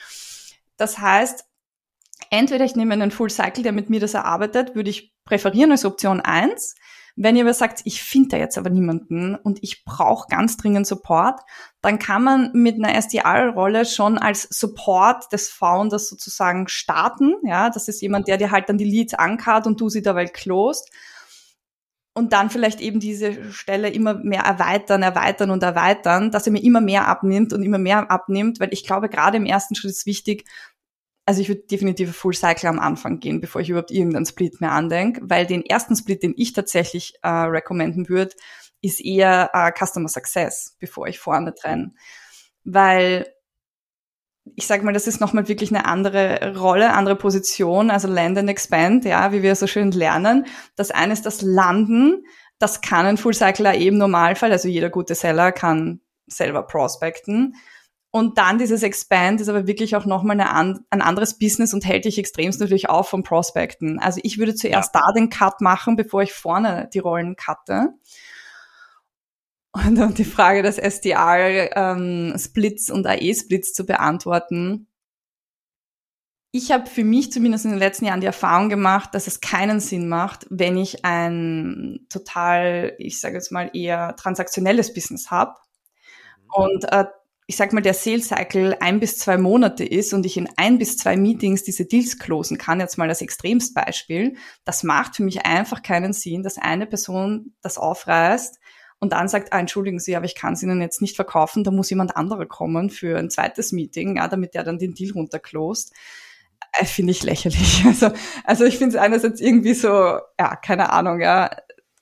Das 0.77 0.99
heißt, 0.99 1.45
entweder 2.31 2.64
ich 2.64 2.77
nehme 2.77 2.95
einen 2.95 3.11
Full 3.11 3.31
Cycle, 3.31 3.62
der 3.62 3.73
mit 3.73 3.90
mir 3.90 4.01
das 4.01 4.14
erarbeitet, 4.14 4.75
würde 4.75 4.90
ich 4.90 5.14
präferieren 5.25 5.73
als 5.73 5.85
Option 5.85 6.21
eins. 6.21 6.75
Wenn 7.17 7.37
ihr 7.37 7.45
aber 7.45 7.55
sagt, 7.55 7.83
ich 7.85 8.03
finde 8.03 8.31
da 8.31 8.37
jetzt 8.38 8.59
aber 8.59 8.71
niemanden 8.71 9.37
und 9.37 9.62
ich 9.62 9.85
brauche 9.85 10.27
ganz 10.29 10.57
dringend 10.57 10.87
Support, 10.87 11.40
dann 11.81 12.01
kann 12.01 12.25
man 12.25 12.51
mit 12.55 12.75
einer 12.75 12.95
SDR-Rolle 12.97 13.85
schon 13.87 14.19
als 14.19 14.49
Support 14.51 15.33
des 15.33 15.49
Founders 15.49 16.09
sozusagen 16.09 16.67
starten. 16.67 17.37
Ja, 17.45 17.71
das 17.71 17.87
ist 17.87 18.03
jemand, 18.03 18.27
der 18.27 18.37
dir 18.37 18.51
halt 18.51 18.69
dann 18.69 18.79
die 18.79 18.85
Leads 18.85 19.14
ankart 19.14 19.69
und 19.69 19.81
du 19.81 19.88
sie 19.88 20.03
dabei 20.03 20.27
closed. 20.27 20.90
Und 22.16 22.33
dann 22.33 22.48
vielleicht 22.48 22.81
eben 22.81 23.00
diese 23.00 23.53
Stelle 23.53 23.90
immer 23.90 24.14
mehr 24.14 24.42
erweitern, 24.42 25.03
erweitern 25.03 25.50
und 25.50 25.64
erweitern, 25.64 26.31
dass 26.31 26.46
er 26.46 26.53
mir 26.53 26.62
immer 26.62 26.81
mehr 26.81 27.09
abnimmt 27.09 27.53
und 27.53 27.64
immer 27.64 27.79
mehr 27.79 28.09
abnimmt, 28.09 28.61
weil 28.61 28.72
ich 28.72 28.87
glaube, 28.87 29.09
gerade 29.09 29.37
im 29.37 29.46
ersten 29.46 29.74
Schritt 29.74 29.90
ist 29.90 30.07
wichtig, 30.07 30.44
also 31.27 31.40
ich 31.40 31.48
würde 31.48 31.62
definitiv 31.62 32.14
Full 32.16 32.35
Cycle 32.35 32.68
am 32.68 32.79
Anfang 32.79 33.18
gehen, 33.18 33.40
bevor 33.40 33.61
ich 33.61 33.70
überhaupt 33.70 33.90
irgendeinen 33.90 34.27
Split 34.27 34.61
mehr 34.61 34.72
andenke, 34.72 35.22
weil 35.24 35.46
den 35.46 35.64
ersten 35.64 35.96
Split, 35.96 36.22
den 36.22 36.35
ich 36.37 36.53
tatsächlich 36.53 37.14
äh, 37.22 37.29
recommenden 37.29 38.09
würde, 38.09 38.35
ist 38.83 39.00
eher 39.00 39.50
äh, 39.55 39.72
Customer 39.72 40.09
Success, 40.09 40.77
bevor 40.79 41.09
ich 41.09 41.18
vorne 41.18 41.55
trenne. 41.55 41.94
Weil 42.64 43.27
ich 44.57 44.67
sage 44.67 44.85
mal, 44.85 44.93
das 44.93 45.07
ist 45.07 45.21
nochmal 45.21 45.49
wirklich 45.49 45.71
eine 45.71 45.87
andere 45.87 46.55
Rolle, 46.57 46.93
andere 46.93 47.17
Position, 47.17 47.91
also 47.91 48.09
Land 48.09 48.39
and 48.39 48.51
Expand, 48.51 49.05
ja, 49.05 49.33
wie 49.33 49.43
wir 49.43 49.55
so 49.57 49.67
schön 49.67 49.91
lernen. 49.91 50.47
Das 50.77 50.91
eine 50.91 51.13
ist 51.13 51.27
das 51.27 51.43
Landen, 51.43 52.25
das 52.59 52.81
kann 52.81 53.07
ein 53.07 53.17
Full 53.17 53.35
Cycler 53.35 53.75
eben 53.75 53.99
Normalfall, 53.99 54.53
also 54.53 54.69
jeder 54.69 54.91
gute 54.91 55.15
Seller 55.15 55.51
kann 55.53 56.01
selber 56.27 56.63
prospecten. 56.63 57.57
Und 58.11 58.39
dann 58.39 58.59
dieses 58.59 58.85
Expand 58.85 59.41
ist 59.41 59.49
aber 59.49 59.67
wirklich 59.67 59.97
auch 59.97 60.05
nochmal 60.05 60.41
eine, 60.41 60.79
ein 60.89 61.03
anderes 61.03 61.37
Business 61.37 61.75
und 61.75 61.85
hält 61.85 62.05
dich 62.05 62.17
extremst 62.17 62.61
natürlich 62.61 62.89
auf 62.89 63.09
vom 63.09 63.25
Prospecten. 63.25 63.99
Also 63.99 64.21
ich 64.23 64.39
würde 64.39 64.55
zuerst 64.55 64.95
ja. 64.95 65.01
da 65.01 65.13
den 65.13 65.31
Cut 65.31 65.61
machen, 65.61 65.97
bevor 65.97 66.23
ich 66.23 66.33
vorne 66.33 66.89
die 66.95 67.01
Rollen 67.01 67.35
cutte. 67.35 67.95
Und 69.75 69.99
um 69.99 70.15
die 70.15 70.25
Frage 70.25 70.63
des 70.63 70.79
SDR-Splits 70.79 72.89
ähm, 72.89 72.95
und 72.95 73.07
AE-Splits 73.09 73.73
zu 73.73 73.85
beantworten. 73.85 74.87
Ich 76.53 76.71
habe 76.71 76.87
für 76.87 77.03
mich 77.03 77.33
zumindest 77.33 77.65
in 77.65 77.73
den 77.73 77.81
letzten 77.81 78.05
Jahren 78.05 78.21
die 78.21 78.29
Erfahrung 78.29 78.69
gemacht, 78.69 79.11
dass 79.13 79.27
es 79.27 79.41
keinen 79.41 79.81
Sinn 79.81 80.09
macht, 80.09 80.47
wenn 80.49 80.77
ich 80.77 81.05
ein 81.05 82.07
total, 82.09 82.95
ich 82.99 83.21
sage 83.21 83.35
jetzt 83.35 83.51
mal 83.51 83.69
eher 83.73 84.15
transaktionelles 84.15 84.95
Business 84.95 85.33
habe 85.33 85.57
mhm. 86.39 86.45
und 86.55 86.93
äh, 86.93 87.07
ich 87.47 87.57
sag 87.57 87.73
mal, 87.73 87.83
der 87.83 87.95
Sales 87.95 88.29
Cycle 88.29 88.77
ein 88.81 89.01
bis 89.01 89.19
zwei 89.19 89.37
Monate 89.37 89.85
ist 89.85 90.15
und 90.15 90.25
ich 90.25 90.37
in 90.37 90.49
ein 90.57 90.79
bis 90.79 90.97
zwei 90.97 91.17
Meetings 91.17 91.65
diese 91.65 91.85
Deals 91.85 92.19
closen 92.19 92.57
kann, 92.57 92.81
jetzt 92.81 92.97
mal 92.97 93.09
als 93.09 93.21
Extremstbeispiel, 93.21 94.37
das 94.65 94.85
macht 94.85 95.17
für 95.17 95.25
mich 95.25 95.45
einfach 95.45 95.83
keinen 95.83 96.13
Sinn, 96.13 96.45
dass 96.45 96.59
eine 96.59 96.87
Person 96.87 97.55
das 97.61 97.77
aufreißt 97.77 98.61
und 99.01 99.13
dann 99.13 99.29
sagt, 99.29 99.53
ah, 99.53 99.59
entschuldigen 99.59 99.99
Sie, 99.99 100.17
aber 100.17 100.25
ich 100.25 100.35
kann 100.35 100.55
es 100.55 100.63
Ihnen 100.63 100.81
jetzt 100.81 101.03
nicht 101.03 101.17
verkaufen, 101.17 101.65
da 101.65 101.71
muss 101.71 101.91
jemand 101.91 102.17
anderer 102.17 102.47
kommen 102.47 102.91
für 102.91 103.19
ein 103.19 103.31
zweites 103.31 103.73
Meeting, 103.73 104.17
ja, 104.17 104.29
damit 104.29 104.55
der 104.55 104.65
dann 104.65 104.79
den 104.79 104.95
Deal 104.95 105.13
runterclost. 105.13 105.93
Äh, 106.73 106.87
finde 106.87 107.13
ich 107.13 107.23
lächerlich. 107.23 107.85
Also, 107.87 108.11
also 108.45 108.65
ich 108.65 108.79
finde 108.79 108.97
es 108.97 109.03
einerseits 109.03 109.41
irgendwie 109.41 109.75
so, 109.75 109.89
ja, 110.39 110.57
keine 110.57 110.91
Ahnung, 110.91 111.21
ja, 111.21 111.51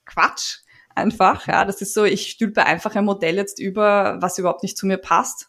Quatsch 0.05 0.59
einfach. 0.95 1.47
Ja, 1.47 1.65
das 1.65 1.81
ist 1.81 1.95
so, 1.95 2.05
ich 2.05 2.31
stülpe 2.31 2.65
einfach 2.65 2.95
ein 2.95 3.05
Modell 3.05 3.37
jetzt 3.37 3.59
über, 3.59 4.19
was 4.21 4.39
überhaupt 4.39 4.63
nicht 4.63 4.77
zu 4.77 4.87
mir 4.87 4.99
passt. 4.99 5.49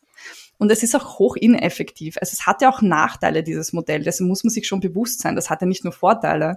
Und 0.57 0.71
es 0.71 0.83
ist 0.83 0.95
auch 0.95 1.19
hoch 1.19 1.35
ineffektiv. 1.35 2.17
Also 2.21 2.33
es 2.33 2.45
hat 2.45 2.61
ja 2.61 2.69
auch 2.69 2.81
Nachteile, 2.81 3.43
dieses 3.43 3.73
Modell. 3.73 4.03
Dessen 4.03 4.27
muss 4.27 4.43
man 4.43 4.51
sich 4.51 4.67
schon 4.67 4.79
bewusst 4.79 5.21
sein. 5.21 5.35
Das 5.35 5.49
hat 5.49 5.61
ja 5.61 5.67
nicht 5.67 5.83
nur 5.83 5.93
Vorteile. 5.93 6.55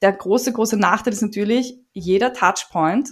Der 0.00 0.12
große, 0.12 0.52
große 0.52 0.76
Nachteil 0.76 1.12
ist 1.12 1.22
natürlich, 1.22 1.78
jeder 1.92 2.32
Touchpoint, 2.32 3.10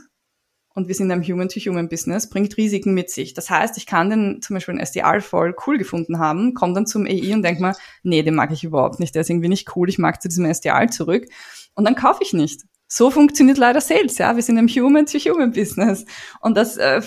und 0.74 0.88
wir 0.88 0.94
sind 0.94 1.11
im 1.11 1.22
Human-to-Human-Business, 1.22 2.30
bringt 2.30 2.56
Risiken 2.56 2.94
mit 2.94 3.11
sich. 3.11 3.35
Das 3.35 3.50
heißt, 3.50 3.76
ich 3.76 3.87
kann 3.87 4.11
den 4.11 4.42
zum 4.42 4.54
Beispiel 4.54 4.72
einen 4.72 4.80
SDR 4.80 5.20
voll 5.20 5.54
cool 5.66 5.78
gefunden 5.78 6.18
haben, 6.18 6.54
komme 6.54 6.74
dann 6.74 6.87
zum 6.87 7.06
AI 7.06 7.35
und 7.35 7.42
denke 7.42 7.62
mir, 7.62 7.74
nee, 8.02 8.22
den 8.22 8.35
mag 8.35 8.52
ich 8.52 8.64
überhaupt 8.64 9.00
nicht, 9.00 9.14
der 9.14 9.22
ist 9.22 9.30
irgendwie 9.30 9.48
nicht 9.48 9.76
cool, 9.76 9.88
ich 9.88 9.98
mag 9.98 10.22
zu 10.22 10.28
diesem 10.28 10.44
SDR 10.44 10.88
zurück. 10.88 11.26
Und 11.74 11.85
dann 11.85 11.94
kaufe 11.94 12.22
ich 12.22 12.32
nicht 12.32 12.62
so 12.92 13.11
funktioniert 13.11 13.57
leider 13.57 13.80
Sales, 13.80 14.18
ja. 14.18 14.34
Wir 14.34 14.42
sind 14.42 14.59
im 14.59 14.66
Human-to-Human-Business. 14.66 16.05
Und 16.40 16.57
das 16.57 16.76
äh, 16.76 17.01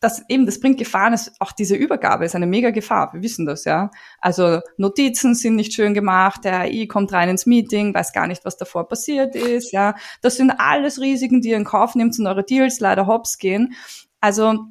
das 0.00 0.22
eben, 0.28 0.46
das 0.46 0.60
bringt 0.60 0.78
Gefahren. 0.78 1.12
Es, 1.12 1.32
auch 1.40 1.52
diese 1.52 1.74
Übergabe 1.74 2.24
ist 2.24 2.34
eine 2.34 2.46
mega 2.46 2.70
Gefahr. 2.70 3.12
Wir 3.12 3.22
wissen 3.22 3.46
das, 3.46 3.64
ja. 3.64 3.90
Also 4.20 4.60
Notizen 4.76 5.34
sind 5.34 5.56
nicht 5.56 5.72
schön 5.72 5.94
gemacht, 5.94 6.44
der 6.44 6.60
AI 6.60 6.86
kommt 6.86 7.12
rein 7.12 7.28
ins 7.28 7.46
Meeting, 7.46 7.94
weiß 7.94 8.12
gar 8.12 8.26
nicht, 8.26 8.44
was 8.44 8.56
davor 8.56 8.88
passiert 8.88 9.34
ist, 9.34 9.72
ja. 9.72 9.94
Das 10.22 10.36
sind 10.36 10.52
alles 10.52 11.00
Risiken, 11.00 11.40
die 11.40 11.50
ihr 11.50 11.56
in 11.56 11.64
Kauf 11.64 11.94
nimmt 11.94 12.18
und 12.18 12.26
eure 12.26 12.44
Deals 12.44 12.80
leider 12.80 13.06
hops 13.06 13.38
gehen. 13.38 13.74
Also 14.20 14.66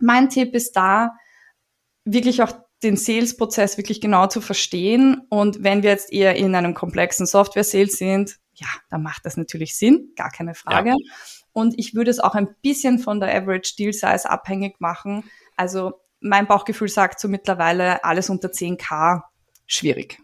mein 0.00 0.28
Tipp 0.28 0.54
ist 0.54 0.76
da, 0.76 1.12
wirklich 2.04 2.42
auch 2.42 2.52
den 2.82 2.96
Sales-Prozess 2.96 3.78
wirklich 3.78 4.00
genau 4.00 4.26
zu 4.26 4.40
verstehen. 4.40 5.22
Und 5.30 5.62
wenn 5.62 5.82
wir 5.82 5.90
jetzt 5.90 6.12
eher 6.12 6.36
in 6.36 6.54
einem 6.54 6.74
komplexen 6.74 7.26
Software-Sales 7.26 7.96
sind, 7.96 8.36
ja, 8.54 8.66
dann 8.90 9.02
macht 9.02 9.24
das 9.24 9.36
natürlich 9.36 9.76
Sinn, 9.76 10.12
gar 10.16 10.30
keine 10.30 10.54
Frage. 10.54 10.90
Ja. 10.90 10.96
Und 11.54 11.78
ich 11.78 11.94
würde 11.94 12.10
es 12.10 12.20
auch 12.20 12.34
ein 12.34 12.54
bisschen 12.62 12.98
von 12.98 13.20
der 13.20 13.34
Average 13.34 13.76
Deal 13.78 13.92
Size 13.92 14.28
abhängig 14.28 14.80
machen. 14.80 15.24
Also 15.56 16.00
mein 16.20 16.46
Bauchgefühl 16.46 16.88
sagt 16.88 17.20
so 17.20 17.28
mittlerweile 17.28 18.04
alles 18.04 18.28
unter 18.28 18.48
10k 18.48 19.22
schwierig. 19.66 20.18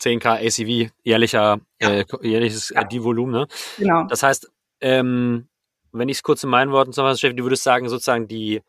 10k 0.00 0.46
ACV, 0.46 0.92
jährlicher, 1.02 1.60
ja. 1.80 1.90
äh, 1.90 2.04
jährliches 2.22 2.70
ja. 2.70 2.84
Deal-Volumen, 2.84 3.32
ne? 3.32 3.48
Genau. 3.78 4.04
Das 4.04 4.22
heißt, 4.22 4.48
ähm, 4.80 5.48
wenn 5.92 6.08
ich 6.08 6.18
es 6.18 6.22
kurz 6.22 6.44
in 6.44 6.50
meinen 6.50 6.70
Worten 6.70 6.92
zusammenfasse, 6.92 7.20
Chef, 7.20 7.34
du 7.34 7.42
würdest 7.42 7.64
sagen, 7.64 7.88
sozusagen 7.88 8.28
die 8.28 8.62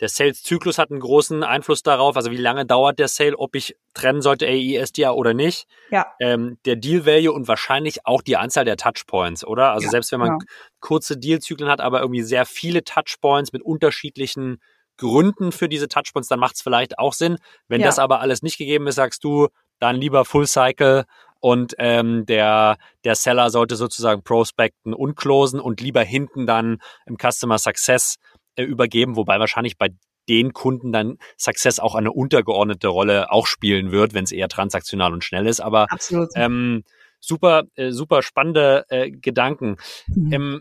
der 0.00 0.08
Sales-Zyklus 0.08 0.78
hat 0.78 0.90
einen 0.90 1.00
großen 1.00 1.42
Einfluss 1.44 1.82
darauf, 1.82 2.16
also 2.16 2.30
wie 2.30 2.36
lange 2.36 2.64
dauert 2.64 2.98
der 2.98 3.08
Sale, 3.08 3.36
ob 3.36 3.54
ich 3.54 3.76
trennen 3.92 4.22
sollte 4.22 4.46
AI, 4.46 4.82
SDA 4.82 5.10
oder 5.10 5.34
nicht. 5.34 5.66
Ja. 5.90 6.06
Ähm, 6.20 6.58
der 6.64 6.76
Deal-Value 6.76 7.32
und 7.32 7.48
wahrscheinlich 7.48 8.06
auch 8.06 8.22
die 8.22 8.36
Anzahl 8.36 8.64
der 8.64 8.76
Touchpoints, 8.76 9.44
oder? 9.44 9.72
Also 9.72 9.84
ja, 9.84 9.90
selbst 9.90 10.10
wenn 10.12 10.20
man 10.20 10.38
genau. 10.38 10.44
kurze 10.80 11.18
Deal-Zyklen 11.18 11.68
hat, 11.68 11.80
aber 11.80 12.00
irgendwie 12.00 12.22
sehr 12.22 12.46
viele 12.46 12.82
Touchpoints 12.82 13.52
mit 13.52 13.62
unterschiedlichen 13.62 14.60
Gründen 14.96 15.52
für 15.52 15.68
diese 15.68 15.88
Touchpoints, 15.88 16.28
dann 16.28 16.40
macht 16.40 16.56
es 16.56 16.62
vielleicht 16.62 16.98
auch 16.98 17.12
Sinn. 17.12 17.36
Wenn 17.68 17.80
ja. 17.80 17.86
das 17.86 17.98
aber 17.98 18.20
alles 18.20 18.42
nicht 18.42 18.58
gegeben 18.58 18.86
ist, 18.86 18.96
sagst 18.96 19.22
du, 19.22 19.48
dann 19.78 19.96
lieber 19.96 20.24
Full 20.24 20.46
Cycle 20.46 21.04
und 21.40 21.74
ähm, 21.78 22.26
der, 22.26 22.76
der 23.04 23.14
Seller 23.14 23.50
sollte 23.50 23.76
sozusagen 23.76 24.22
prospecten 24.22 24.92
und 24.92 25.16
closen 25.16 25.58
und 25.58 25.80
lieber 25.80 26.02
hinten 26.02 26.46
dann 26.46 26.80
im 27.06 27.16
Customer 27.16 27.58
Success 27.58 28.16
übergeben, 28.64 29.16
wobei 29.16 29.38
wahrscheinlich 29.38 29.78
bei 29.78 29.90
den 30.28 30.52
Kunden 30.52 30.92
dann 30.92 31.18
Success 31.36 31.80
auch 31.80 31.94
eine 31.94 32.12
untergeordnete 32.12 32.88
Rolle 32.88 33.30
auch 33.32 33.46
spielen 33.46 33.90
wird, 33.90 34.14
wenn 34.14 34.24
es 34.24 34.32
eher 34.32 34.48
transaktional 34.48 35.12
und 35.12 35.24
schnell 35.24 35.46
ist. 35.46 35.60
Aber 35.60 35.86
ähm, 36.34 36.84
super, 37.18 37.64
äh, 37.74 37.90
super 37.90 38.22
spannende 38.22 38.84
äh, 38.88 39.10
Gedanken. 39.10 39.76
Mhm. 40.06 40.32
Ähm, 40.32 40.60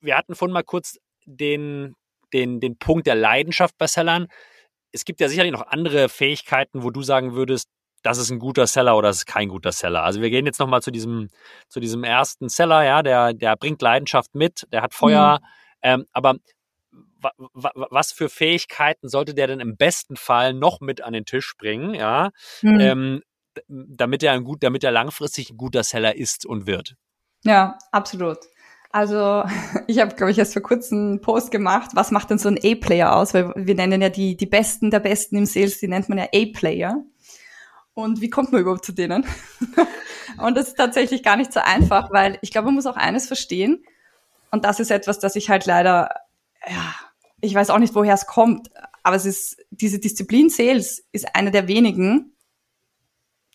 wir 0.00 0.16
hatten 0.16 0.34
vorhin 0.34 0.52
mal 0.52 0.62
kurz 0.62 0.98
den, 1.24 1.94
den, 2.32 2.60
den 2.60 2.78
Punkt 2.78 3.06
der 3.06 3.14
Leidenschaft 3.14 3.76
bei 3.78 3.86
Sellern. 3.86 4.28
Es 4.92 5.04
gibt 5.04 5.20
ja 5.20 5.28
sicherlich 5.28 5.52
noch 5.52 5.66
andere 5.66 6.08
Fähigkeiten, 6.08 6.82
wo 6.82 6.90
du 6.90 7.02
sagen 7.02 7.34
würdest, 7.34 7.68
das 8.02 8.18
ist 8.18 8.30
ein 8.30 8.38
guter 8.38 8.66
Seller 8.66 8.96
oder 8.98 9.08
das 9.08 9.18
ist 9.18 9.26
kein 9.26 9.48
guter 9.48 9.72
Seller. 9.72 10.04
Also 10.04 10.20
wir 10.20 10.28
gehen 10.28 10.44
jetzt 10.44 10.60
nochmal 10.60 10.82
zu 10.82 10.90
diesem, 10.90 11.30
zu 11.68 11.80
diesem 11.80 12.04
ersten 12.04 12.50
Seller, 12.50 12.84
ja, 12.84 13.02
der, 13.02 13.32
der 13.32 13.56
bringt 13.56 13.80
Leidenschaft 13.80 14.34
mit, 14.34 14.66
der 14.70 14.82
hat 14.82 14.92
Feuer. 14.92 15.40
Mhm. 15.40 15.46
Ähm, 15.82 16.06
aber 16.12 16.36
was 17.54 18.12
für 18.12 18.28
Fähigkeiten 18.28 19.08
sollte 19.08 19.34
der 19.34 19.46
denn 19.46 19.60
im 19.60 19.76
besten 19.76 20.16
Fall 20.16 20.52
noch 20.52 20.80
mit 20.80 21.00
an 21.00 21.12
den 21.12 21.24
Tisch 21.24 21.56
bringen, 21.56 21.94
ja, 21.94 22.30
mhm. 22.62 22.80
ähm, 22.80 23.22
damit 23.68 24.22
er 24.22 24.32
ein 24.32 24.44
gut, 24.44 24.62
damit 24.62 24.84
er 24.84 24.90
langfristig 24.90 25.50
ein 25.50 25.56
guter 25.56 25.82
Seller 25.82 26.16
ist 26.16 26.44
und 26.44 26.66
wird. 26.66 26.96
Ja, 27.44 27.78
absolut. 27.92 28.38
Also 28.90 29.44
ich 29.86 29.98
habe, 29.98 30.14
glaube 30.14 30.30
ich, 30.30 30.38
erst 30.38 30.52
vor 30.52 30.62
kurzem 30.62 30.98
einen 30.98 31.20
Post 31.20 31.50
gemacht, 31.50 31.90
was 31.94 32.10
macht 32.10 32.30
denn 32.30 32.38
so 32.38 32.48
ein 32.48 32.58
A-Player 32.62 33.14
aus? 33.16 33.34
Weil 33.34 33.52
wir 33.56 33.74
nennen 33.74 34.00
ja 34.00 34.08
die, 34.08 34.36
die 34.36 34.46
Besten 34.46 34.90
der 34.90 35.00
Besten 35.00 35.36
im 35.36 35.46
Sales, 35.46 35.80
die 35.80 35.88
nennt 35.88 36.08
man 36.08 36.18
ja 36.18 36.26
A-Player. 36.32 37.02
Und 37.94 38.20
wie 38.20 38.30
kommt 38.30 38.52
man 38.52 38.60
überhaupt 38.60 38.84
zu 38.84 38.92
denen? 38.92 39.24
und 40.38 40.56
das 40.56 40.68
ist 40.68 40.76
tatsächlich 40.76 41.22
gar 41.22 41.36
nicht 41.36 41.52
so 41.52 41.60
einfach, 41.60 42.10
weil 42.12 42.38
ich 42.40 42.50
glaube, 42.50 42.66
man 42.66 42.74
muss 42.74 42.86
auch 42.86 42.96
eines 42.96 43.26
verstehen. 43.26 43.84
Und 44.50 44.64
das 44.64 44.80
ist 44.80 44.90
etwas, 44.90 45.18
das 45.18 45.36
ich 45.36 45.50
halt 45.50 45.66
leider 45.66 46.10
ja, 46.68 46.94
ich 47.40 47.54
weiß 47.54 47.70
auch 47.70 47.78
nicht, 47.78 47.94
woher 47.94 48.14
es 48.14 48.26
kommt, 48.26 48.70
aber 49.02 49.16
es 49.16 49.26
ist, 49.26 49.56
diese 49.70 49.98
Disziplin 49.98 50.48
Sales 50.48 51.04
ist 51.12 51.34
eine 51.34 51.50
der 51.50 51.68
wenigen, 51.68 52.32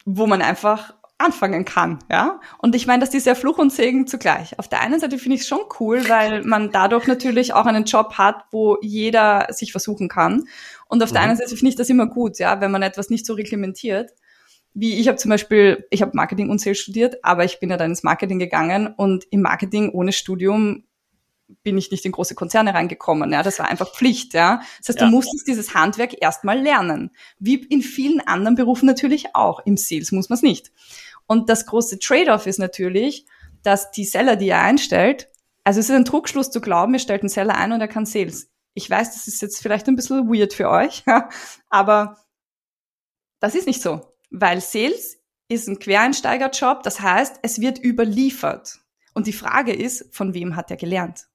wo 0.05 0.27
man 0.27 0.41
einfach 0.41 0.93
anfangen 1.19 1.65
kann, 1.65 1.99
ja. 2.09 2.39
Und 2.59 2.75
ich 2.75 2.87
meine, 2.87 3.03
das 3.03 3.13
ist 3.13 3.25
ja 3.25 3.35
Fluch 3.35 3.57
und 3.57 3.73
Segen 3.73 4.07
zugleich. 4.07 4.57
Auf 4.57 4.69
der 4.69 4.79
einen 4.79 5.01
Seite 5.01 5.17
finde 5.17 5.35
ich 5.35 5.41
es 5.41 5.47
schon 5.47 5.59
cool, 5.79 6.07
weil 6.07 6.43
man 6.43 6.71
dadurch 6.71 7.07
natürlich 7.07 7.53
auch 7.53 7.65
einen 7.65 7.83
Job 7.83 8.13
hat, 8.13 8.45
wo 8.51 8.77
jeder 8.81 9.47
sich 9.49 9.73
versuchen 9.73 10.07
kann. 10.07 10.45
Und 10.87 11.03
auf 11.03 11.09
mhm. 11.09 11.13
der 11.13 11.21
anderen 11.23 11.37
Seite 11.39 11.57
finde 11.57 11.69
ich 11.69 11.75
das 11.75 11.89
immer 11.89 12.07
gut, 12.07 12.39
ja, 12.39 12.61
wenn 12.61 12.71
man 12.71 12.83
etwas 12.83 13.09
nicht 13.09 13.25
so 13.25 13.33
reglementiert. 13.33 14.11
Wie 14.73 14.97
ich 14.99 15.09
habe 15.09 15.17
zum 15.17 15.29
Beispiel, 15.29 15.85
ich 15.89 16.01
habe 16.01 16.11
Marketing 16.13 16.49
und 16.49 16.61
Sales 16.61 16.79
studiert, 16.79 17.17
aber 17.23 17.43
ich 17.43 17.59
bin 17.59 17.69
ja 17.69 17.75
dann 17.75 17.89
ins 17.89 18.03
Marketing 18.03 18.39
gegangen 18.39 18.93
und 18.95 19.25
im 19.29 19.41
Marketing 19.41 19.89
ohne 19.89 20.13
Studium 20.13 20.85
bin 21.63 21.77
ich 21.77 21.91
nicht 21.91 22.05
in 22.05 22.11
große 22.11 22.35
Konzerne 22.35 22.73
reingekommen. 22.73 23.31
Ja, 23.31 23.43
das 23.43 23.59
war 23.59 23.67
einfach 23.67 23.93
Pflicht. 23.93 24.33
Ja, 24.33 24.61
das 24.79 24.89
heißt, 24.89 25.01
ja. 25.01 25.05
du 25.05 25.11
musstest 25.11 25.47
dieses 25.47 25.73
Handwerk 25.73 26.21
erstmal 26.21 26.59
lernen. 26.59 27.11
Wie 27.39 27.55
in 27.55 27.81
vielen 27.81 28.21
anderen 28.21 28.55
Berufen 28.55 28.85
natürlich 28.85 29.35
auch. 29.35 29.59
Im 29.65 29.77
Sales 29.77 30.11
muss 30.11 30.29
man 30.29 30.35
es 30.35 30.43
nicht. 30.43 30.71
Und 31.25 31.49
das 31.49 31.65
große 31.65 31.99
Trade-off 31.99 32.47
ist 32.47 32.59
natürlich, 32.59 33.25
dass 33.63 33.91
die 33.91 34.05
Seller, 34.05 34.35
die 34.35 34.49
er 34.49 34.61
einstellt, 34.61 35.29
also 35.63 35.79
es 35.79 35.89
ist 35.89 35.95
ein 35.95 36.05
Trugschluss 36.05 36.49
zu 36.49 36.61
glauben, 36.61 36.93
ihr 36.93 36.99
stellt 36.99 37.21
einen 37.21 37.29
Seller 37.29 37.55
ein 37.55 37.71
und 37.71 37.81
er 37.81 37.87
kann 37.87 38.05
Sales. 38.05 38.49
Ich 38.73 38.89
weiß, 38.89 39.13
das 39.13 39.27
ist 39.27 39.41
jetzt 39.41 39.61
vielleicht 39.61 39.87
ein 39.87 39.95
bisschen 39.95 40.27
weird 40.27 40.53
für 40.53 40.69
euch, 40.69 41.03
aber 41.69 42.17
das 43.39 43.55
ist 43.55 43.67
nicht 43.67 43.81
so, 43.81 44.01
weil 44.31 44.61
Sales 44.61 45.19
ist 45.47 45.67
ein 45.67 45.79
Quereinsteigerjob, 45.79 46.83
das 46.83 47.01
heißt, 47.01 47.39
es 47.41 47.61
wird 47.61 47.83
überliefert. 47.83 48.79
Und 49.13 49.27
die 49.27 49.33
Frage 49.33 49.73
ist, 49.73 50.13
von 50.15 50.33
wem 50.33 50.55
hat 50.55 50.71
er 50.71 50.77
gelernt? 50.77 51.28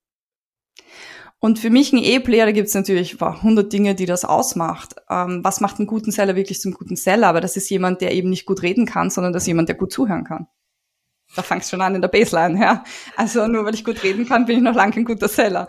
Und 1.39 1.59
für 1.59 1.69
mich 1.69 1.93
ein 1.93 1.99
E-Player, 1.99 2.45
da 2.45 2.51
gibt 2.51 2.69
es 2.69 2.73
natürlich 2.73 3.21
wow, 3.21 3.35
100 3.35 3.71
Dinge, 3.71 3.93
die 3.93 4.05
das 4.05 4.25
ausmacht. 4.25 4.95
Ähm, 5.09 5.43
was 5.43 5.61
macht 5.61 5.77
einen 5.77 5.87
guten 5.87 6.11
Seller 6.11 6.35
wirklich 6.35 6.59
zum 6.59 6.73
guten 6.73 6.95
Seller? 6.95 7.27
Aber 7.27 7.41
das 7.41 7.55
ist 7.55 7.69
jemand, 7.69 8.01
der 8.01 8.13
eben 8.13 8.29
nicht 8.29 8.45
gut 8.45 8.61
reden 8.63 8.85
kann, 8.85 9.09
sondern 9.09 9.33
das 9.33 9.43
ist 9.43 9.47
jemand, 9.47 9.69
der 9.69 9.75
gut 9.75 9.91
zuhören 9.91 10.23
kann. 10.23 10.47
Da 11.35 11.41
fangst 11.41 11.69
schon 11.69 11.81
an 11.81 11.95
in 11.95 12.01
der 12.01 12.07
Baseline, 12.07 12.59
ja. 12.59 12.83
Also 13.15 13.47
nur 13.47 13.65
weil 13.65 13.75
ich 13.75 13.83
gut 13.83 14.01
reden 14.03 14.25
kann, 14.25 14.45
bin 14.45 14.57
ich 14.57 14.63
noch 14.63 14.75
lange 14.75 14.93
kein 14.93 15.05
guter 15.05 15.27
Seller. 15.27 15.67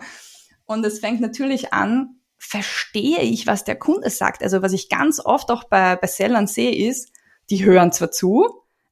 Und 0.65 0.85
es 0.85 0.99
fängt 0.99 1.21
natürlich 1.21 1.73
an, 1.73 2.21
verstehe 2.37 3.21
ich, 3.21 3.47
was 3.47 3.63
der 3.63 3.75
Kunde 3.75 4.09
sagt. 4.09 4.43
Also 4.43 4.61
was 4.61 4.73
ich 4.73 4.89
ganz 4.89 5.19
oft 5.19 5.51
auch 5.51 5.65
bei, 5.65 5.95
bei 5.95 6.07
Sellern 6.07 6.47
sehe, 6.47 6.73
ist, 6.89 7.11
die 7.49 7.65
hören 7.65 7.91
zwar 7.91 8.11
zu, 8.11 8.47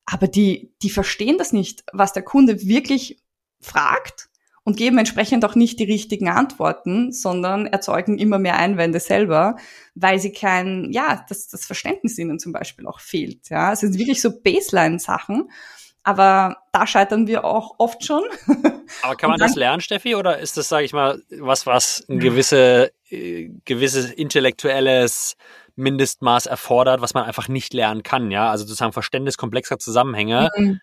aber 0.05 0.27
die, 0.27 0.73
die 0.81 0.89
verstehen 0.89 1.37
das 1.37 1.51
nicht, 1.51 1.83
was 1.93 2.13
der 2.13 2.23
Kunde 2.23 2.61
wirklich 2.61 3.23
fragt 3.59 4.29
und 4.65 4.77
geben 4.77 4.97
entsprechend 4.97 5.45
auch 5.45 5.53
nicht 5.53 5.79
die 5.79 5.85
richtigen 5.85 6.27
Antworten, 6.27 7.11
sondern 7.11 7.67
erzeugen 7.67 8.17
immer 8.17 8.39
mehr 8.39 8.57
Einwände 8.57 8.99
selber, 8.99 9.57
weil 9.93 10.19
sie 10.19 10.33
kein, 10.33 10.91
ja, 10.91 11.23
das, 11.29 11.47
das 11.47 11.65
Verständnis 11.65 12.17
ihnen 12.17 12.39
zum 12.39 12.51
Beispiel 12.51 12.87
auch 12.87 12.99
fehlt. 12.99 13.49
Ja, 13.49 13.71
es 13.71 13.81
sind 13.81 13.97
wirklich 13.97 14.21
so 14.21 14.31
Baseline-Sachen. 14.41 15.49
Aber 16.01 16.57
da 16.71 16.85
scheitern 16.85 17.25
wir 17.27 17.45
auch 17.45 17.75
oft 17.77 18.05
schon. 18.05 18.23
Aber 19.01 19.15
kann 19.15 19.29
man 19.29 19.39
das 19.39 19.55
lernen, 19.55 19.81
Steffi, 19.81 20.15
oder 20.15 20.39
ist 20.39 20.57
das, 20.57 20.67
sage 20.67 20.85
ich 20.85 20.93
mal, 20.93 21.21
was, 21.29 21.65
was 21.65 22.05
ein 22.09 22.19
gewisse, 22.19 22.91
äh, 23.09 23.49
gewisses 23.65 24.11
intellektuelles 24.11 25.35
Mindestmaß 25.75 26.45
erfordert, 26.47 27.01
was 27.01 27.13
man 27.13 27.23
einfach 27.23 27.47
nicht 27.47 27.73
lernen 27.73 28.03
kann, 28.03 28.31
ja? 28.31 28.49
Also 28.49 28.65
sozusagen 28.65 28.93
Verständnis 28.93 29.37
komplexer 29.37 29.77
Zusammenhänge. 29.77 30.49
Mhm 30.55 30.81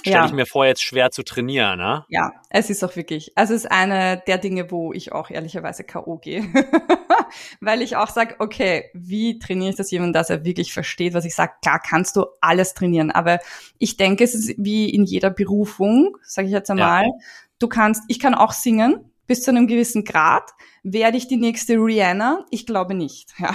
stelle 0.00 0.16
ja. 0.16 0.26
ich 0.26 0.32
mir 0.32 0.46
vor, 0.46 0.66
jetzt 0.66 0.82
schwer 0.82 1.10
zu 1.10 1.22
trainieren. 1.22 1.78
Ne? 1.78 2.04
Ja, 2.08 2.32
es 2.50 2.70
ist 2.70 2.84
auch 2.84 2.96
wirklich. 2.96 3.32
Also 3.36 3.54
es 3.54 3.64
ist 3.64 3.70
eine 3.70 4.22
der 4.26 4.38
Dinge, 4.38 4.70
wo 4.70 4.92
ich 4.92 5.12
auch 5.12 5.30
ehrlicherweise 5.30 5.84
K.O. 5.84 6.18
gehe. 6.18 6.44
Weil 7.60 7.82
ich 7.82 7.96
auch 7.96 8.08
sage, 8.08 8.36
okay, 8.38 8.90
wie 8.94 9.38
trainiere 9.38 9.70
ich 9.70 9.76
das 9.76 9.90
jemand, 9.90 10.14
dass 10.14 10.30
er 10.30 10.44
wirklich 10.44 10.72
versteht, 10.72 11.14
was 11.14 11.24
ich 11.24 11.34
sage? 11.34 11.52
Klar 11.62 11.80
kannst 11.80 12.16
du 12.16 12.26
alles 12.40 12.74
trainieren, 12.74 13.10
aber 13.10 13.40
ich 13.78 13.96
denke, 13.96 14.24
es 14.24 14.34
ist 14.34 14.54
wie 14.58 14.88
in 14.90 15.04
jeder 15.04 15.30
Berufung, 15.30 16.16
sage 16.22 16.46
ich 16.46 16.52
jetzt 16.52 16.70
einmal. 16.70 17.04
Ja. 17.04 17.12
Du 17.58 17.68
kannst, 17.68 18.04
ich 18.08 18.20
kann 18.20 18.34
auch 18.34 18.52
singen, 18.52 19.10
bis 19.26 19.42
zu 19.42 19.50
einem 19.50 19.66
gewissen 19.66 20.04
Grad. 20.04 20.50
Werde 20.82 21.16
ich 21.16 21.26
die 21.26 21.36
nächste 21.36 21.74
Rihanna? 21.74 22.44
Ich 22.50 22.66
glaube 22.66 22.94
nicht. 22.94 23.34
Ja. 23.38 23.54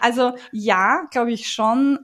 also 0.00 0.32
ja, 0.52 1.06
glaube 1.10 1.32
ich 1.32 1.50
schon, 1.50 2.00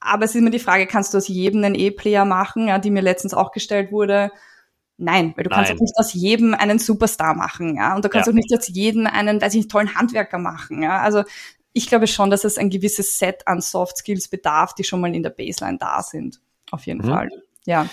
aber 0.00 0.24
es 0.24 0.30
ist 0.30 0.36
immer 0.36 0.50
die 0.50 0.58
Frage, 0.58 0.86
kannst 0.86 1.12
du 1.12 1.18
aus 1.18 1.28
jedem 1.28 1.64
einen 1.64 1.74
E-Player 1.74 2.24
machen, 2.24 2.68
ja, 2.68 2.78
die 2.78 2.90
mir 2.90 3.02
letztens 3.02 3.34
auch 3.34 3.52
gestellt 3.52 3.92
wurde? 3.92 4.30
Nein, 4.96 5.32
weil 5.36 5.44
du 5.44 5.50
Nein. 5.50 5.58
kannst 5.58 5.72
auch 5.72 5.80
nicht 5.80 5.96
aus 5.96 6.12
jedem 6.12 6.54
einen 6.54 6.78
Superstar 6.78 7.34
machen, 7.34 7.76
ja. 7.76 7.94
Und 7.94 8.04
du 8.04 8.08
kannst 8.08 8.26
ja. 8.26 8.32
auch 8.32 8.34
nicht 8.34 8.52
aus 8.52 8.68
jedem 8.68 9.06
einen, 9.06 9.40
weiß 9.40 9.54
ich 9.54 9.58
nicht, 9.58 9.70
tollen 9.70 9.94
Handwerker 9.94 10.38
machen, 10.38 10.82
ja. 10.82 11.00
Also 11.00 11.22
ich 11.72 11.86
glaube 11.86 12.06
schon, 12.06 12.30
dass 12.30 12.44
es 12.44 12.58
ein 12.58 12.70
gewisses 12.70 13.18
Set 13.18 13.46
an 13.46 13.60
Soft 13.60 13.98
Skills 13.98 14.28
bedarf, 14.28 14.74
die 14.74 14.84
schon 14.84 15.00
mal 15.00 15.14
in 15.14 15.22
der 15.22 15.30
Baseline 15.30 15.78
da 15.78 16.02
sind. 16.02 16.40
Auf 16.70 16.86
jeden 16.86 17.04
mhm. 17.04 17.10
Fall. 17.10 17.28
Ja. 17.68 17.86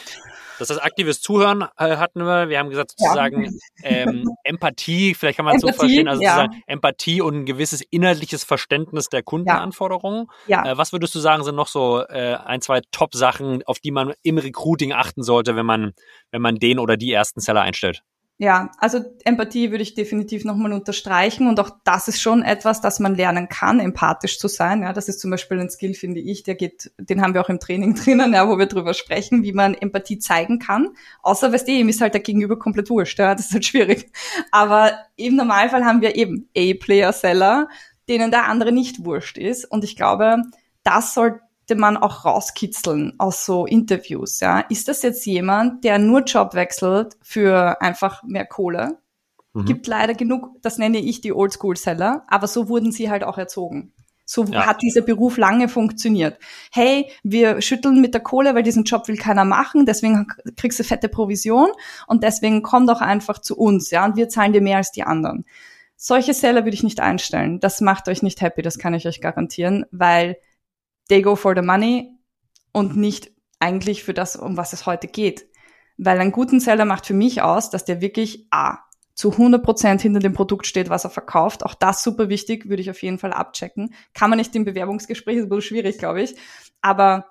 Das 0.57 0.69
ist 0.69 0.77
aktives 0.77 1.21
Zuhören 1.21 1.65
äh, 1.77 1.97
hatten 1.97 2.23
wir. 2.23 2.47
Wir 2.47 2.59
haben 2.59 2.69
gesagt 2.69 2.91
sozusagen 2.91 3.43
ja. 3.43 3.51
ähm, 3.83 4.23
Empathie, 4.45 5.13
vielleicht 5.13 5.35
kann 5.35 5.43
man 5.43 5.57
es 5.57 5.61
so 5.61 5.67
verstehen, 5.67 6.07
also 6.07 6.21
ja. 6.21 6.35
sozusagen 6.35 6.63
Empathie 6.65 7.19
und 7.19 7.35
ein 7.35 7.45
gewisses 7.45 7.81
inhaltliches 7.81 8.45
Verständnis 8.45 9.09
der 9.09 9.21
Kundenanforderungen. 9.21 10.27
Ja. 10.47 10.65
Äh, 10.65 10.77
was 10.77 10.93
würdest 10.93 11.13
du 11.13 11.19
sagen, 11.19 11.43
sind 11.43 11.55
noch 11.55 11.67
so 11.67 11.99
äh, 12.07 12.35
ein, 12.35 12.61
zwei 12.61 12.79
Top-Sachen, 12.91 13.63
auf 13.63 13.79
die 13.79 13.91
man 13.91 14.13
im 14.23 14.37
Recruiting 14.37 14.93
achten 14.93 15.23
sollte, 15.23 15.57
wenn 15.57 15.65
man, 15.65 15.93
wenn 16.31 16.41
man 16.41 16.55
den 16.55 16.79
oder 16.79 16.95
die 16.95 17.11
ersten 17.11 17.41
Seller 17.41 17.61
einstellt? 17.61 18.03
Ja, 18.37 18.69
also 18.79 18.99
Empathie 19.23 19.71
würde 19.71 19.81
ich 19.83 19.93
definitiv 19.93 20.43
nochmal 20.43 20.73
unterstreichen 20.73 21.47
und 21.47 21.57
auch 21.61 21.69
das 21.85 22.09
ist 22.09 22.19
schon 22.19 22.43
etwas, 22.43 22.81
das 22.81 22.99
man 22.99 23.15
lernen 23.15 23.47
kann, 23.47 23.79
empathisch 23.79 24.39
zu 24.39 24.49
sein. 24.49 24.81
Ja, 24.81 24.91
das 24.91 25.07
ist 25.07 25.21
zum 25.21 25.31
Beispiel 25.31 25.57
ein 25.57 25.69
Skill, 25.69 25.93
finde 25.93 26.19
ich, 26.19 26.43
der 26.43 26.55
geht, 26.55 26.91
den 26.97 27.21
haben 27.21 27.33
wir 27.33 27.39
auch 27.39 27.47
im 27.47 27.61
Training 27.61 27.95
drinnen, 28.03 28.33
ja, 28.33 28.49
wo 28.49 28.57
wir 28.57 28.65
drüber 28.65 28.93
sprechen, 28.93 29.43
wie 29.43 29.53
man 29.53 29.73
Empathie 29.73 30.19
zeigen 30.19 30.59
kann. 30.59 30.89
Außer, 31.23 31.53
weißt 31.53 31.65
du, 31.65 31.71
ihm 31.71 31.87
ist 31.87 32.01
halt 32.01 32.13
der 32.13 32.21
Gegenüber 32.21 32.59
komplett 32.59 32.89
wurscht, 32.89 33.19
ja, 33.19 33.35
das 33.35 33.45
ist 33.45 33.53
halt 33.53 33.65
schwierig. 33.65 34.11
Aber 34.51 34.91
im 35.15 35.37
Normalfall 35.37 35.85
haben 35.85 36.01
wir 36.01 36.17
eben 36.17 36.49
A-Player-Seller, 36.57 37.69
denen 38.09 38.31
der 38.31 38.49
andere 38.49 38.73
nicht 38.73 39.05
wurscht 39.05 39.37
ist 39.37 39.63
und 39.63 39.85
ich 39.85 39.95
glaube, 39.95 40.41
das 40.83 41.13
soll 41.13 41.39
man 41.73 41.97
auch 41.97 42.25
rauskitzeln 42.25 43.13
aus 43.17 43.45
so 43.45 43.65
Interviews. 43.65 44.39
Ja? 44.39 44.59
Ist 44.59 44.87
das 44.87 45.01
jetzt 45.01 45.25
jemand, 45.25 45.83
der 45.83 45.97
nur 45.97 46.21
Job 46.21 46.53
wechselt 46.53 47.17
für 47.21 47.81
einfach 47.81 48.23
mehr 48.23 48.45
Kohle? 48.45 48.99
Mhm. 49.53 49.65
Gibt 49.65 49.87
leider 49.87 50.13
genug, 50.13 50.61
das 50.61 50.77
nenne 50.77 50.99
ich 50.99 51.21
die 51.21 51.33
Oldschool-Seller, 51.33 52.23
aber 52.27 52.47
so 52.47 52.69
wurden 52.69 52.91
sie 52.91 53.09
halt 53.09 53.23
auch 53.23 53.37
erzogen. 53.37 53.93
So 54.25 54.43
ja. 54.45 54.65
hat 54.65 54.81
dieser 54.81 55.01
Beruf 55.01 55.37
lange 55.37 55.69
funktioniert. 55.69 56.39
Hey, 56.71 57.11
wir 57.23 57.61
schütteln 57.61 58.01
mit 58.01 58.13
der 58.13 58.21
Kohle, 58.21 58.55
weil 58.55 58.63
diesen 58.63 58.83
Job 58.83 59.07
will 59.07 59.17
keiner 59.17 59.45
machen, 59.45 59.85
deswegen 59.85 60.27
kriegst 60.57 60.79
du 60.79 60.83
fette 60.83 61.09
Provision 61.09 61.69
und 62.07 62.23
deswegen 62.23 62.63
komm 62.63 62.87
doch 62.87 63.01
einfach 63.01 63.39
zu 63.39 63.55
uns, 63.55 63.91
ja, 63.91 64.03
und 64.03 64.15
wir 64.15 64.27
zahlen 64.27 64.53
dir 64.53 64.61
mehr 64.61 64.77
als 64.77 64.91
die 64.91 65.03
anderen. 65.03 65.45
Solche 65.95 66.33
Seller 66.33 66.65
würde 66.65 66.75
ich 66.75 66.83
nicht 66.83 66.99
einstellen. 66.99 67.59
Das 67.59 67.79
macht 67.81 68.09
euch 68.09 68.21
nicht 68.21 68.41
happy, 68.41 68.61
das 68.61 68.77
kann 68.79 68.93
ich 68.93 69.07
euch 69.07 69.21
garantieren, 69.21 69.85
weil 69.91 70.37
they 71.09 71.21
go 71.21 71.35
for 71.35 71.55
the 71.55 71.61
money 71.61 72.11
und 72.71 72.95
nicht 72.95 73.31
eigentlich 73.59 74.03
für 74.03 74.13
das, 74.13 74.35
um 74.35 74.57
was 74.57 74.73
es 74.73 74.85
heute 74.85 75.07
geht. 75.07 75.47
Weil 75.97 76.19
einen 76.19 76.31
guten 76.31 76.59
Seller 76.59 76.85
macht 76.85 77.05
für 77.05 77.13
mich 77.13 77.41
aus, 77.41 77.69
dass 77.69 77.85
der 77.85 78.01
wirklich 78.01 78.47
A, 78.51 78.79
zu 79.15 79.31
100 79.31 79.63
Prozent 79.63 80.01
hinter 80.01 80.19
dem 80.19 80.33
Produkt 80.33 80.67
steht, 80.67 80.89
was 80.89 81.05
er 81.05 81.09
verkauft. 81.09 81.65
Auch 81.65 81.73
das 81.73 82.03
super 82.03 82.27
wichtig, 82.27 82.67
würde 82.67 82.81
ich 82.81 82.89
auf 82.89 83.01
jeden 83.01 83.17
Fall 83.17 83.31
abchecken. 83.31 83.93
Kann 84.13 84.29
man 84.29 84.37
nicht 84.37 84.53
im 84.55 84.65
Bewerbungsgespräch, 84.65 85.37
ist 85.37 85.43
ein 85.43 85.49
bisschen 85.49 85.61
schwierig, 85.61 85.97
glaube 85.97 86.21
ich. 86.21 86.35
Aber 86.81 87.25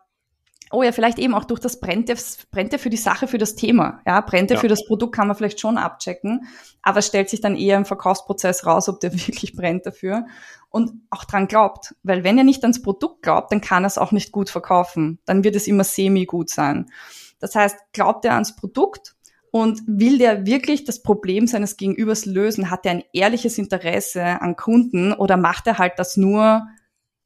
oh 0.71 0.83
ja, 0.83 0.93
vielleicht 0.93 1.19
eben 1.19 1.35
auch 1.35 1.45
durch 1.45 1.61
das 1.61 1.81
brennt 1.81 2.09
er, 2.09 2.17
brennt 2.51 2.73
er 2.73 2.79
für 2.79 2.91
die 2.91 2.97
Sache, 2.97 3.27
für 3.27 3.39
das 3.39 3.55
Thema. 3.55 4.01
Ja, 4.07 4.21
brennt 4.21 4.51
er 4.51 4.57
ja. 4.57 4.61
für 4.61 4.69
das 4.69 4.85
Produkt, 4.87 5.15
kann 5.15 5.29
man 5.29 5.37
vielleicht 5.37 5.61
schon 5.61 5.79
abchecken. 5.79 6.47
Aber 6.83 6.99
es 6.99 7.07
stellt 7.07 7.31
sich 7.31 7.41
dann 7.41 7.57
eher 7.57 7.77
im 7.77 7.85
Verkaufsprozess 7.85 8.67
raus, 8.67 8.89
ob 8.89 9.01
der 9.01 9.13
wirklich 9.27 9.55
brennt 9.55 9.87
dafür 9.87 10.27
und 10.71 10.93
auch 11.11 11.25
dran 11.25 11.47
glaubt. 11.47 11.95
Weil 12.03 12.25
wenn 12.25 12.39
er 12.39 12.45
nicht 12.45 12.63
ans 12.63 12.83
Produkt 12.83 13.23
glaubt, 13.23 13.53
dann 13.53 13.61
kann 13.61 13.85
er 13.85 13.89
es 13.89 13.99
auch 13.99 14.13
nicht 14.13 14.33
gut 14.33 14.51
verkaufen. 14.51 15.19
Dann 15.25 15.45
wird 15.45 15.57
es 15.57 15.67
immer 15.67 15.85
semi-gut 15.85 16.51
sein. 16.51 16.91
Das 17.39 17.55
heißt, 17.55 17.77
glaubt 17.93 18.25
er 18.25 18.33
ans 18.35 18.57
Produkt 18.57 19.15
und 19.51 19.83
will 19.87 20.19
der 20.19 20.47
wirklich 20.47 20.85
das 20.85 21.03
Problem 21.03 21.47
seines 21.47 21.77
Gegenübers 21.77 22.27
lösen? 22.27 22.71
Hat 22.71 22.87
er 22.87 22.93
ein 22.93 23.05
ehrliches 23.13 23.59
Interesse 23.59 24.41
an 24.41 24.57
Kunden 24.57 25.13
oder 25.13 25.37
macht 25.37 25.67
er 25.69 25.79
halt 25.79 25.93
das 25.97 26.17
nur, 26.17 26.67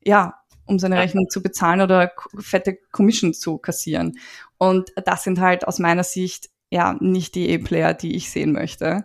ja, 0.04 0.37
um 0.68 0.78
seine 0.78 0.98
Rechnung 0.98 1.28
zu 1.28 1.42
bezahlen 1.42 1.80
oder 1.80 2.12
fette 2.38 2.78
Commission 2.92 3.34
zu 3.34 3.58
kassieren? 3.58 4.18
Und 4.58 4.90
das 5.04 5.24
sind 5.24 5.40
halt 5.40 5.66
aus 5.66 5.78
meiner 5.78 6.04
Sicht 6.04 6.50
ja 6.70 6.96
nicht 7.00 7.34
die 7.34 7.50
E-Player, 7.50 7.94
die 7.94 8.16
ich 8.16 8.30
sehen 8.30 8.52
möchte. 8.52 9.02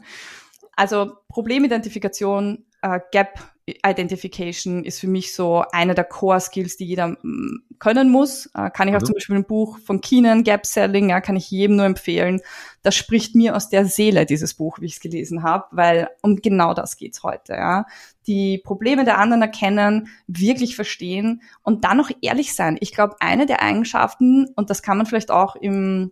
Also 0.76 1.14
Problemidentifikation, 1.30 2.66
äh, 2.82 3.00
Gap 3.12 3.40
Identification 3.66 4.84
ist 4.84 5.00
für 5.00 5.08
mich 5.08 5.34
so 5.34 5.64
einer 5.72 5.94
der 5.94 6.04
Core-Skills, 6.04 6.76
die 6.76 6.86
jeder 6.86 7.18
mm, 7.22 7.64
können 7.80 8.10
muss. 8.10 8.48
Äh, 8.54 8.70
kann 8.72 8.90
ich 8.90 8.96
auch 8.96 9.02
mhm. 9.02 9.06
zum 9.06 9.14
Beispiel 9.14 9.36
ein 9.38 9.46
Buch 9.46 9.80
von 9.80 10.02
Keenan, 10.02 10.44
Gap 10.44 10.66
Selling, 10.66 11.10
ja, 11.10 11.22
kann 11.22 11.38
ich 11.38 11.50
jedem 11.50 11.78
nur 11.78 11.86
empfehlen. 11.86 12.42
Das 12.82 12.96
spricht 12.96 13.36
mir 13.36 13.56
aus 13.56 13.70
der 13.70 13.86
Seele, 13.86 14.26
dieses 14.26 14.54
Buch, 14.56 14.80
wie 14.82 14.88
ich 14.88 14.96
es 14.96 15.00
gelesen 15.00 15.44
habe, 15.44 15.66
weil 15.72 16.10
um 16.22 16.38
genau 16.38 16.74
das 16.74 16.98
geht's 16.98 17.24
heute. 17.24 17.54
Ja. 17.54 17.86
Die 18.28 18.58
Probleme 18.58 19.06
der 19.06 19.18
anderen 19.18 19.42
erkennen, 19.42 20.10
wirklich 20.28 20.76
verstehen 20.76 21.42
und 21.62 21.86
dann 21.86 21.98
noch 21.98 22.12
ehrlich 22.22 22.56
sein. 22.56 22.78
Ich 22.82 22.94
glaube, 22.94 23.16
eine 23.22 23.46
der 23.46 23.62
Eigenschaften, 23.62 24.48
und 24.56 24.70
das 24.72 24.82
kann 24.82 24.98
man 24.98 25.06
vielleicht 25.06 25.32
auch 25.32 25.56
im 25.56 26.12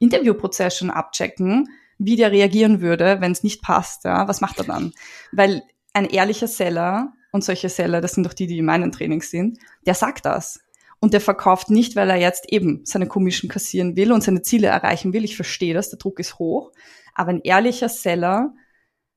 Interviewprozess 0.00 0.76
schon 0.76 0.90
abchecken, 0.90 1.68
wie 1.96 2.16
der 2.16 2.32
reagieren 2.32 2.82
würde, 2.82 3.20
wenn 3.20 3.32
es 3.32 3.42
nicht 3.42 3.62
passt. 3.62 4.04
Ja, 4.04 4.28
was 4.28 4.42
macht 4.42 4.58
er 4.58 4.64
dann? 4.64 4.92
Weil 5.32 5.62
ein 5.94 6.06
ehrlicher 6.06 6.48
Seller, 6.48 7.14
und 7.34 7.42
solche 7.42 7.68
Seller, 7.68 8.00
das 8.00 8.12
sind 8.12 8.24
doch 8.24 8.32
die, 8.32 8.46
die 8.46 8.58
in 8.58 8.64
meinen 8.64 8.92
Trainings 8.92 9.28
sind, 9.28 9.58
der 9.86 9.94
sagt 9.94 10.24
das. 10.24 10.60
Und 11.00 11.14
der 11.14 11.20
verkauft 11.20 11.68
nicht, 11.68 11.96
weil 11.96 12.08
er 12.08 12.16
jetzt 12.16 12.52
eben 12.52 12.82
seine 12.84 13.08
Commission 13.08 13.50
kassieren 13.50 13.96
will 13.96 14.12
und 14.12 14.22
seine 14.22 14.42
Ziele 14.42 14.68
erreichen 14.68 15.12
will. 15.12 15.24
Ich 15.24 15.34
verstehe 15.34 15.74
das, 15.74 15.90
der 15.90 15.98
Druck 15.98 16.20
ist 16.20 16.38
hoch. 16.38 16.70
Aber 17.12 17.30
ein 17.30 17.40
ehrlicher 17.40 17.88
Seller 17.88 18.54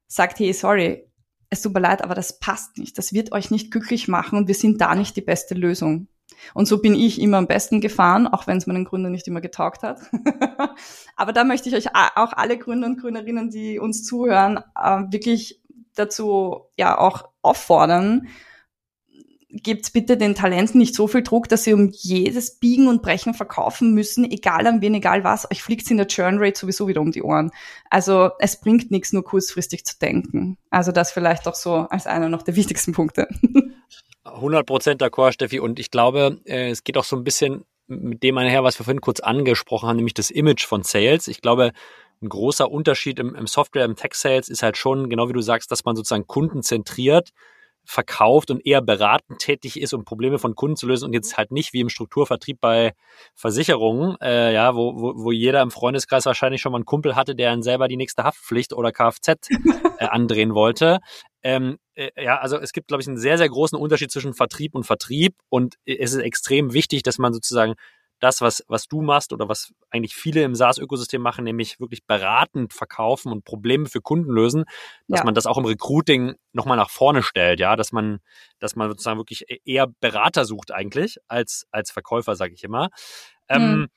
sagt, 0.08 0.40
hey, 0.40 0.52
sorry, 0.52 1.08
es 1.52 1.62
tut 1.62 1.76
mir 1.76 1.80
leid, 1.80 2.04
aber 2.04 2.16
das 2.16 2.40
passt 2.40 2.80
nicht. 2.80 2.98
Das 2.98 3.14
wird 3.14 3.34
euch 3.34 3.52
nicht 3.52 3.70
glücklich 3.70 4.08
machen 4.08 4.40
und 4.40 4.48
wir 4.48 4.56
sind 4.56 4.82
da 4.82 4.96
nicht 4.96 5.16
die 5.16 5.22
beste 5.22 5.54
Lösung. 5.54 6.08
Und 6.56 6.68
so 6.68 6.82
bin 6.82 6.96
ich 6.96 7.22
immer 7.22 7.38
am 7.38 7.48
besten 7.48 7.82
gefahren, 7.82 8.26
auch 8.26 8.48
wenn 8.48 8.58
es 8.58 8.66
meinen 8.66 8.86
Gründern 8.86 9.12
nicht 9.12 9.28
immer 9.28 9.42
getaugt 9.42 9.84
hat. 9.84 10.00
aber 11.16 11.34
da 11.34 11.44
möchte 11.44 11.70
ich 11.70 11.76
euch 11.76 11.96
auch 11.96 12.34
alle 12.34 12.58
Gründer 12.58 12.88
und 12.88 13.00
Gründerinnen, 13.00 13.52
die 13.52 13.78
uns 13.78 14.04
zuhören, 14.04 14.58
äh, 14.76 15.04
wirklich 15.12 15.62
dazu 16.00 16.62
ja 16.78 16.98
auch 16.98 17.30
auffordern, 17.42 18.28
gebt 19.50 19.92
bitte 19.94 20.18
den 20.18 20.36
Talenten 20.36 20.78
nicht 20.78 20.94
so 20.94 21.08
viel 21.08 21.24
Druck, 21.24 21.48
dass 21.48 21.64
sie 21.64 21.74
um 21.74 21.90
jedes 21.92 22.60
Biegen 22.60 22.88
und 22.88 23.02
Brechen 23.02 23.34
verkaufen 23.34 23.94
müssen, 23.94 24.30
egal 24.30 24.68
an 24.68 24.82
wen, 24.82 24.94
egal 24.94 25.24
was. 25.24 25.50
Euch 25.50 25.64
fliegt 25.64 25.90
in 25.90 25.98
der 25.98 26.08
Churn 26.08 26.38
Rate 26.40 26.60
sowieso 26.60 26.88
wieder 26.88 27.02
um 27.02 27.12
die 27.12 27.24
Ohren. 27.24 27.52
Also 27.90 28.32
es 28.40 28.60
bringt 28.60 28.92
nichts, 28.92 29.14
nur 29.14 29.24
kurzfristig 29.24 29.86
zu 29.86 29.98
denken. 30.00 30.58
Also 30.70 30.92
das 30.92 31.12
vielleicht 31.12 31.48
auch 31.48 31.56
so 31.56 31.74
als 31.74 32.08
einer 32.08 32.30
noch 32.30 32.44
der 32.44 32.56
wichtigsten 32.56 32.92
Punkte. 32.92 33.28
100 34.26 34.66
Prozent 34.66 35.02
d'accord, 35.02 35.32
Steffi. 35.32 35.60
Und 35.60 35.80
ich 35.80 35.92
glaube, 35.92 36.42
äh, 36.46 36.70
es 36.70 36.84
geht 36.84 36.98
auch 36.98 37.06
so 37.06 37.16
ein 37.16 37.24
bisschen 37.24 37.64
mit 37.88 38.22
dem 38.24 38.38
einher, 38.38 38.66
was 38.66 38.78
wir 38.78 38.84
vorhin 38.84 39.00
kurz 39.00 39.22
angesprochen 39.22 39.88
haben, 39.88 39.96
nämlich 39.96 40.14
das 40.14 40.30
Image 40.30 40.66
von 40.66 40.84
Sales. 40.84 41.30
Ich 41.30 41.42
glaube, 41.42 41.72
ein 42.22 42.30
großer 42.30 42.70
Unterschied 42.70 43.20
im, 43.20 43.36
im 43.36 43.48
Software, 43.48 43.86
im 43.86 43.96
Tech-Sales 43.96 44.50
ist 44.50 44.64
halt 44.64 44.78
schon, 44.78 45.10
genau 45.10 45.30
wie 45.30 45.34
du 45.34 45.42
sagst, 45.42 45.72
dass 45.72 45.86
man 45.86 45.96
sozusagen 45.96 46.28
kundenzentriert 46.28 47.32
verkauft 47.88 48.52
und 48.52 48.66
eher 48.66 48.82
beratend 48.82 49.40
tätig 49.40 49.80
ist, 49.80 49.94
um 49.94 50.04
Probleme 50.04 50.40
von 50.40 50.56
Kunden 50.56 50.76
zu 50.76 50.88
lösen 50.88 51.06
und 51.06 51.14
jetzt 51.14 51.38
halt 51.38 51.52
nicht 51.52 51.72
wie 51.72 51.80
im 51.80 51.88
Strukturvertrieb 51.88 52.60
bei 52.60 52.94
Versicherungen, 53.34 54.18
äh, 54.22 54.54
ja, 54.54 54.76
wo, 54.76 54.94
wo, 55.00 55.14
wo 55.16 55.32
jeder 55.32 55.62
im 55.62 55.72
Freundeskreis 55.72 56.26
wahrscheinlich 56.26 56.60
schon 56.60 56.74
mal 56.74 56.80
einen 56.80 56.86
Kumpel 56.86 57.16
hatte, 57.16 57.34
der 57.34 57.50
dann 57.50 57.64
selber 57.64 57.88
die 57.88 57.96
nächste 57.96 58.26
Haftpflicht 58.26 58.74
oder 58.74 58.92
Kfz 58.92 59.50
äh, 60.00 60.06
andrehen 60.06 60.54
wollte. 60.54 61.00
Ähm, 61.44 61.78
äh, 61.96 62.10
ja, 62.22 62.40
also 62.40 62.58
es 62.58 62.74
gibt, 62.74 62.90
glaube 62.90 63.02
ich, 63.02 63.08
einen 63.08 63.18
sehr, 63.18 63.38
sehr 63.38 63.48
großen 63.48 63.80
Unterschied 63.80 64.12
zwischen 64.12 64.34
Vertrieb 64.34 64.76
und 64.76 64.84
Vertrieb 64.84 65.36
und 65.48 65.76
es 65.86 66.12
ist 66.12 66.22
extrem 66.22 66.74
wichtig, 66.74 67.04
dass 67.04 67.20
man 67.20 67.34
sozusagen 67.34 67.76
das, 68.20 68.42
was, 68.42 68.64
was 68.68 68.88
du 68.88 69.02
machst 69.02 69.34
oder 69.34 69.48
was 69.48 69.74
eigentlich 69.90 70.16
viele 70.16 70.44
im 70.44 70.56
SaaS-Ökosystem 70.56 71.22
machen, 71.22 71.44
nämlich 71.44 71.80
wirklich 71.80 72.06
beratend 72.06 72.74
verkaufen 72.74 73.32
und 73.32 73.46
Probleme 73.46 73.88
für 73.88 74.02
Kunden 74.02 74.32
lösen, 74.32 74.66
dass 75.08 75.20
ja. 75.20 75.26
man 75.26 75.34
das 75.34 75.46
auch 75.46 75.58
im 75.58 75.66
Recruiting 75.66 76.36
nochmal 76.54 76.78
nach 76.78 76.90
vorne 76.90 77.24
stellt, 77.24 77.60
ja, 77.60 77.76
dass 77.76 77.92
man, 77.92 78.20
dass 78.60 78.76
man 78.76 78.90
sozusagen 78.90 79.20
wirklich 79.20 79.50
e-, 79.50 79.60
eher 79.66 79.88
Berater 80.00 80.46
sucht 80.46 80.72
eigentlich 80.72 81.18
als, 81.28 81.68
als 81.72 81.92
Verkäufer, 81.92 82.36
sage 82.36 82.54
ich 82.54 82.64
immer. 82.64 82.90
Ähm, 83.50 83.62
mhm. 83.62 83.74
Ähm, 83.74 83.88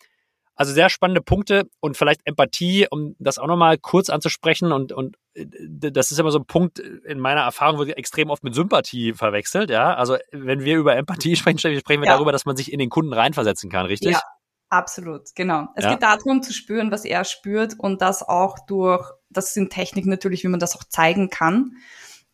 also 0.60 0.74
sehr 0.74 0.90
spannende 0.90 1.22
Punkte 1.22 1.70
und 1.80 1.96
vielleicht 1.96 2.20
Empathie, 2.26 2.86
um 2.90 3.16
das 3.18 3.38
auch 3.38 3.46
nochmal 3.46 3.78
kurz 3.78 4.10
anzusprechen. 4.10 4.72
Und, 4.72 4.92
und 4.92 5.16
äh, 5.32 5.46
das 5.90 6.10
ist 6.10 6.20
immer 6.20 6.30
so 6.30 6.38
ein 6.38 6.44
Punkt 6.44 6.78
in 6.78 7.18
meiner 7.18 7.40
Erfahrung, 7.40 7.78
wird 7.78 7.96
extrem 7.96 8.28
oft 8.28 8.44
mit 8.44 8.54
Sympathie 8.54 9.14
verwechselt. 9.14 9.70
Ja, 9.70 9.94
also 9.94 10.18
wenn 10.32 10.60
wir 10.60 10.76
über 10.76 10.94
Empathie 10.96 11.34
sprechen, 11.36 11.58
sprechen 11.58 12.02
wir 12.02 12.08
ja. 12.08 12.12
darüber, 12.12 12.30
dass 12.30 12.44
man 12.44 12.56
sich 12.56 12.74
in 12.74 12.78
den 12.78 12.90
Kunden 12.90 13.14
reinversetzen 13.14 13.70
kann, 13.70 13.86
richtig? 13.86 14.12
Ja, 14.12 14.20
absolut, 14.68 15.34
genau. 15.34 15.68
Es 15.76 15.84
ja. 15.84 15.92
geht 15.92 16.02
darum 16.02 16.42
zu 16.42 16.52
spüren, 16.52 16.90
was 16.90 17.06
er 17.06 17.24
spürt 17.24 17.72
und 17.78 18.02
das 18.02 18.22
auch 18.22 18.58
durch, 18.66 19.10
das 19.30 19.54
sind 19.54 19.72
Techniken 19.72 20.10
natürlich, 20.10 20.44
wie 20.44 20.48
man 20.48 20.60
das 20.60 20.76
auch 20.76 20.84
zeigen 20.84 21.30
kann 21.30 21.72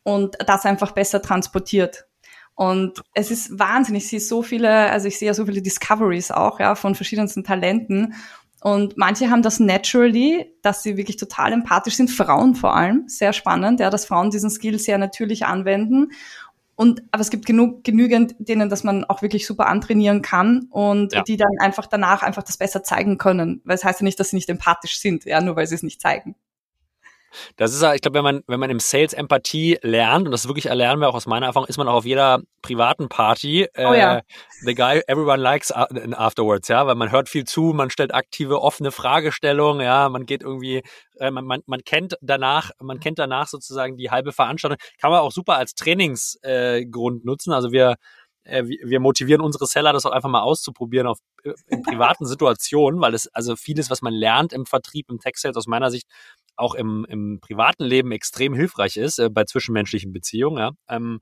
und 0.03 0.37
das 0.45 0.67
einfach 0.67 0.91
besser 0.91 1.23
transportiert. 1.23 2.07
Und 2.57 3.03
es 3.13 3.31
ist 3.31 3.59
wahnsinnig, 3.59 4.05
ich 4.05 4.11
sehe 4.11 4.21
so 4.21 4.43
viele, 4.43 4.91
also 4.91 5.07
ich 5.07 5.19
sehe 5.19 5.27
ja 5.27 5.35
so 5.35 5.45
viele 5.45 5.61
Discoveries 5.61 6.31
auch, 6.31 6.59
ja, 6.59 6.75
von 6.75 6.95
verschiedensten 6.95 7.45
Talenten. 7.45 8.15
Und 8.63 8.97
manche 8.97 9.31
haben 9.31 9.43
das 9.43 9.61
naturally, 9.61 10.51
dass 10.63 10.83
sie 10.83 10.97
wirklich 10.97 11.19
total 11.19 11.53
empathisch 11.53 11.97
sind, 11.97 12.11
Frauen 12.11 12.55
vor 12.55 12.75
allem, 12.75 13.05
sehr 13.09 13.35
spannend, 13.35 13.79
ja, 13.79 13.91
dass 13.91 14.07
Frauen 14.07 14.31
diesen 14.31 14.49
Skill 14.49 14.79
sehr 14.79 14.97
natürlich 14.97 15.45
anwenden. 15.45 16.09
Und 16.77 17.03
aber 17.11 17.21
es 17.21 17.31
gibt 17.31 17.45
genug, 17.45 17.85
genügend, 17.85 18.35
denen, 18.39 18.71
dass 18.71 18.85
man 18.85 19.05
auch 19.05 19.21
wirklich 19.21 19.47
super 19.47 19.67
antrainieren 19.67 20.23
kann 20.23 20.67
und 20.71 21.13
ja. 21.13 21.23
die 21.23 21.37
dann 21.37 21.59
einfach 21.59 21.87
danach 21.87 22.23
einfach 22.23 22.43
das 22.43 22.57
besser 22.57 22.83
zeigen 22.83 23.19
können. 23.19 23.61
Weil 23.65 23.77
es 23.77 23.85
heißt 23.85 24.01
ja 24.01 24.05
nicht, 24.05 24.19
dass 24.19 24.31
sie 24.31 24.37
nicht 24.37 24.49
empathisch 24.49 24.99
sind, 24.99 25.27
ja, 25.27 25.43
nur 25.43 25.57
weil 25.57 25.67
sie 25.67 25.75
es 25.75 25.83
nicht 25.83 26.01
zeigen. 26.01 26.37
Das 27.57 27.75
ist 27.75 27.83
ja, 27.83 27.95
ich 27.95 28.01
glaube, 28.01 28.17
wenn 28.17 28.25
man, 28.25 28.43
wenn 28.47 28.61
man 28.61 28.71
im 28.71 28.81
Sales 28.81 29.13
Empathie 29.13 29.79
lernt, 29.83 30.27
und 30.27 30.33
das 30.33 30.47
wirklich 30.47 30.67
erlernen 30.67 31.01
wir 31.01 31.09
auch 31.09 31.15
aus 31.15 31.27
meiner 31.27 31.47
Erfahrung, 31.47 31.69
ist 31.69 31.77
man 31.77 31.89
auch 31.89 31.95
auf 31.95 32.05
jeder 32.05 32.41
privaten 32.63 33.09
Party 33.09 33.69
oh, 33.77 33.93
ja. 33.93 34.19
äh, 34.19 34.23
the 34.63 34.75
guy 34.75 35.03
everyone 35.07 35.43
likes 35.43 35.71
afterwards, 35.73 36.69
ja, 36.69 36.87
weil 36.87 36.95
man 36.95 37.11
hört 37.11 37.29
viel 37.29 37.45
zu, 37.45 37.73
man 37.75 37.91
stellt 37.91 38.15
aktive, 38.15 38.63
offene 38.63 38.91
Fragestellungen, 38.91 39.85
ja, 39.85 40.09
man 40.09 40.27
geht 40.27 40.43
irgendwie, 40.43 40.83
äh, 41.19 41.31
man, 41.31 41.45
man, 41.45 41.61
man 41.67 41.83
kennt 41.85 42.17
danach, 42.21 42.71
man 42.81 43.01
kennt 43.01 43.19
danach 43.19 43.49
sozusagen 43.49 43.97
die 43.97 44.11
halbe 44.11 44.33
Veranstaltung, 44.33 44.79
kann 45.01 45.11
man 45.11 45.21
auch 45.21 45.33
super 45.33 45.57
als 45.57 45.75
Trainingsgrund 45.75 47.23
äh, 47.23 47.27
nutzen. 47.27 47.53
Also 47.53 47.73
wir 47.73 47.97
äh, 48.47 48.65
wir 48.65 49.01
motivieren 49.01 49.41
unsere 49.41 49.67
Seller, 49.67 49.93
das 49.93 50.07
auch 50.07 50.13
einfach 50.13 50.29
mal 50.29 50.43
auszuprobieren 50.43 51.07
auf, 51.07 51.19
äh, 51.45 51.53
in 51.69 51.83
privaten 51.83 52.27
Situationen, 52.27 53.01
weil 53.01 53.15
es 53.15 53.29
also 53.29 53.57
vieles, 53.57 53.91
was 53.91 54.03
man 54.03 54.15
lernt 54.15 54.53
im 54.53 54.67
Vertrieb, 54.67 55.11
im 55.11 55.19
Tech-Sales 55.19 55.57
aus 55.57 55.67
meiner 55.67 55.91
Sicht 55.91 56.07
auch 56.57 56.75
im, 56.75 57.07
im 57.09 57.39
privaten 57.41 57.85
Leben 57.85 58.13
extrem 58.13 58.55
hilfreich 58.55 58.97
ist, 58.97 59.19
äh, 59.19 59.29
bei 59.31 59.45
zwischenmenschlichen 59.45 60.13
Beziehungen. 60.13 60.59
Ja. 60.59 60.71
Ähm, 60.89 61.21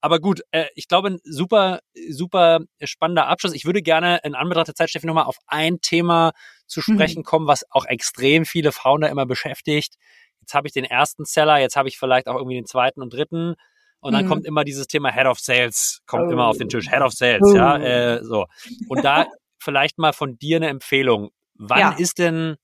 aber 0.00 0.20
gut, 0.20 0.42
äh, 0.50 0.66
ich 0.74 0.86
glaube, 0.86 1.08
ein 1.08 1.18
super, 1.24 1.80
super 2.10 2.60
spannender 2.82 3.26
Abschluss. 3.26 3.54
Ich 3.54 3.64
würde 3.64 3.80
gerne 3.80 4.20
in 4.22 4.34
Anbetracht 4.34 4.68
der 4.68 4.74
Zeit, 4.74 4.90
Steffi, 4.90 5.06
nochmal 5.06 5.24
auf 5.24 5.38
ein 5.46 5.80
Thema 5.80 6.32
zu 6.66 6.80
mhm. 6.80 6.94
sprechen 6.94 7.20
mhm. 7.20 7.24
kommen, 7.24 7.46
was 7.46 7.64
auch 7.70 7.86
extrem 7.86 8.44
viele 8.44 8.70
Founder 8.70 9.08
immer 9.08 9.24
beschäftigt. 9.24 9.94
Jetzt 10.40 10.52
habe 10.52 10.66
ich 10.66 10.74
den 10.74 10.84
ersten 10.84 11.24
Seller, 11.24 11.58
jetzt 11.58 11.76
habe 11.76 11.88
ich 11.88 11.98
vielleicht 11.98 12.28
auch 12.28 12.36
irgendwie 12.36 12.56
den 12.56 12.66
zweiten 12.66 13.00
und 13.00 13.14
dritten. 13.14 13.54
Und 14.00 14.12
dann 14.12 14.26
mhm. 14.26 14.28
kommt 14.28 14.44
immer 14.44 14.64
dieses 14.64 14.86
Thema 14.86 15.10
Head 15.10 15.24
of 15.24 15.38
Sales, 15.38 16.02
kommt 16.06 16.28
oh. 16.28 16.32
immer 16.32 16.48
auf 16.48 16.58
den 16.58 16.68
Tisch. 16.68 16.90
Head 16.90 17.00
of 17.00 17.14
Sales, 17.14 17.40
oh. 17.42 17.56
ja, 17.56 17.78
äh, 17.78 18.22
so. 18.22 18.44
Und 18.88 19.02
da 19.02 19.26
vielleicht 19.58 19.96
mal 19.96 20.12
von 20.12 20.36
dir 20.36 20.56
eine 20.56 20.68
Empfehlung. 20.68 21.30
Wann 21.54 21.78
ja. 21.78 21.90
ist 21.92 22.18
denn, 22.18 22.56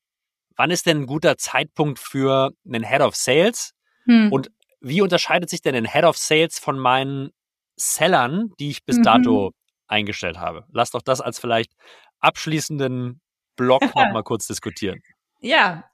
wann 0.61 0.70
ist 0.70 0.84
denn 0.84 0.98
ein 0.98 1.06
guter 1.06 1.38
Zeitpunkt 1.38 1.98
für 1.98 2.52
einen 2.66 2.84
Head 2.84 3.00
of 3.00 3.16
Sales? 3.16 3.72
Hm. 4.04 4.30
Und 4.30 4.50
wie 4.82 5.00
unterscheidet 5.00 5.48
sich 5.48 5.62
denn 5.62 5.74
ein 5.74 5.90
Head 5.90 6.04
of 6.04 6.18
Sales 6.18 6.58
von 6.58 6.78
meinen 6.78 7.30
Sellern, 7.76 8.52
die 8.58 8.68
ich 8.68 8.84
bis 8.84 8.98
mhm. 8.98 9.04
dato 9.04 9.52
eingestellt 9.88 10.38
habe? 10.38 10.66
Lass 10.70 10.90
doch 10.90 11.00
das 11.00 11.22
als 11.22 11.38
vielleicht 11.38 11.72
abschließenden 12.20 13.22
Block 13.56 13.80
nochmal 13.80 14.22
kurz 14.24 14.48
diskutieren. 14.48 15.00
Ja, 15.40 15.84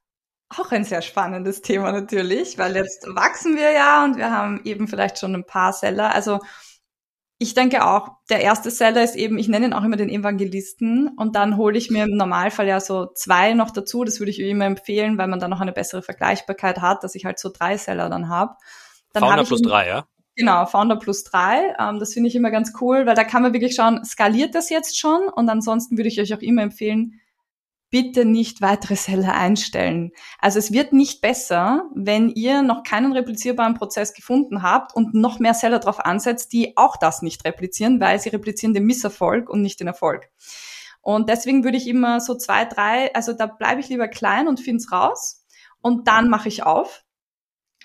auch 0.48 0.72
ein 0.72 0.82
sehr 0.82 1.02
spannendes 1.02 1.62
Thema 1.62 1.92
natürlich, 1.92 2.58
weil 2.58 2.74
jetzt 2.74 3.06
wachsen 3.06 3.56
wir 3.56 3.70
ja 3.70 4.04
und 4.04 4.16
wir 4.16 4.32
haben 4.32 4.62
eben 4.64 4.88
vielleicht 4.88 5.20
schon 5.20 5.32
ein 5.36 5.46
paar 5.46 5.72
Seller. 5.74 6.12
Also 6.12 6.40
ich 7.38 7.52
denke 7.52 7.84
auch, 7.84 8.12
der 8.30 8.40
erste 8.40 8.70
Seller 8.70 9.02
ist 9.02 9.14
eben, 9.14 9.36
ich 9.36 9.48
nenne 9.48 9.66
ihn 9.66 9.72
auch 9.74 9.84
immer 9.84 9.96
den 9.96 10.08
Evangelisten 10.08 11.08
und 11.16 11.36
dann 11.36 11.58
hole 11.58 11.76
ich 11.76 11.90
mir 11.90 12.04
im 12.04 12.16
Normalfall 12.16 12.66
ja 12.66 12.80
so 12.80 13.06
zwei 13.14 13.52
noch 13.52 13.70
dazu. 13.70 14.04
Das 14.04 14.20
würde 14.20 14.30
ich 14.30 14.40
immer 14.40 14.64
empfehlen, 14.64 15.18
weil 15.18 15.28
man 15.28 15.38
dann 15.38 15.50
noch 15.50 15.60
eine 15.60 15.72
bessere 15.72 16.02
Vergleichbarkeit 16.02 16.80
hat, 16.80 17.04
dass 17.04 17.14
ich 17.14 17.26
halt 17.26 17.38
so 17.38 17.50
drei 17.52 17.76
Seller 17.76 18.08
dann 18.08 18.30
habe. 18.30 18.54
Founder 19.12 19.36
hab 19.36 19.46
plus 19.46 19.60
eben, 19.60 19.68
drei, 19.68 19.88
ja? 19.88 20.06
Genau, 20.34 20.64
Founder 20.64 20.96
plus 20.96 21.24
drei. 21.24 21.74
Ähm, 21.78 21.98
das 21.98 22.14
finde 22.14 22.28
ich 22.28 22.36
immer 22.36 22.50
ganz 22.50 22.72
cool, 22.80 23.04
weil 23.06 23.14
da 23.14 23.24
kann 23.24 23.42
man 23.42 23.52
wirklich 23.52 23.74
schauen, 23.74 24.02
skaliert 24.04 24.54
das 24.54 24.70
jetzt 24.70 24.98
schon? 24.98 25.28
Und 25.28 25.48
ansonsten 25.50 25.98
würde 25.98 26.08
ich 26.08 26.20
euch 26.20 26.32
auch 26.34 26.40
immer 26.40 26.62
empfehlen, 26.62 27.20
bitte 27.90 28.24
nicht 28.24 28.60
weitere 28.60 28.96
Seller 28.96 29.34
einstellen. 29.34 30.10
Also 30.38 30.58
es 30.58 30.72
wird 30.72 30.92
nicht 30.92 31.20
besser, 31.20 31.84
wenn 31.94 32.30
ihr 32.30 32.62
noch 32.62 32.82
keinen 32.82 33.12
replizierbaren 33.12 33.74
Prozess 33.74 34.12
gefunden 34.12 34.62
habt 34.62 34.94
und 34.94 35.14
noch 35.14 35.38
mehr 35.38 35.54
Seller 35.54 35.78
drauf 35.78 36.04
ansetzt, 36.04 36.52
die 36.52 36.76
auch 36.76 36.96
das 36.96 37.22
nicht 37.22 37.44
replizieren, 37.44 38.00
weil 38.00 38.18
sie 38.18 38.30
replizieren 38.30 38.74
den 38.74 38.84
Misserfolg 38.86 39.48
und 39.48 39.62
nicht 39.62 39.80
den 39.80 39.86
Erfolg. 39.86 40.28
Und 41.00 41.28
deswegen 41.28 41.62
würde 41.62 41.76
ich 41.76 41.86
immer 41.86 42.20
so 42.20 42.34
zwei, 42.34 42.64
drei, 42.64 43.14
also 43.14 43.32
da 43.32 43.46
bleibe 43.46 43.80
ich 43.80 43.88
lieber 43.88 44.08
klein 44.08 44.48
und 44.48 44.58
finde 44.58 44.78
es 44.78 44.90
raus 44.90 45.44
und 45.80 46.08
dann 46.08 46.28
mache 46.28 46.48
ich 46.48 46.64
auf. 46.64 47.04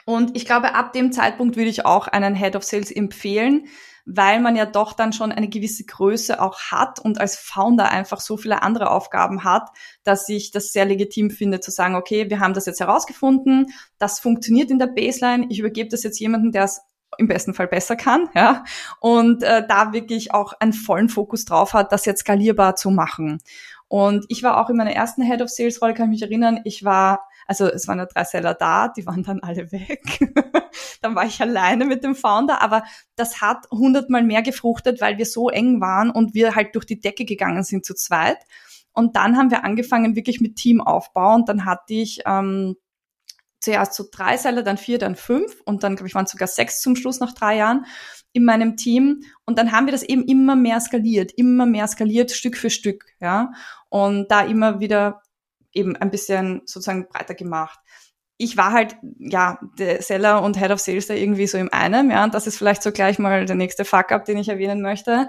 Und 0.06 0.36
ich 0.36 0.46
glaube, 0.46 0.74
ab 0.74 0.94
dem 0.94 1.12
Zeitpunkt 1.12 1.56
würde 1.56 1.70
ich 1.70 1.86
auch 1.86 2.08
einen 2.08 2.34
Head 2.34 2.56
of 2.56 2.64
Sales 2.64 2.90
empfehlen, 2.90 3.68
weil 4.06 4.40
man 4.40 4.56
ja 4.56 4.66
doch 4.66 4.94
dann 4.94 5.14
schon 5.14 5.32
eine 5.32 5.50
gewisse 5.50 5.86
Größe 5.86 6.42
auch 6.42 6.60
hat 6.72 7.00
und 7.00 7.20
als 7.20 7.36
Founder 7.36 7.90
einfach 7.90 8.20
so 8.20 8.38
viele 8.38 8.62
andere 8.64 8.92
Aufgaben 8.92 9.44
hat, 9.44 9.70
dass 10.04 10.28
ich 10.30 10.52
das 10.52 10.72
sehr 10.72 10.86
legitim 10.86 11.32
finde 11.32 11.60
zu 11.60 11.72
sagen, 11.72 11.96
okay, 11.96 12.30
wir 12.30 12.40
haben 12.40 12.54
das 12.54 12.66
jetzt 12.66 12.80
herausgefunden, 12.80 13.68
das 13.98 14.20
funktioniert 14.20 14.72
in 14.72 14.80
der 14.80 14.88
Baseline, 14.88 15.48
ich 15.50 15.60
übergebe 15.60 15.90
das 15.90 16.04
jetzt 16.04 16.20
jemanden, 16.20 16.52
der 16.52 16.64
es 16.64 16.82
im 17.18 17.28
besten 17.28 17.54
Fall 17.54 17.68
besser 17.68 17.96
kann, 17.96 18.30
ja, 18.36 18.64
und 19.00 19.44
äh, 19.44 19.66
da 19.68 19.94
wirklich 19.94 20.34
auch 20.34 20.54
einen 20.60 20.74
vollen 20.74 21.10
Fokus 21.10 21.46
drauf 21.46 21.74
hat, 21.74 21.92
das 21.92 22.06
jetzt 22.06 22.22
skalierbar 22.22 22.76
zu 22.76 22.90
machen. 22.90 23.40
Und 23.88 24.26
ich 24.30 24.42
war 24.44 24.58
auch 24.58 24.70
in 24.70 24.78
meiner 24.78 24.94
ersten 24.94 25.22
Head 25.22 25.42
of 25.42 25.50
Sales 25.50 25.82
Rolle, 25.82 25.94
kann 25.94 26.06
ich 26.06 26.22
mich 26.22 26.22
erinnern, 26.22 26.62
ich 26.64 26.86
war 26.86 27.28
also 27.52 27.68
es 27.68 27.86
waren 27.90 28.00
ja 28.00 28.06
drei 28.06 28.24
Seller 28.24 28.54
da, 28.54 28.88
die 28.88 29.06
waren 29.06 29.24
dann 29.24 29.42
alle 29.42 29.74
weg. 29.74 30.20
dann 31.02 31.16
war 31.16 31.26
ich 31.26 31.42
alleine 31.42 31.84
mit 31.84 32.02
dem 32.02 32.16
Founder, 32.16 32.62
aber 32.62 32.86
das 33.18 33.42
hat 33.42 33.68
hundertmal 33.70 34.24
mehr 34.24 34.42
gefruchtet, 34.42 35.02
weil 35.02 35.18
wir 35.18 35.26
so 35.26 35.50
eng 35.50 35.82
waren 35.82 36.12
und 36.12 36.34
wir 36.34 36.56
halt 36.56 36.76
durch 36.76 36.86
die 36.86 37.02
Decke 37.02 37.26
gegangen 37.26 37.66
sind 37.66 37.84
zu 37.84 37.94
zweit. 37.94 38.38
Und 38.94 39.18
dann 39.18 39.36
haben 39.36 39.52
wir 39.52 39.66
angefangen 39.66 40.16
wirklich 40.16 40.40
mit 40.40 40.56
Teamaufbau 40.56 41.36
und 41.36 41.50
dann 41.50 41.66
hatte 41.66 41.94
ich 41.94 42.22
ähm, 42.26 42.78
zuerst 43.60 43.96
so 43.96 44.06
drei 44.10 44.38
Seller, 44.38 44.64
dann 44.64 44.78
vier, 44.78 44.98
dann 44.98 45.18
fünf 45.18 45.60
und 45.66 45.84
dann, 45.84 45.98
glaube 45.98 46.08
ich, 46.08 46.16
waren 46.16 46.28
sogar 46.28 46.48
sechs 46.48 46.80
zum 46.80 46.96
Schluss 46.96 47.20
nach 47.20 47.34
drei 47.34 47.58
Jahren 47.58 47.86
in 48.32 48.46
meinem 48.46 48.78
Team. 48.78 49.24
Und 49.44 49.60
dann 49.60 49.74
haben 49.74 49.88
wir 49.88 49.92
das 49.92 50.04
eben 50.04 50.24
immer 50.24 50.56
mehr 50.56 50.80
skaliert, 50.80 51.34
immer 51.34 51.66
mehr 51.66 51.90
skaliert, 51.90 52.32
Stück 52.32 52.56
für 52.56 52.70
Stück, 52.70 53.08
ja. 53.20 53.52
Und 53.90 54.32
da 54.32 54.40
immer 54.40 54.80
wieder 54.80 55.22
eben 55.74 55.96
ein 55.96 56.12
bisschen 56.12 56.62
sozusagen 56.66 57.08
breiter 57.08 57.34
gemacht. 57.34 57.80
Ich 58.38 58.58
war 58.58 58.72
halt, 58.72 58.96
ja, 59.20 59.60
der 59.78 60.02
Seller 60.02 60.42
und 60.42 60.58
Head 60.58 60.72
of 60.72 60.80
Sales 60.80 61.08
da 61.08 61.14
irgendwie 61.14 61.48
so 61.48 61.58
im 61.58 61.72
einem, 61.72 62.10
ja, 62.10 62.24
und 62.24 62.34
das 62.34 62.48
ist 62.48 62.58
vielleicht 62.58 62.82
so 62.82 62.92
gleich 62.92 63.20
mal 63.20 63.46
der 63.46 63.56
nächste 63.56 63.86
Fuck-up, 63.86 64.26
den 64.26 64.38
ich 64.38 64.50
erwähnen 64.50 64.82
möchte. 64.82 65.28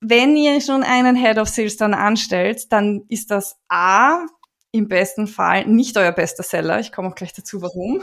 Wenn 0.00 0.36
ihr 0.36 0.60
schon 0.60 0.82
einen 0.82 1.16
Head 1.16 1.38
of 1.38 1.48
Sales 1.48 1.78
dann 1.78 1.94
anstellt, 1.94 2.70
dann 2.72 3.04
ist 3.08 3.30
das 3.30 3.56
A, 3.68 4.26
im 4.74 4.88
besten 4.88 5.28
Fall 5.28 5.66
nicht 5.66 5.96
euer 5.96 6.10
bester 6.10 6.42
Seller. 6.42 6.80
Ich 6.80 6.90
komme 6.90 7.08
auch 7.08 7.14
gleich 7.14 7.32
dazu, 7.32 7.62
warum. 7.62 8.02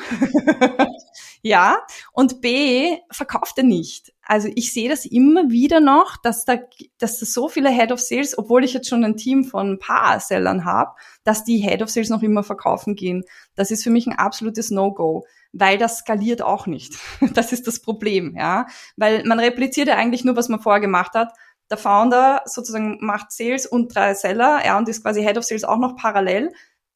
ja. 1.42 1.80
Und 2.14 2.40
B, 2.40 2.96
verkauft 3.12 3.58
er 3.58 3.66
nicht. 3.66 4.14
Also 4.32 4.48
ich 4.56 4.72
sehe 4.72 4.88
das 4.88 5.06
immer 5.06 5.50
wieder 5.50 5.82
noch, 5.82 6.16
dass 6.16 6.46
da, 6.46 6.56
dass 7.00 7.20
da 7.20 7.26
so 7.26 7.50
viele 7.50 7.70
Head 7.70 7.92
of 7.92 8.00
Sales, 8.00 8.38
obwohl 8.38 8.64
ich 8.64 8.74
jetzt 8.74 8.88
schon 8.88 9.04
ein 9.04 9.18
Team 9.18 9.44
von 9.44 9.72
ein 9.72 9.78
paar 9.78 10.22
Sellern 10.22 10.64
habe, 10.64 10.92
dass 11.26 11.44
die 11.44 11.58
Head 11.58 11.82
of 11.82 11.90
Sales 11.90 12.08
noch 12.08 12.24
immer 12.24 12.42
verkaufen 12.42 12.96
gehen. 12.96 13.26
Das 13.56 13.72
ist 13.72 13.84
für 13.84 13.90
mich 13.90 14.08
ein 14.08 14.18
absolutes 14.18 14.72
No-Go, 14.72 15.26
weil 15.52 15.78
das 15.78 15.98
skaliert 15.98 16.42
auch 16.42 16.66
nicht. 16.66 16.98
Das 17.34 17.52
ist 17.52 17.68
das 17.68 17.82
Problem, 17.82 18.34
ja. 18.38 18.68
Weil 18.96 19.26
man 19.26 19.38
repliziert 19.38 19.90
ja 19.90 19.98
eigentlich 19.98 20.24
nur, 20.24 20.38
was 20.38 20.48
man 20.48 20.62
vorher 20.62 20.80
gemacht 20.80 21.14
hat 21.14 21.34
der 21.70 21.78
Founder 21.78 22.42
sozusagen 22.46 22.98
macht 23.00 23.32
Sales 23.32 23.66
und 23.66 23.96
drei 23.96 24.14
Seller, 24.14 24.60
ja, 24.66 24.78
und 24.78 24.90
ist 24.90 25.04
quasi 25.04 25.24
Head 25.24 25.38
of 25.38 25.46
Sales 25.46 25.64
auch 25.64 25.78
noch 25.78 25.96
parallel. 25.96 26.52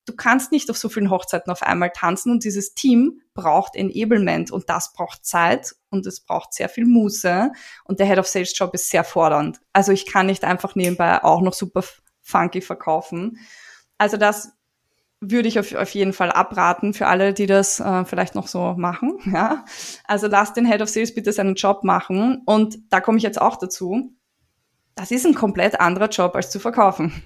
Du 0.06 0.16
kannst 0.16 0.52
nicht 0.52 0.70
auf 0.70 0.78
so 0.78 0.90
vielen 0.90 1.10
Hochzeiten 1.10 1.52
auf 1.52 1.64
einmal 1.64 1.92
tanzen 1.92 2.32
und 2.32 2.44
dieses 2.44 2.74
Team 2.74 3.22
braucht 3.34 3.76
Enablement 3.76 4.52
und 4.52 4.70
das 4.70 4.94
braucht 4.94 5.26
Zeit 5.26 5.76
und 5.90 6.06
es 6.06 6.20
braucht 6.22 6.54
sehr 6.54 6.70
viel 6.70 6.86
Muße 6.86 7.52
und 7.84 8.00
der 8.00 8.08
Head 8.08 8.20
of 8.20 8.28
Sales 8.28 8.58
Job 8.58 8.74
ist 8.74 8.90
sehr 8.90 9.04
fordernd. 9.04 9.60
Also 9.74 9.92
ich 9.92 10.06
kann 10.06 10.28
nicht 10.28 10.44
einfach 10.44 10.76
nebenbei 10.76 11.24
auch 11.24 11.42
noch 11.42 11.54
super 11.54 11.84
funky 12.22 12.62
verkaufen. 12.62 13.40
Also 13.98 14.18
das 14.18 14.52
würde 15.22 15.48
ich 15.48 15.60
auf, 15.60 15.74
auf 15.74 15.90
jeden 15.92 16.14
Fall 16.14 16.32
abraten 16.32 16.94
für 16.94 17.08
alle, 17.08 17.34
die 17.34 17.48
das 17.48 17.80
äh, 17.80 18.06
vielleicht 18.06 18.36
noch 18.36 18.48
so 18.48 18.76
machen. 18.78 19.20
Ja? 19.34 19.66
Also 20.04 20.28
lasst 20.28 20.56
den 20.56 20.68
Head 20.68 20.82
of 20.82 20.90
Sales 20.90 21.16
bitte 21.16 21.34
seinen 21.34 21.56
Job 21.56 21.84
machen. 21.84 22.44
Und 22.46 22.78
da 22.90 23.02
komme 23.02 23.18
ich 23.18 23.24
jetzt 23.24 23.42
auch 23.42 23.58
dazu 23.58 24.16
das 24.96 25.12
ist 25.12 25.26
ein 25.26 25.36
komplett 25.36 25.80
anderer 25.80 26.08
Job 26.08 26.36
als 26.36 26.50
zu 26.50 26.60
verkaufen. 26.60 27.22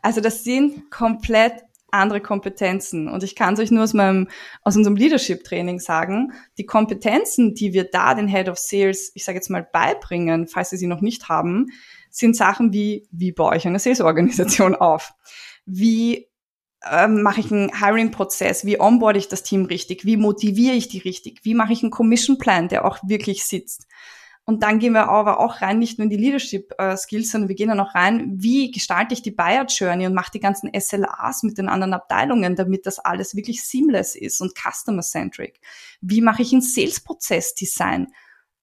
Also 0.00 0.20
das 0.20 0.44
sind 0.44 0.90
komplett 0.90 1.62
andere 1.92 2.20
Kompetenzen. 2.20 3.08
Und 3.08 3.22
ich 3.22 3.34
kann 3.34 3.54
es 3.54 3.60
euch 3.60 3.70
nur 3.70 3.84
aus 3.84 3.94
meinem, 3.94 4.28
aus 4.62 4.76
unserem 4.76 4.96
Leadership-Training 4.96 5.80
sagen, 5.80 6.32
die 6.58 6.66
Kompetenzen, 6.66 7.54
die 7.54 7.72
wir 7.72 7.84
da 7.84 8.14
den 8.14 8.28
Head 8.28 8.48
of 8.48 8.58
Sales, 8.58 9.12
ich 9.14 9.24
sage 9.24 9.36
jetzt 9.36 9.50
mal, 9.50 9.66
beibringen, 9.72 10.46
falls 10.48 10.70
sie 10.70 10.76
sie 10.76 10.86
noch 10.86 11.00
nicht 11.00 11.28
haben, 11.28 11.66
sind 12.10 12.36
Sachen 12.36 12.72
wie, 12.72 13.06
wie 13.10 13.32
baue 13.32 13.56
ich 13.56 13.66
eine 13.66 13.78
Sales-Organisation 13.78 14.74
auf? 14.74 15.12
Wie 15.66 16.28
ähm, 16.90 17.22
mache 17.22 17.40
ich 17.40 17.52
einen 17.52 17.70
Hiring-Prozess? 17.78 18.64
Wie 18.64 18.80
onboard 18.80 19.16
ich 19.16 19.28
das 19.28 19.42
Team 19.42 19.64
richtig? 19.64 20.04
Wie 20.04 20.16
motiviere 20.16 20.74
ich 20.74 20.88
die 20.88 20.98
richtig? 20.98 21.40
Wie 21.44 21.54
mache 21.54 21.72
ich 21.72 21.82
einen 21.82 21.90
Commission-Plan, 21.90 22.68
der 22.68 22.84
auch 22.84 22.98
wirklich 23.02 23.44
sitzt? 23.44 23.86
Und 24.50 24.62
dann 24.62 24.78
gehen 24.78 24.92
wir 24.92 25.08
aber 25.08 25.40
auch 25.40 25.60
rein, 25.60 25.78
nicht 25.78 25.98
nur 25.98 26.04
in 26.04 26.10
die 26.10 26.16
Leadership-Skills, 26.16 27.28
äh, 27.28 27.30
sondern 27.30 27.48
wir 27.48 27.56
gehen 27.56 27.68
dann 27.68 27.80
auch 27.80 27.94
rein, 27.94 28.32
wie 28.36 28.70
gestalte 28.70 29.14
ich 29.14 29.22
die 29.22 29.30
Buyer-Journey 29.30 30.06
und 30.06 30.14
mache 30.14 30.32
die 30.34 30.40
ganzen 30.40 30.70
SLAs 30.78 31.42
mit 31.42 31.58
den 31.58 31.68
anderen 31.68 31.94
Abteilungen, 31.94 32.56
damit 32.56 32.86
das 32.86 32.98
alles 32.98 33.34
wirklich 33.34 33.64
seamless 33.64 34.16
ist 34.16 34.40
und 34.40 34.54
customer-centric. 34.54 35.60
Wie 36.00 36.20
mache 36.20 36.42
ich 36.42 36.52
ein 36.52 36.60
Sales-Prozess-Design? 36.60 38.08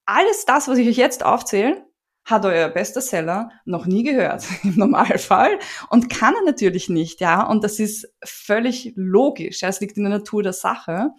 alles 0.07 0.45
das, 0.45 0.67
was 0.67 0.77
ich 0.79 0.87
euch 0.87 0.97
jetzt 0.97 1.23
aufzähle, 1.23 1.85
hat 2.23 2.45
euer 2.45 2.67
bester 2.69 2.99
Seller 2.99 3.51
noch 3.65 3.85
nie 3.85 4.03
gehört 4.03 4.45
im 4.63 4.75
Normalfall 4.75 5.59
und 5.89 6.09
kann 6.09 6.33
er 6.33 6.43
natürlich 6.43 6.89
nicht, 6.89 7.21
ja. 7.21 7.43
Und 7.43 7.63
das 7.63 7.79
ist 7.79 8.07
völlig 8.23 8.93
logisch. 8.95 9.63
Es 9.63 9.79
liegt 9.79 9.97
in 9.97 10.03
der 10.03 10.17
Natur 10.17 10.43
der 10.43 10.53
Sache. 10.53 11.11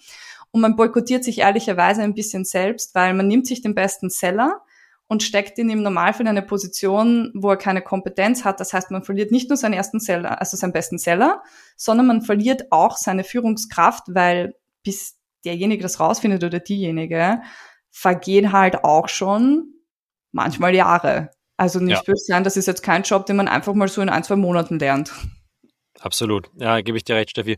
Und 0.51 0.61
man 0.61 0.76
boykottiert 0.76 1.24
sich 1.24 1.38
ehrlicherweise 1.38 2.03
ein 2.03 2.14
bisschen 2.14 2.44
selbst, 2.44 2.94
weil 2.94 3.14
man 3.14 3.28
nimmt 3.28 3.46
sich 3.46 3.61
den 3.61 3.74
besten 3.74 4.11
Seller 4.11 4.62
und 5.09 5.22
steckt 5.22 5.59
ihn 5.59 5.70
im 5.70 5.82
Normalfall 5.82 6.22
in 6.22 6.28
eine 6.28 6.42
Position, 6.42 7.32
wo 7.34 7.51
er 7.51 7.57
keine 7.57 7.82
Kompetenz 7.82 8.44
hat. 8.44 8.61
Das 8.61 8.72
heißt, 8.72 8.90
man 8.90 9.03
verliert 9.03 9.32
nicht 9.32 9.49
nur 9.49 9.57
seinen 9.57 9.72
ersten 9.72 10.01
Seller, 10.01 10.40
also 10.40 10.57
seinen 10.57 10.72
besten 10.72 10.99
Seller, 10.99 11.42
sondern 11.76 12.07
man 12.07 12.22
verliert 12.22 12.70
auch 12.70 12.96
seine 12.96 13.24
Führungskraft, 13.24 14.05
weil 14.09 14.55
bis 14.82 15.16
derjenige 15.44 15.82
das 15.82 15.99
rausfindet 15.99 16.44
oder 16.44 16.61
diejenige, 16.61 17.40
vergehen 17.90 18.53
halt 18.53 18.84
auch 18.84 19.09
schon 19.09 19.74
manchmal 20.32 20.74
Jahre. 20.74 21.30
Also 21.57 21.80
nicht 21.80 21.96
ja. 21.96 22.03
böse 22.03 22.24
sein, 22.26 22.44
das 22.44 22.57
ist 22.57 22.66
jetzt 22.66 22.82
kein 22.82 23.03
Job, 23.03 23.26
den 23.26 23.36
man 23.36 23.49
einfach 23.49 23.74
mal 23.74 23.88
so 23.88 24.03
in 24.03 24.09
ein, 24.09 24.22
zwei 24.22 24.36
Monaten 24.36 24.78
lernt. 24.78 25.12
Absolut. 25.99 26.51
Ja, 26.57 26.80
gebe 26.80 26.96
ich 26.96 27.05
dir 27.05 27.16
recht, 27.16 27.30
Steffi. 27.30 27.57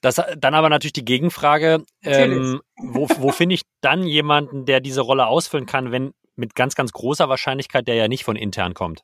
Das, 0.00 0.20
dann 0.38 0.54
aber 0.54 0.68
natürlich 0.68 0.92
die 0.92 1.04
Gegenfrage, 1.04 1.84
ähm, 2.02 2.60
wo, 2.76 3.08
wo 3.18 3.32
finde 3.32 3.56
ich 3.56 3.62
dann 3.80 4.04
jemanden, 4.04 4.64
der 4.64 4.80
diese 4.80 5.00
Rolle 5.00 5.26
ausfüllen 5.26 5.66
kann, 5.66 5.90
wenn 5.90 6.12
mit 6.36 6.54
ganz, 6.54 6.74
ganz 6.74 6.92
großer 6.92 7.28
Wahrscheinlichkeit 7.28 7.88
der 7.88 7.96
ja 7.96 8.08
nicht 8.08 8.24
von 8.24 8.36
intern 8.36 8.74
kommt? 8.74 9.02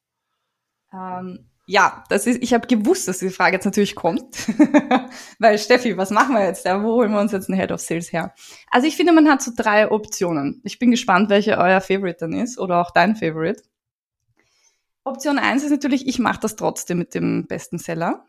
Ähm, 0.92 1.50
ja, 1.66 2.04
das 2.10 2.26
ist, 2.26 2.42
ich 2.42 2.52
habe 2.52 2.66
gewusst, 2.66 3.08
dass 3.08 3.18
diese 3.18 3.32
Frage 3.32 3.56
jetzt 3.56 3.64
natürlich 3.64 3.94
kommt. 3.94 4.36
Weil 5.38 5.58
Steffi, 5.58 5.96
was 5.96 6.10
machen 6.10 6.34
wir 6.34 6.44
jetzt? 6.44 6.66
Ja, 6.66 6.82
wo 6.82 6.92
holen 6.92 7.10
wir 7.10 7.20
uns 7.20 7.32
jetzt 7.32 7.48
einen 7.48 7.58
Head 7.58 7.72
of 7.72 7.80
Sales 7.80 8.12
her? 8.12 8.34
Also 8.70 8.86
ich 8.86 8.96
finde, 8.96 9.12
man 9.12 9.28
hat 9.28 9.40
so 9.40 9.50
drei 9.56 9.90
Optionen. 9.90 10.60
Ich 10.62 10.78
bin 10.78 10.90
gespannt, 10.90 11.30
welche 11.30 11.56
euer 11.56 11.80
Favorite 11.80 12.18
dann 12.20 12.34
ist 12.34 12.58
oder 12.58 12.80
auch 12.80 12.90
dein 12.90 13.16
Favorite. 13.16 13.62
Option 15.04 15.38
eins 15.38 15.62
ist 15.62 15.70
natürlich, 15.70 16.08
ich 16.08 16.18
mache 16.18 16.40
das 16.40 16.56
trotzdem 16.56 16.98
mit 16.98 17.14
dem 17.14 17.46
besten 17.46 17.78
Seller, 17.78 18.24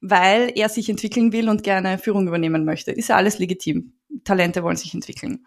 weil 0.00 0.52
er 0.54 0.68
sich 0.68 0.88
entwickeln 0.88 1.32
will 1.32 1.48
und 1.48 1.64
gerne 1.64 1.98
Führung 1.98 2.28
übernehmen 2.28 2.64
möchte. 2.64 2.92
Ist 2.92 3.08
ja 3.08 3.16
alles 3.16 3.38
legitim. 3.38 3.94
Talente 4.24 4.62
wollen 4.62 4.76
sich 4.76 4.94
entwickeln. 4.94 5.46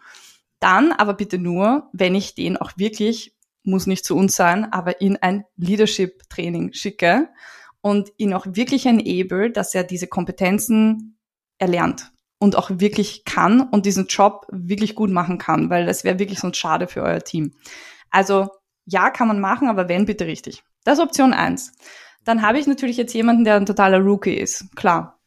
Dann 0.60 0.92
aber 0.92 1.14
bitte 1.14 1.38
nur, 1.38 1.88
wenn 1.92 2.14
ich 2.14 2.34
den 2.34 2.56
auch 2.56 2.72
wirklich 2.76 3.34
muss 3.64 3.86
nicht 3.86 4.04
zu 4.04 4.14
uns 4.16 4.36
sein, 4.36 4.70
aber 4.72 5.00
in 5.00 5.16
ein 5.16 5.44
Leadership-Training 5.56 6.74
schicke 6.74 7.30
und 7.80 8.12
ihn 8.18 8.34
auch 8.34 8.46
wirklich 8.48 8.86
enable, 8.86 9.50
dass 9.50 9.74
er 9.74 9.84
diese 9.84 10.06
Kompetenzen 10.06 11.18
erlernt 11.58 12.12
und 12.38 12.56
auch 12.56 12.70
wirklich 12.74 13.24
kann 13.24 13.62
und 13.62 13.86
diesen 13.86 14.06
Job 14.06 14.46
wirklich 14.50 14.94
gut 14.94 15.10
machen 15.10 15.38
kann, 15.38 15.70
weil 15.70 15.86
das 15.86 16.04
wäre 16.04 16.18
wirklich 16.18 16.40
sonst 16.40 16.58
schade 16.58 16.86
für 16.86 17.02
euer 17.02 17.20
Team. 17.20 17.54
Also 18.10 18.48
ja, 18.84 19.08
kann 19.10 19.28
man 19.28 19.40
machen, 19.40 19.68
aber 19.68 19.88
wenn, 19.88 20.04
bitte 20.04 20.26
richtig. 20.26 20.62
Das 20.84 20.98
ist 20.98 21.04
Option 21.04 21.32
eins. 21.32 21.72
Dann 22.24 22.42
habe 22.42 22.58
ich 22.58 22.66
natürlich 22.66 22.96
jetzt 22.96 23.14
jemanden, 23.14 23.44
der 23.44 23.56
ein 23.56 23.66
totaler 23.66 23.98
Rookie 23.98 24.34
ist. 24.34 24.74
Klar. 24.76 25.18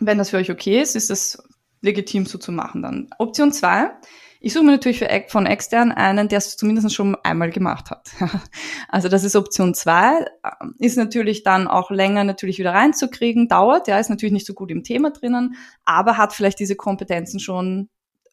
Wenn 0.00 0.18
das 0.18 0.30
für 0.30 0.38
euch 0.38 0.50
okay 0.50 0.80
ist, 0.80 0.96
ist 0.96 1.10
das 1.10 1.42
legitim 1.80 2.26
so 2.26 2.38
zu 2.38 2.52
machen 2.52 2.82
dann. 2.82 3.10
Option 3.18 3.52
zwei 3.52 3.90
ich 4.44 4.52
suche 4.52 4.64
mir 4.64 4.72
natürlich 4.72 4.98
für, 4.98 5.08
von 5.28 5.46
extern 5.46 5.92
einen, 5.92 6.26
der 6.28 6.38
es 6.38 6.56
zumindest 6.56 6.92
schon 6.92 7.16
einmal 7.22 7.50
gemacht 7.50 7.90
hat. 7.90 8.10
also 8.88 9.08
das 9.08 9.22
ist 9.22 9.36
Option 9.36 9.72
zwei. 9.72 10.26
Ist 10.78 10.96
natürlich 10.96 11.44
dann 11.44 11.68
auch 11.68 11.92
länger 11.92 12.24
natürlich 12.24 12.58
wieder 12.58 12.74
reinzukriegen, 12.74 13.46
dauert. 13.46 13.86
Der 13.86 14.00
ist 14.00 14.10
natürlich 14.10 14.32
nicht 14.32 14.46
so 14.46 14.52
gut 14.52 14.72
im 14.72 14.82
Thema 14.82 15.12
drinnen, 15.12 15.54
aber 15.84 16.18
hat 16.18 16.32
vielleicht 16.32 16.58
diese 16.58 16.74
Kompetenzen 16.74 17.38
schon 17.38 17.88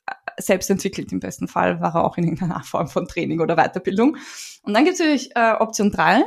äh, 0.07 0.13
selbst 0.41 0.71
entwickelt 0.71 1.11
im 1.11 1.19
besten 1.19 1.47
Fall, 1.47 1.79
war 1.79 1.93
er 1.93 2.03
auch 2.03 2.17
in 2.17 2.23
irgendeiner 2.23 2.63
Form 2.63 2.87
von 2.87 3.07
Training 3.07 3.39
oder 3.39 3.55
Weiterbildung. 3.55 4.17
Und 4.63 4.73
dann 4.73 4.85
gibt 4.85 4.95
es 4.95 4.99
natürlich 4.99 5.35
äh, 5.35 5.53
Option 5.59 5.91
drei. 5.91 6.23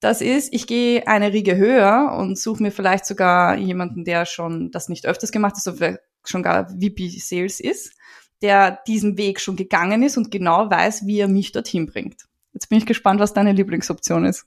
Das 0.00 0.22
ist, 0.22 0.52
ich 0.52 0.66
gehe 0.66 1.06
eine 1.06 1.32
Riege 1.32 1.56
höher 1.56 2.16
und 2.18 2.38
suche 2.38 2.62
mir 2.62 2.72
vielleicht 2.72 3.04
sogar 3.04 3.56
jemanden, 3.56 4.04
der 4.04 4.24
schon 4.24 4.70
das 4.70 4.88
nicht 4.88 5.06
öfters 5.06 5.30
gemacht 5.30 5.56
hat, 5.56 5.62
sondern 5.62 5.98
schon 6.24 6.42
gar 6.42 6.68
VP 6.68 7.08
Sales 7.18 7.60
ist 7.60 7.94
der 8.42 8.80
diesen 8.86 9.18
Weg 9.18 9.40
schon 9.40 9.56
gegangen 9.56 10.02
ist 10.02 10.16
und 10.16 10.30
genau 10.30 10.70
weiß, 10.70 11.06
wie 11.06 11.18
er 11.18 11.28
mich 11.28 11.52
dorthin 11.52 11.86
bringt. 11.86 12.24
Jetzt 12.52 12.68
bin 12.68 12.78
ich 12.78 12.86
gespannt, 12.86 13.20
was 13.20 13.32
deine 13.32 13.52
Lieblingsoption 13.52 14.24
ist. 14.24 14.46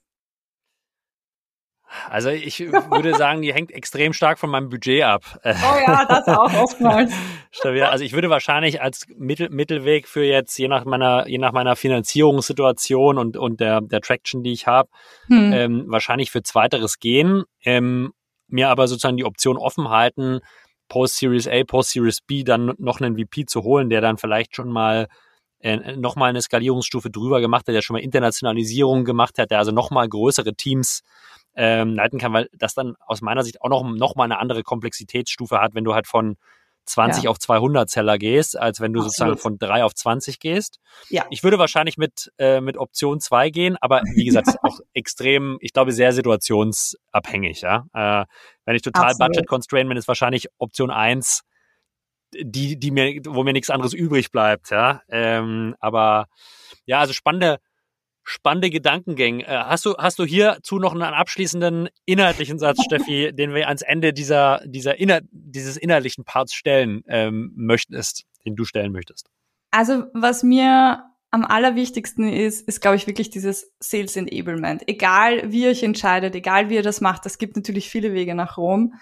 Also 2.09 2.29
ich 2.29 2.59
würde 2.59 3.15
sagen, 3.15 3.41
die 3.41 3.53
hängt 3.53 3.71
extrem 3.71 4.13
stark 4.13 4.39
von 4.39 4.49
meinem 4.49 4.69
Budget 4.69 5.03
ab. 5.03 5.39
Oh 5.43 5.49
ja, 5.85 6.05
das 6.05 6.27
auch 6.27 6.53
oftmals. 6.61 7.13
also 7.63 8.03
ich 8.03 8.13
würde 8.13 8.29
wahrscheinlich 8.29 8.81
als 8.81 9.05
Mittel, 9.15 9.49
Mittelweg 9.49 10.07
für 10.07 10.23
jetzt, 10.23 10.57
je 10.57 10.67
nach 10.67 10.85
meiner, 10.85 11.27
je 11.27 11.37
nach 11.37 11.51
meiner 11.51 11.75
Finanzierungssituation 11.75 13.17
und, 13.17 13.37
und 13.37 13.59
der, 13.59 13.81
der 13.81 14.01
Traction, 14.01 14.43
die 14.43 14.53
ich 14.53 14.67
habe, 14.67 14.89
hm. 15.27 15.53
ähm, 15.53 15.83
wahrscheinlich 15.87 16.31
für 16.31 16.43
Zweiteres 16.43 16.99
gehen, 16.99 17.43
ähm, 17.63 18.13
mir 18.47 18.69
aber 18.69 18.87
sozusagen 18.87 19.17
die 19.17 19.25
Option 19.25 19.57
offen 19.57 19.89
halten, 19.89 20.39
Post-Series 20.89 21.47
A, 21.47 21.63
Post-Series 21.63 22.21
B 22.21 22.43
dann 22.43 22.73
noch 22.77 23.01
einen 23.01 23.17
VP 23.17 23.45
zu 23.45 23.63
holen, 23.63 23.89
der 23.89 24.01
dann 24.01 24.17
vielleicht 24.17 24.55
schon 24.55 24.69
mal 24.69 25.07
äh, 25.59 25.95
nochmal 25.95 26.29
eine 26.29 26.41
Skalierungsstufe 26.41 27.09
drüber 27.09 27.41
gemacht 27.41 27.67
hat, 27.67 27.73
der 27.73 27.81
schon 27.81 27.95
mal 27.95 28.03
Internationalisierung 28.03 29.05
gemacht 29.05 29.39
hat, 29.39 29.49
der 29.49 29.59
also 29.59 29.71
nochmal 29.71 30.07
größere 30.07 30.53
Teams 30.53 31.01
ähm, 31.55 31.95
leiten 31.95 32.19
kann, 32.19 32.33
weil 32.33 32.49
das 32.53 32.73
dann 32.73 32.95
aus 33.05 33.21
meiner 33.21 33.43
Sicht 33.43 33.61
auch 33.61 33.69
noch, 33.69 33.83
noch 33.83 34.15
mal 34.15 34.25
eine 34.25 34.39
andere 34.39 34.63
Komplexitätsstufe 34.63 35.59
hat, 35.59 35.75
wenn 35.75 35.83
du 35.83 35.93
halt 35.93 36.07
von 36.07 36.37
20 36.85 37.23
ja. 37.23 37.29
auf 37.29 37.39
200 37.39 37.89
Zeller 37.89 38.17
gehst, 38.17 38.57
als 38.57 38.81
wenn 38.81 38.93
du 38.93 38.99
Absolut. 38.99 39.13
sozusagen 39.13 39.37
von 39.37 39.57
3 39.57 39.83
auf 39.83 39.93
20 39.93 40.39
gehst. 40.39 40.79
Ja. 41.09 41.25
Ich 41.29 41.43
würde 41.43 41.57
wahrscheinlich 41.57 41.97
mit, 41.97 42.31
äh, 42.37 42.61
mit 42.61 42.77
Option 42.77 43.19
2 43.19 43.49
gehen, 43.51 43.77
aber 43.79 44.01
wie 44.15 44.25
gesagt, 44.25 44.49
auch 44.63 44.79
extrem, 44.93 45.57
ich 45.61 45.73
glaube, 45.73 45.91
sehr 45.91 46.11
situationsabhängig. 46.11 47.61
Ja? 47.61 47.85
Äh, 47.93 48.25
wenn 48.65 48.75
ich 48.75 48.81
total 48.81 49.15
budget-constrained 49.15 49.89
bin, 49.89 49.97
ist 49.97 50.07
wahrscheinlich 50.07 50.47
Option 50.57 50.91
1 50.91 51.43
die, 52.35 52.79
die 52.79 52.89
mir, 52.89 53.21
wo 53.27 53.43
mir 53.43 53.53
nichts 53.53 53.69
anderes 53.69 53.93
übrig 53.93 54.31
bleibt. 54.31 54.71
Ja? 54.71 55.01
Ähm, 55.07 55.75
aber 55.79 56.27
ja, 56.85 56.99
also 56.99 57.13
spannende, 57.13 57.59
spannende 58.23 58.69
Gedankengänge. 58.69 59.45
Äh, 59.45 59.47
hast 59.47 59.85
du, 59.85 59.95
hast 59.97 60.19
du 60.19 60.25
hierzu 60.25 60.79
noch 60.79 60.93
einen 60.93 61.03
abschließenden 61.03 61.89
inhaltlichen 62.05 62.59
Satz, 62.59 62.81
Steffi, 62.85 63.31
den 63.33 63.53
wir 63.53 63.67
ans 63.67 63.81
Ende 63.81 64.13
dieser, 64.13 64.61
dieser 64.65 64.99
inner, 64.99 65.21
dieses 65.31 65.77
inhaltlichen 65.77 66.23
Parts 66.25 66.53
stellen 66.53 67.03
ähm, 67.07 67.51
möchtest, 67.55 68.23
den 68.45 68.55
du 68.55 68.65
stellen 68.65 68.91
möchtest? 68.91 69.29
Also, 69.71 70.05
was 70.13 70.43
mir 70.43 71.03
am 71.31 71.45
allerwichtigsten 71.45 72.31
ist, 72.31 72.67
ist, 72.67 72.79
glaube 72.79 72.95
ich, 72.95 73.07
wirklich 73.07 73.31
dieses 73.31 73.73
Sales 73.79 74.15
Enablement. 74.15 74.87
Egal, 74.87 75.51
wie 75.51 75.63
ihr 75.63 75.71
euch 75.71 75.81
entscheidet, 75.81 76.35
egal, 76.35 76.69
wie 76.69 76.75
ihr 76.75 76.83
das 76.83 77.01
macht, 77.01 77.25
es 77.25 77.39
gibt 77.39 77.55
natürlich 77.55 77.89
viele 77.89 78.13
Wege 78.13 78.35
nach 78.35 78.57
Rom. 78.57 78.93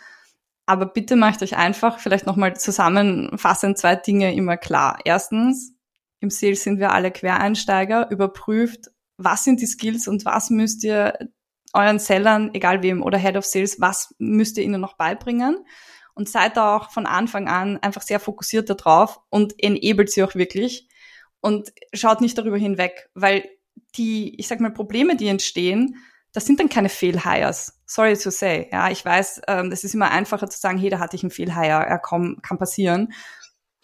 Aber 0.65 0.85
bitte 0.85 1.17
macht 1.17 1.43
euch 1.43 1.57
einfach 1.57 1.99
vielleicht 1.99 2.25
nochmal 2.25 2.55
zusammenfassend 2.55 3.77
zwei 3.77 3.97
Dinge 3.97 4.33
immer 4.33 4.55
klar. 4.55 4.99
Erstens, 5.03 5.73
im 6.21 6.29
Sales 6.29 6.63
sind 6.63 6.79
wir 6.79 6.93
alle 6.93 7.11
Quereinsteiger. 7.11 8.09
Überprüft, 8.09 8.91
was 9.23 9.43
sind 9.43 9.61
die 9.61 9.67
Skills 9.67 10.07
und 10.07 10.25
was 10.25 10.49
müsst 10.49 10.83
ihr 10.83 11.17
euren 11.73 11.99
Sellern, 11.99 12.51
egal 12.53 12.83
wem, 12.83 13.01
oder 13.01 13.17
Head 13.17 13.37
of 13.37 13.45
Sales, 13.45 13.79
was 13.79 14.13
müsst 14.17 14.57
ihr 14.57 14.63
ihnen 14.63 14.81
noch 14.81 14.97
beibringen? 14.97 15.65
Und 16.13 16.29
seid 16.29 16.57
da 16.57 16.75
auch 16.75 16.91
von 16.91 17.05
Anfang 17.05 17.47
an 17.47 17.77
einfach 17.77 18.01
sehr 18.01 18.19
fokussiert 18.19 18.69
darauf 18.69 19.21
und 19.29 19.53
enabelt 19.57 20.11
sie 20.11 20.23
auch 20.23 20.35
wirklich 20.35 20.89
und 21.39 21.71
schaut 21.93 22.21
nicht 22.21 22.37
darüber 22.37 22.57
hinweg, 22.57 23.09
weil 23.13 23.49
die, 23.95 24.39
ich 24.39 24.47
sag 24.47 24.59
mal, 24.59 24.71
Probleme, 24.71 25.15
die 25.15 25.27
entstehen, 25.27 25.95
das 26.33 26.45
sind 26.45 26.59
dann 26.59 26.69
keine 26.69 26.89
Fehlhires. 26.89 27.79
Sorry 27.85 28.15
to 28.15 28.29
say. 28.29 28.69
Ja, 28.71 28.89
ich 28.89 29.03
weiß, 29.03 29.41
ähm, 29.47 29.71
es 29.71 29.83
ist 29.83 29.93
immer 29.93 30.11
einfacher 30.11 30.49
zu 30.49 30.59
sagen, 30.59 30.77
hey, 30.77 30.89
da 30.89 30.99
hatte 30.99 31.15
ich 31.15 31.23
einen 31.23 31.31
Fehlhire, 31.31 31.67
ja, 31.67 31.97
komm, 31.97 32.41
kann 32.41 32.57
passieren. 32.57 33.13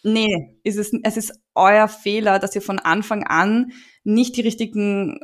Nee, 0.03 0.57
ist 0.63 0.77
es, 0.77 0.91
es 1.03 1.17
ist 1.17 1.33
euer 1.57 1.87
Fehler, 1.87 2.39
dass 2.39 2.55
ihr 2.55 2.61
von 2.61 2.79
Anfang 2.79 3.25
an 3.25 3.71
nicht 4.03 4.37
die 4.37 4.41
richtigen 4.41 5.19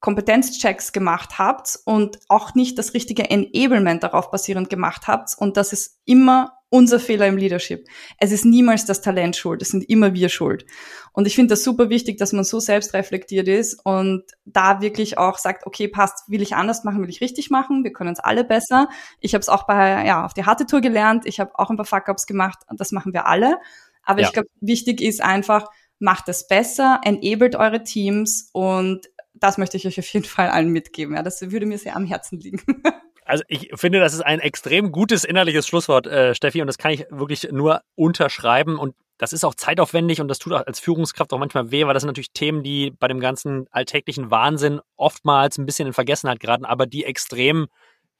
Kompetenzchecks 0.00 0.92
gemacht 0.92 1.38
habt 1.38 1.78
und 1.84 2.20
auch 2.28 2.54
nicht 2.54 2.78
das 2.78 2.94
richtige 2.94 3.28
Enablement 3.28 4.04
darauf 4.04 4.30
basierend 4.30 4.70
gemacht 4.70 5.08
habt. 5.08 5.30
Und 5.36 5.56
das 5.56 5.72
ist 5.72 5.98
immer 6.04 6.58
unser 6.70 7.00
Fehler 7.00 7.26
im 7.26 7.36
Leadership. 7.36 7.88
Es 8.18 8.30
ist 8.30 8.44
niemals 8.44 8.84
das 8.84 9.00
Talent 9.00 9.36
schuld, 9.36 9.62
es 9.62 9.70
sind 9.70 9.88
immer 9.88 10.12
wir 10.12 10.28
schuld. 10.28 10.66
Und 11.12 11.26
ich 11.26 11.34
finde 11.34 11.54
das 11.54 11.64
super 11.64 11.88
wichtig, 11.88 12.18
dass 12.18 12.32
man 12.32 12.44
so 12.44 12.60
selbst 12.60 12.92
reflektiert 12.92 13.48
ist 13.48 13.80
und 13.84 14.22
da 14.44 14.80
wirklich 14.82 15.16
auch 15.16 15.38
sagt, 15.38 15.66
okay, 15.66 15.88
passt, 15.88 16.28
will 16.28 16.42
ich 16.42 16.54
anders 16.54 16.84
machen, 16.84 17.02
will 17.02 17.08
ich 17.08 17.22
richtig 17.22 17.50
machen, 17.50 17.84
wir 17.84 17.92
können 17.92 18.10
uns 18.10 18.20
alle 18.20 18.44
besser. 18.44 18.88
Ich 19.20 19.34
habe 19.34 19.40
es 19.40 19.48
auch 19.48 19.66
bei, 19.66 20.04
ja, 20.06 20.24
auf 20.24 20.34
die 20.34 20.44
harte 20.44 20.66
Tour 20.66 20.82
gelernt, 20.82 21.24
ich 21.26 21.40
habe 21.40 21.58
auch 21.58 21.70
ein 21.70 21.76
paar 21.76 21.86
Fuck-Ups 21.86 22.26
gemacht 22.26 22.58
das 22.70 22.92
machen 22.92 23.12
wir 23.12 23.26
alle. 23.26 23.58
Aber 24.08 24.22
ja. 24.22 24.26
ich 24.26 24.32
glaube, 24.32 24.48
wichtig 24.60 25.02
ist 25.02 25.22
einfach, 25.22 25.66
macht 25.98 26.28
es 26.28 26.48
besser, 26.48 27.00
enabled 27.04 27.56
eure 27.56 27.84
Teams 27.84 28.48
und 28.52 29.06
das 29.34 29.58
möchte 29.58 29.76
ich 29.76 29.86
euch 29.86 29.98
auf 29.98 30.08
jeden 30.08 30.24
Fall 30.24 30.48
allen 30.48 30.70
mitgeben. 30.70 31.14
Ja, 31.14 31.22
das 31.22 31.42
würde 31.50 31.66
mir 31.66 31.78
sehr 31.78 31.94
am 31.94 32.06
Herzen 32.06 32.40
liegen. 32.40 32.62
Also 33.28 33.44
ich 33.48 33.68
finde, 33.74 34.00
das 34.00 34.14
ist 34.14 34.22
ein 34.22 34.40
extrem 34.40 34.90
gutes 34.90 35.24
innerliches 35.24 35.66
Schlusswort, 35.66 36.06
äh, 36.06 36.34
Steffi, 36.34 36.62
und 36.62 36.66
das 36.66 36.78
kann 36.78 36.92
ich 36.92 37.04
wirklich 37.10 37.46
nur 37.52 37.82
unterschreiben. 37.94 38.78
Und 38.78 38.94
das 39.18 39.34
ist 39.34 39.44
auch 39.44 39.54
zeitaufwendig 39.54 40.22
und 40.22 40.28
das 40.28 40.38
tut 40.38 40.54
auch 40.54 40.66
als 40.66 40.80
Führungskraft 40.80 41.34
auch 41.34 41.38
manchmal 41.38 41.70
weh, 41.70 41.84
weil 41.84 41.92
das 41.92 42.04
sind 42.04 42.08
natürlich 42.08 42.32
Themen, 42.32 42.62
die 42.62 42.90
bei 42.90 43.06
dem 43.06 43.20
ganzen 43.20 43.66
alltäglichen 43.70 44.30
Wahnsinn 44.30 44.80
oftmals 44.96 45.58
ein 45.58 45.66
bisschen 45.66 45.88
in 45.88 45.92
Vergessenheit 45.92 46.40
geraten, 46.40 46.64
aber 46.64 46.86
die 46.86 47.04
extrem 47.04 47.66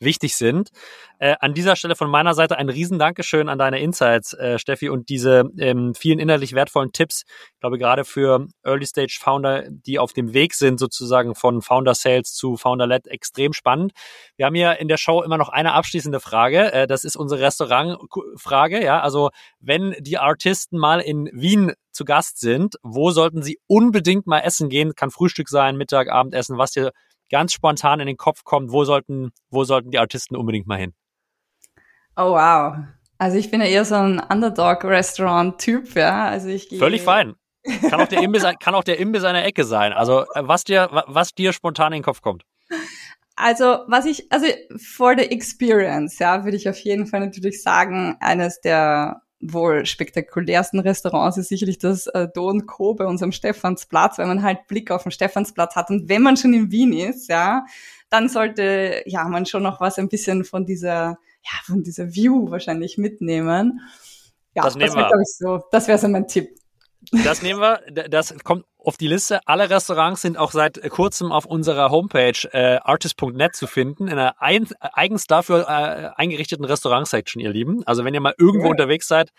wichtig 0.01 0.36
sind. 0.36 0.70
Äh, 1.18 1.34
an 1.40 1.55
dieser 1.55 1.76
Stelle 1.76 1.96
von 1.96 2.09
meiner 2.09 2.34
Seite 2.34 2.59
ein 2.59 2.68
riesen 2.68 2.99
Dankeschön 2.99 3.49
an 3.49 3.59
deine 3.59 3.80
Insights, 3.80 4.32
äh, 4.34 4.59
Steffi, 4.59 4.88
und 4.88 5.09
diese 5.09 5.44
ähm, 5.59 5.94
vielen 5.94 6.18
innerlich 6.18 6.55
wertvollen 6.55 6.92
Tipps. 6.92 7.24
Ich 7.55 7.61
glaube, 7.61 7.78
gerade 7.78 8.05
für 8.05 8.46
Early-Stage-Founder, 8.62 9.64
die 9.70 9.99
auf 9.99 10.12
dem 10.12 10.32
Weg 10.32 10.55
sind, 10.55 10.78
sozusagen 10.78 11.34
von 11.34 11.61
Founder-Sales 11.62 12.34
zu 12.34 12.57
Founder-Led, 12.57 13.09
extrem 13.09 13.53
spannend. 13.53 13.92
Wir 14.36 14.46
haben 14.46 14.55
hier 14.55 14.78
in 14.78 14.88
der 14.88 14.96
Show 14.96 15.22
immer 15.22 15.38
noch 15.38 15.49
eine 15.49 15.72
abschließende 15.72 16.20
Frage. 16.20 16.72
Äh, 16.72 16.86
das 16.86 17.05
ist 17.05 17.16
unsere 17.16 17.40
Restaurant-Frage. 17.40 18.82
Ja, 18.82 19.01
also 19.01 19.30
wenn 19.61 19.96
die 19.99 20.18
Artisten 20.18 20.78
mal 20.78 21.01
in 21.01 21.28
Wien 21.32 21.72
zu 21.90 22.05
Gast 22.05 22.38
sind, 22.38 22.76
wo 22.82 23.11
sollten 23.11 23.42
sie 23.42 23.59
unbedingt 23.66 24.26
mal 24.28 24.40
essen 24.40 24.68
gehen? 24.68 24.94
Kann 24.94 25.11
Frühstück 25.11 25.49
sein, 25.49 25.76
Mittag, 25.76 26.09
Abendessen, 26.09 26.57
was 26.57 26.70
dir 26.70 26.92
ganz 27.30 27.52
spontan 27.52 28.00
in 28.00 28.06
den 28.06 28.16
Kopf 28.16 28.44
kommt, 28.44 28.72
wo 28.72 28.84
sollten, 28.84 29.30
wo 29.50 29.64
sollten 29.64 29.90
die 29.90 29.98
Artisten 29.98 30.36
unbedingt 30.36 30.66
mal 30.66 30.78
hin? 30.78 30.94
Oh 32.16 32.32
wow. 32.32 32.76
Also 33.18 33.36
ich 33.36 33.50
bin 33.50 33.60
ja 33.60 33.66
eher 33.66 33.84
so 33.84 33.96
ein 33.96 34.20
Underdog-Restaurant-Typ, 34.20 35.94
ja. 35.94 36.26
Also 36.26 36.48
ich 36.48 36.68
gehe. 36.68 36.78
Völlig 36.78 37.02
fein. 37.02 37.34
Kann 37.90 38.00
auch 38.00 38.08
der 38.08 38.22
Imbiss, 38.22 38.44
kann 38.60 38.74
auch 38.74 38.84
der 38.84 38.98
Imbiss 38.98 39.24
einer 39.24 39.44
Ecke 39.44 39.64
sein. 39.64 39.92
Also 39.92 40.22
äh, 40.34 40.42
was 40.42 40.64
dir, 40.64 40.88
was 41.06 41.34
dir 41.34 41.52
spontan 41.52 41.92
in 41.92 41.98
den 41.98 42.04
Kopf 42.04 42.22
kommt. 42.22 42.44
Also 43.36 43.84
was 43.86 44.04
ich, 44.06 44.32
also 44.32 44.46
for 44.76 45.14
the 45.16 45.30
experience, 45.30 46.18
ja, 46.18 46.44
würde 46.44 46.56
ich 46.56 46.68
auf 46.68 46.78
jeden 46.78 47.06
Fall 47.06 47.20
natürlich 47.20 47.62
sagen, 47.62 48.16
eines 48.20 48.60
der 48.60 49.22
wohl 49.41 49.86
spektakulärsten 49.86 50.80
Restaurants 50.80 51.36
ist 51.36 51.49
sicherlich 51.49 51.78
das 51.78 52.07
äh, 52.09 52.28
Do 52.32 52.53
Co. 52.66 52.95
bei 52.95 53.07
unserem 53.07 53.32
Stephansplatz, 53.32 54.18
weil 54.18 54.26
man 54.26 54.43
halt 54.43 54.66
Blick 54.66 54.91
auf 54.91 55.05
den 55.05 55.12
Stephansplatz 55.12 55.76
hat. 55.76 55.91
Und 55.91 56.09
wenn 56.09 56.22
man 56.22 56.36
schon 56.36 56.55
in 56.55 56.70
Wien 56.72 56.93
ist, 56.93 57.28
ja, 57.28 57.64
dann 58.11 58.28
sollte 58.28 59.03
ja 59.07 59.24
man 59.24 59.47
schon 59.47 59.62
noch 59.62 59.80
was 59.80 59.99
ein 59.99 60.09
bisschen 60.09 60.45
von 60.45 60.66
dieser, 60.66 61.18
ja, 61.43 61.59
von 61.64 61.82
dieser 61.82 62.14
View 62.14 62.51
wahrscheinlich 62.51 62.99
mitnehmen. 62.99 63.80
Ja, 64.55 64.64
das, 64.64 64.74
das 64.74 64.95
wäre, 64.95 65.11
ich, 65.22 65.36
so, 65.36 65.62
das 65.70 65.86
wäre 65.86 65.99
so 65.99 66.09
mein 66.09 66.26
Tipp. 66.26 66.59
Das 67.11 67.42
nehmen 67.42 67.61
wir. 67.61 67.80
Das 68.09 68.34
kommt 68.44 68.64
auf 68.78 68.96
die 68.96 69.09
Liste. 69.09 69.40
Alle 69.46 69.68
Restaurants 69.70 70.22
sind 70.22 70.36
auch 70.36 70.52
seit 70.52 70.80
kurzem 70.90 71.32
auf 71.32 71.46
unserer 71.46 71.90
Homepage 71.90 72.48
äh, 72.52 72.78
artist.net 72.82 73.54
zu 73.54 73.66
finden, 73.66 74.06
in 74.09 74.14
einer 74.14 74.40
ein, 74.40 74.68
eigens 74.80 75.26
dafür 75.26 75.62
äh, 75.68 76.11
eingerichteten 76.16 76.64
Restaurant-Section, 76.64 77.40
ihr 77.40 77.50
Lieben. 77.50 77.82
Also 77.86 78.04
wenn 78.04 78.14
ihr 78.14 78.20
mal 78.20 78.34
irgendwo 78.38 78.66
ja. 78.66 78.70
unterwegs 78.70 79.09
seid, 79.09 79.30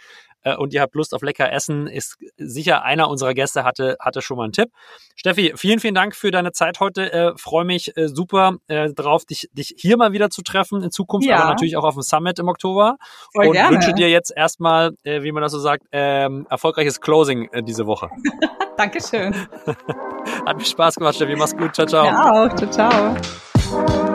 äh, 0.43 0.55
und 0.55 0.73
ihr 0.73 0.81
habt 0.81 0.95
Lust 0.95 1.13
auf 1.13 1.21
lecker 1.21 1.51
Essen, 1.51 1.87
ist 1.87 2.17
sicher 2.37 2.83
einer 2.83 3.09
unserer 3.09 3.33
Gäste 3.33 3.63
hatte, 3.63 3.97
hatte 3.99 4.21
schon 4.21 4.37
mal 4.37 4.43
einen 4.43 4.53
Tipp. 4.53 4.69
Steffi, 5.15 5.53
vielen, 5.55 5.79
vielen 5.79 5.95
Dank 5.95 6.15
für 6.15 6.31
deine 6.31 6.51
Zeit 6.51 6.79
heute. 6.79 7.11
Äh, 7.11 7.33
Freue 7.37 7.65
mich 7.65 7.95
äh, 7.97 8.07
super 8.07 8.55
äh, 8.67 8.89
drauf, 8.93 9.25
dich, 9.25 9.49
dich 9.51 9.75
hier 9.77 9.97
mal 9.97 10.13
wieder 10.13 10.29
zu 10.29 10.41
treffen 10.41 10.81
in 10.83 10.91
Zukunft, 10.91 11.27
ja. 11.27 11.37
aber 11.37 11.49
natürlich 11.49 11.77
auch 11.77 11.83
auf 11.83 11.95
dem 11.95 12.03
Summit 12.03 12.39
im 12.39 12.47
Oktober. 12.47 12.97
Voll 13.33 13.47
und 13.47 13.53
gerne. 13.53 13.75
wünsche 13.75 13.93
dir 13.93 14.09
jetzt 14.09 14.31
erstmal, 14.35 14.91
äh, 15.03 15.23
wie 15.23 15.31
man 15.31 15.43
das 15.43 15.51
so 15.51 15.59
sagt, 15.59 15.83
ähm, 15.91 16.47
erfolgreiches 16.49 17.01
Closing 17.01 17.49
äh, 17.51 17.63
diese 17.63 17.85
Woche. 17.85 18.09
Dankeschön. 18.77 19.35
Hat 20.45 20.57
mich 20.57 20.67
Spaß 20.67 20.95
gemacht, 20.95 21.15
Steffi. 21.15 21.35
Mach's 21.35 21.55
gut. 21.55 21.75
Ciao, 21.75 21.85
ciao. 21.85 22.05
Ja, 22.05 22.31
auch. 22.31 22.55
Ciao, 22.55 22.69
ciao. 22.69 24.08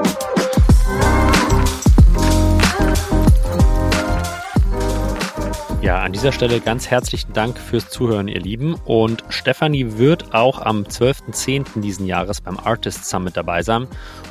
Ja, 5.85 6.01
an 6.01 6.15
dieser 6.15 6.33
Stelle 6.33 6.61
ganz 6.61 6.89
herzlichen 6.89 7.35
Dank 7.35 7.59
fürs 7.59 7.91
Zuhören, 7.91 8.27
ihr 8.27 8.41
Lieben. 8.41 8.73
Und 8.87 9.23
Stefanie 9.29 9.99
wird 9.99 10.33
auch 10.35 10.63
am 10.63 10.85
12.10. 10.85 11.83
diesen 11.83 12.07
Jahres 12.07 12.41
beim 12.41 12.57
Artist 12.57 13.05
Summit 13.05 13.37
dabei 13.37 13.63
sein 13.63 13.87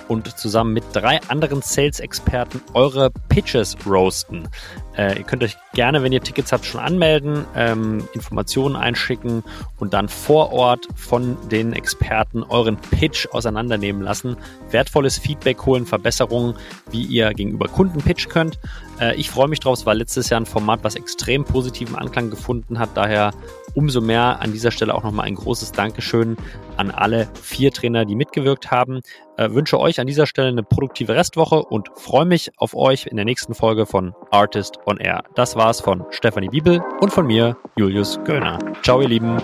und 0.08 0.36
zusammen 0.36 0.74
mit 0.74 0.84
drei 0.94 1.22
anderen 1.28 1.62
Sales-Experten 1.62 2.60
eure 2.74 3.12
Pitches 3.30 3.78
roasten. 3.86 4.50
Äh, 4.98 5.20
ihr 5.20 5.24
könnt 5.26 5.44
euch 5.44 5.56
gerne, 5.76 6.02
wenn 6.02 6.12
ihr 6.12 6.22
Tickets 6.22 6.52
habt, 6.52 6.66
schon 6.66 6.82
anmelden, 6.82 7.46
ähm, 7.56 8.08
Informationen 8.14 8.76
einschicken 8.76 9.44
und 9.78 9.94
dann 9.94 10.10
vor 10.10 10.52
Ort 10.54 10.88
von 10.96 11.38
den 11.50 11.74
Experten 11.74 12.42
euren 12.42 12.78
Pitch 12.78 13.28
auseinandernehmen 13.32 14.02
lassen. 14.02 14.38
Wertvolles 14.72 15.20
Feedback 15.20 15.64
holen, 15.68 15.86
Verbesserungen, 15.86 16.56
wie 16.90 17.04
ihr 17.04 17.32
gegenüber 17.34 17.68
Kunden 17.68 18.02
pitchen 18.02 18.32
könnt. 18.32 18.60
Äh, 19.00 19.16
ich 19.16 19.30
freue 19.30 19.48
mich 19.48 19.60
drauf. 19.60 19.80
Es 19.80 19.86
war 19.86 19.96
letztes 19.96 20.30
Jahr 20.30 20.42
ein 20.42 20.46
Format, 20.46 20.84
was 20.84 20.96
extrem 20.96 21.44
positiven 21.44 21.96
Anklang 21.96 22.30
gefunden 22.30 22.80
hat. 22.80 22.90
Daher 22.96 23.32
umso 23.76 24.02
mehr 24.02 24.42
an 24.42 24.52
dieser 24.52 24.72
Stelle 24.72 24.94
auch 24.94 25.04
nochmal 25.04 25.26
ein 25.26 25.36
großes 25.36 25.72
Dankeschön 25.72 26.38
an 26.78 26.92
alle 26.92 27.28
vier 27.42 27.72
Trainer, 27.72 28.06
die 28.06 28.16
mitgewirkt 28.16 28.72
haben. 28.72 29.02
Äh, 29.38 29.52
wünsche 29.52 29.80
euch 29.80 30.00
an 30.00 30.08
dieser 30.08 30.28
Stelle 30.28 30.50
eine 30.50 30.64
produktive 30.64 31.16
Restwoche 31.16 31.64
und 31.64 31.90
freue 31.96 32.26
mich 32.26 32.52
auf 32.58 32.76
euch 32.76 33.08
in 33.08 33.16
der 33.16 33.26
nächsten 33.26 33.56
Folge 33.56 33.86
von 33.86 34.14
Artist 34.32 34.78
on 34.86 34.98
Air. 34.98 35.24
Das 35.36 35.56
war's 35.56 35.82
von 35.82 36.06
Stefanie 36.12 36.50
Biebel 36.50 36.84
und 37.00 37.12
von 37.12 37.26
mir, 37.26 37.58
Julius 37.76 38.20
Göllner. 38.26 38.60
Ciao, 38.84 39.02
ihr 39.02 39.10
Lieben. 39.10 39.38